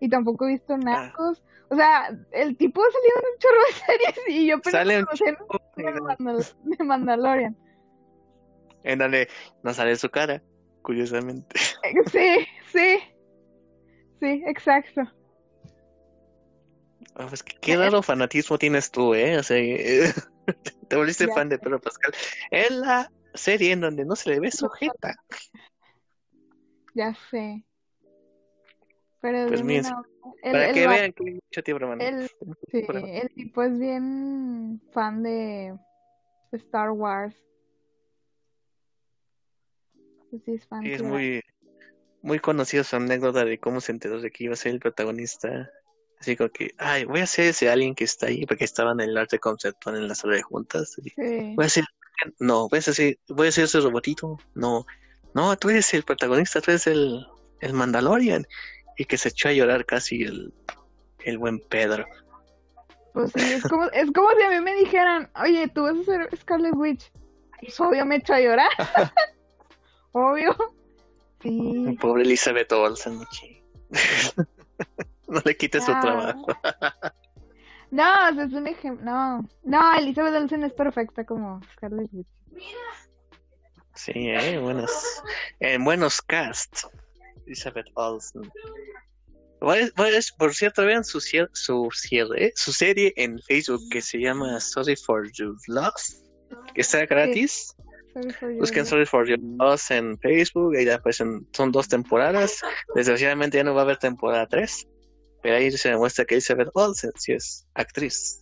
y 0.00 0.10
tampoco 0.10 0.46
he 0.46 0.52
visto 0.52 0.74
ah. 0.74 0.76
Narcos. 0.76 1.42
O 1.70 1.76
sea, 1.76 2.14
el 2.32 2.54
tipo 2.58 2.82
ha 2.82 2.90
salido 2.90 3.16
en 3.16 3.24
un 3.32 3.38
chorro 3.38 3.62
de 3.66 3.72
series 3.72 4.28
y 4.28 4.46
yo 4.46 4.60
pensé 4.60 4.84
que 5.74 6.76
de 6.76 6.84
Mandalorian. 6.84 7.56
En 8.82 8.98
donde 8.98 9.28
no 9.62 9.72
sale 9.72 9.96
su 9.96 10.10
cara, 10.10 10.42
curiosamente. 10.82 11.58
Sí, 12.12 12.46
sí. 12.70 12.98
Sí, 14.20 14.42
exacto. 14.44 15.10
Ah, 17.14 17.26
pues 17.28 17.42
qué 17.42 17.76
raro 17.76 18.02
fanatismo 18.02 18.58
tienes 18.58 18.90
tú, 18.90 19.14
¿eh? 19.14 19.38
O 19.38 19.42
sea, 19.42 19.56
te 20.88 20.96
volviste 20.96 21.28
fan 21.28 21.48
de 21.48 21.58
Pedro 21.58 21.80
Pascal. 21.80 22.12
Es 22.50 22.70
la 22.70 23.10
serie 23.34 23.72
en 23.72 23.82
donde 23.82 24.04
no 24.04 24.16
se 24.16 24.30
le 24.30 24.40
ve 24.40 24.50
sujeta. 24.50 25.14
Ya 26.94 27.14
sé. 27.30 27.64
Pero 29.20 29.48
pues 29.48 29.62
mira, 29.62 30.02
para 30.42 30.72
que 30.72 30.86
vean 30.86 31.12
que 31.12 31.24
hay 31.24 31.34
mucho 31.34 31.62
tiempo, 31.62 31.84
hermano. 31.84 32.02
El, 32.02 32.28
sí, 32.70 32.84
el 32.88 33.30
tipo 33.34 33.62
es 33.62 33.78
bien 33.78 34.80
fan 34.92 35.22
de 35.22 35.78
Star 36.50 36.90
Wars. 36.90 37.36
Pues 40.30 40.42
sí, 40.44 40.54
es 40.54 40.66
fan. 40.66 40.84
Es 40.84 41.02
muy, 41.02 41.40
muy 42.22 42.40
conocida 42.40 42.82
su 42.82 42.96
anécdota 42.96 43.44
de 43.44 43.58
cómo 43.58 43.80
se 43.80 43.92
enteró 43.92 44.20
de 44.20 44.30
que 44.30 44.44
iba 44.44 44.54
a 44.54 44.56
ser 44.56 44.72
el 44.72 44.80
protagonista. 44.80 45.70
Así 46.22 46.36
como 46.36 46.50
que, 46.50 46.72
ay, 46.78 47.04
voy 47.04 47.18
a 47.18 47.26
ser 47.26 47.46
ese 47.46 47.68
alguien 47.68 47.96
que 47.96 48.04
está 48.04 48.26
ahí, 48.26 48.46
porque 48.46 48.62
estaba 48.62 48.92
en 48.92 49.00
el 49.00 49.18
arte 49.18 49.40
conceptual 49.40 49.96
en 49.96 50.06
la 50.06 50.14
sala 50.14 50.36
de 50.36 50.42
juntas. 50.42 50.94
Voy 51.16 51.66
a 51.66 51.68
ser, 51.68 51.84
no, 52.38 52.68
voy 52.68 52.78
a 52.78 52.82
ser, 52.82 53.18
voy 53.28 53.48
a 53.48 53.50
ser 53.50 53.64
ese 53.64 53.80
robotito. 53.80 54.38
No, 54.54 54.86
no, 55.34 55.56
tú 55.56 55.70
eres 55.70 55.92
el 55.94 56.04
protagonista, 56.04 56.60
tú 56.60 56.70
eres 56.70 56.86
el, 56.86 57.26
el 57.58 57.72
Mandalorian 57.72 58.46
y 58.96 59.04
que 59.04 59.18
se 59.18 59.30
echó 59.30 59.48
a 59.48 59.52
llorar 59.52 59.84
casi 59.84 60.22
el, 60.22 60.54
el 61.24 61.38
buen 61.38 61.58
Pedro. 61.58 62.06
Pues 63.14 63.32
sí, 63.34 63.54
es 63.54 63.64
como, 63.64 63.86
es 63.86 64.08
como 64.12 64.30
si 64.30 64.42
a 64.44 64.50
mí 64.50 64.60
me 64.60 64.76
dijeran, 64.76 65.28
oye, 65.42 65.66
tú 65.74 65.82
vas 65.82 65.96
a 65.98 66.04
ser 66.04 66.38
Scarlet 66.38 66.76
Witch. 66.76 67.10
Pues 67.60 67.80
obvio 67.80 68.06
me 68.06 68.14
echo 68.18 68.34
a 68.34 68.40
llorar. 68.40 68.70
obvio. 70.12 70.54
Sí. 71.42 71.98
Pobre 72.00 72.22
Elizabeth 72.22 72.70
Olsen, 72.70 73.18
no 75.34 75.40
le 75.44 75.56
quites 75.56 75.84
su 75.84 75.92
trabajo. 75.92 76.46
no, 77.90 78.28
es 78.28 78.52
un 78.52 78.66
ejemplo. 78.66 79.04
No, 79.04 79.48
no, 79.64 79.94
Elizabeth 79.96 80.34
Olsen 80.34 80.64
es 80.64 80.72
perfecta 80.74 81.24
como 81.24 81.60
Scarlet 81.72 82.08
Witch. 82.12 82.26
Sí, 83.94 84.12
eh, 84.14 84.58
buenos, 84.58 84.90
en 85.60 85.84
buenos 85.84 86.20
casts. 86.22 86.86
Elizabeth 87.46 87.86
Olsen. 87.94 88.50
Por 90.38 90.54
cierto, 90.54 90.84
vean 90.84 91.04
su, 91.04 91.20
su 91.20 91.88
cierre, 91.92 92.52
su 92.56 92.72
serie 92.72 93.12
en 93.16 93.38
Facebook 93.40 93.80
que 93.90 94.00
se 94.00 94.18
llama 94.18 94.58
Sorry 94.58 94.96
for 94.96 95.30
Your 95.32 95.54
Loss, 95.68 96.24
que 96.74 96.80
está 96.80 97.06
gratis. 97.06 97.74
Busquen 98.58 98.84
Sorry 98.84 99.06
for 99.06 99.26
Your 99.26 99.38
Loss 99.40 99.90
en 99.90 100.18
Facebook, 100.18 100.74
ahí 100.74 100.88
aparecen, 100.88 101.46
son 101.52 101.70
dos 101.70 101.88
temporadas. 101.88 102.60
Desgraciadamente 102.94 103.58
ya 103.58 103.64
no 103.64 103.74
va 103.74 103.82
a 103.82 103.84
haber 103.84 103.98
temporada 103.98 104.46
3, 104.48 104.88
pero 105.42 105.56
ahí 105.56 105.70
se 105.72 105.90
demuestra 105.90 106.24
que 106.24 106.34
Elizabeth 106.36 106.70
Olsen 106.74 107.10
sí 107.16 107.32
es 107.32 107.66
actriz. 107.74 108.40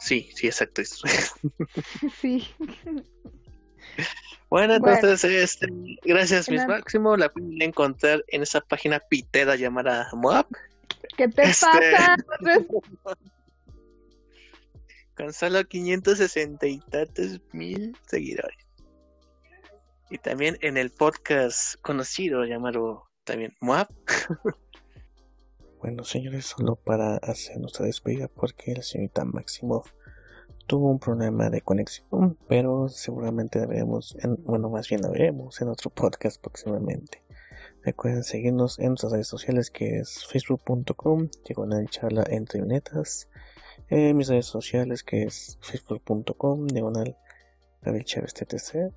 Sí, 0.00 0.30
sí 0.34 0.48
es 0.48 0.62
actriz. 0.62 1.00
Sí. 2.20 2.48
Bueno, 4.48 4.74
entonces, 4.74 5.24
este, 5.24 5.66
gracias, 6.04 6.48
Miss 6.48 6.66
Máximo. 6.66 7.16
La 7.16 7.28
pueden 7.30 7.60
encontrar 7.60 8.24
en 8.28 8.42
esa 8.42 8.60
página 8.60 9.00
pitera 9.00 9.56
llamada 9.56 10.08
Moab. 10.14 10.46
¿Qué 11.16 11.28
te 11.28 11.42
este, 11.42 11.66
pasa? 11.66 12.16
Con 15.16 15.32
solo 15.32 15.64
560 15.64 16.66
y 16.66 16.78
tantos 16.78 17.40
mil 17.52 17.96
seguidores. 18.08 18.66
Y 20.10 20.18
también 20.18 20.56
en 20.62 20.76
el 20.78 20.90
podcast 20.90 21.74
conocido 21.82 22.44
llamado 22.44 23.07
también 23.28 23.54
Moab. 23.60 23.88
bueno, 25.80 26.02
señores, 26.02 26.46
solo 26.46 26.76
para 26.76 27.16
hacer 27.16 27.58
nuestra 27.58 27.84
despedida, 27.84 28.26
porque 28.28 28.74
la 28.74 28.82
señorita 28.82 29.26
Máximo 29.26 29.84
tuvo 30.66 30.90
un 30.90 30.98
problema 30.98 31.50
de 31.50 31.60
conexión, 31.60 32.38
pero 32.48 32.88
seguramente 32.88 33.64
veremos, 33.66 34.16
en, 34.22 34.42
bueno, 34.44 34.70
más 34.70 34.88
bien 34.88 35.02
la 35.02 35.10
veremos 35.10 35.60
en 35.60 35.68
otro 35.68 35.90
podcast 35.90 36.40
próximamente. 36.40 37.22
Recuerden 37.84 38.24
seguirnos 38.24 38.78
en 38.78 38.88
nuestras 38.88 39.12
redes 39.12 39.28
sociales 39.28 39.70
que 39.70 39.98
es 39.98 40.26
facebook.com, 40.26 41.28
diagonal 41.44 41.86
charla 41.90 42.24
entre 42.30 42.62
netas, 42.62 43.28
en 43.90 44.16
mis 44.16 44.28
redes 44.28 44.46
sociales 44.46 45.02
que 45.02 45.24
es 45.24 45.58
facebook.com, 45.60 46.66
diagonal 46.66 47.16
David 47.82 48.04
Chávez 48.04 48.32
TTC, 48.32 48.92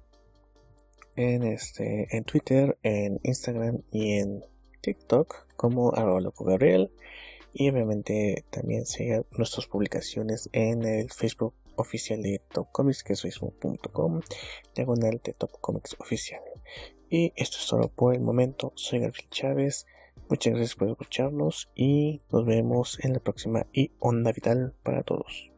en, 1.16 1.44
este, 1.44 2.08
en 2.16 2.24
Twitter, 2.24 2.78
en 2.84 3.20
Instagram 3.24 3.84
y 3.92 4.14
en 4.14 4.44
TikTok 4.82 5.48
como 5.56 5.94
arroba 5.94 6.22
loco 6.22 6.44
Gabriel. 6.44 6.92
Y 7.54 7.70
obviamente 7.70 8.46
también 8.50 8.86
sigan 8.86 9.26
nuestras 9.32 9.68
publicaciones 9.68 10.50
en 10.54 10.84
el 10.84 11.12
Facebook 11.12 11.54
oficial 11.76 12.22
de 12.22 12.42
Top 12.52 12.72
Comics, 12.72 13.04
que 13.04 13.14
es 13.14 13.22
facebook.com, 13.22 14.22
diagonal 14.76 15.22
de 15.24 15.34
Top 15.34 15.52
Comics 15.60 15.96
oficial. 16.00 16.42
Y 17.10 17.34
esto 17.36 17.58
es 17.60 17.68
todo 17.68 17.90
por 17.90 18.14
el 18.14 18.22
momento. 18.22 18.72
Soy 18.76 19.00
Gabriel 19.00 19.30
Chávez. 19.30 19.86
Muchas 20.30 20.54
gracias 20.54 20.76
por 20.76 20.90
escucharnos 20.90 21.70
y 21.76 22.22
nos 22.32 22.46
vemos 22.46 22.98
en 23.04 23.14
la 23.14 23.20
próxima 23.20 23.68
y 23.74 23.92
onda 24.00 24.32
vital 24.32 24.74
para 24.82 25.04
todos. 25.04 25.51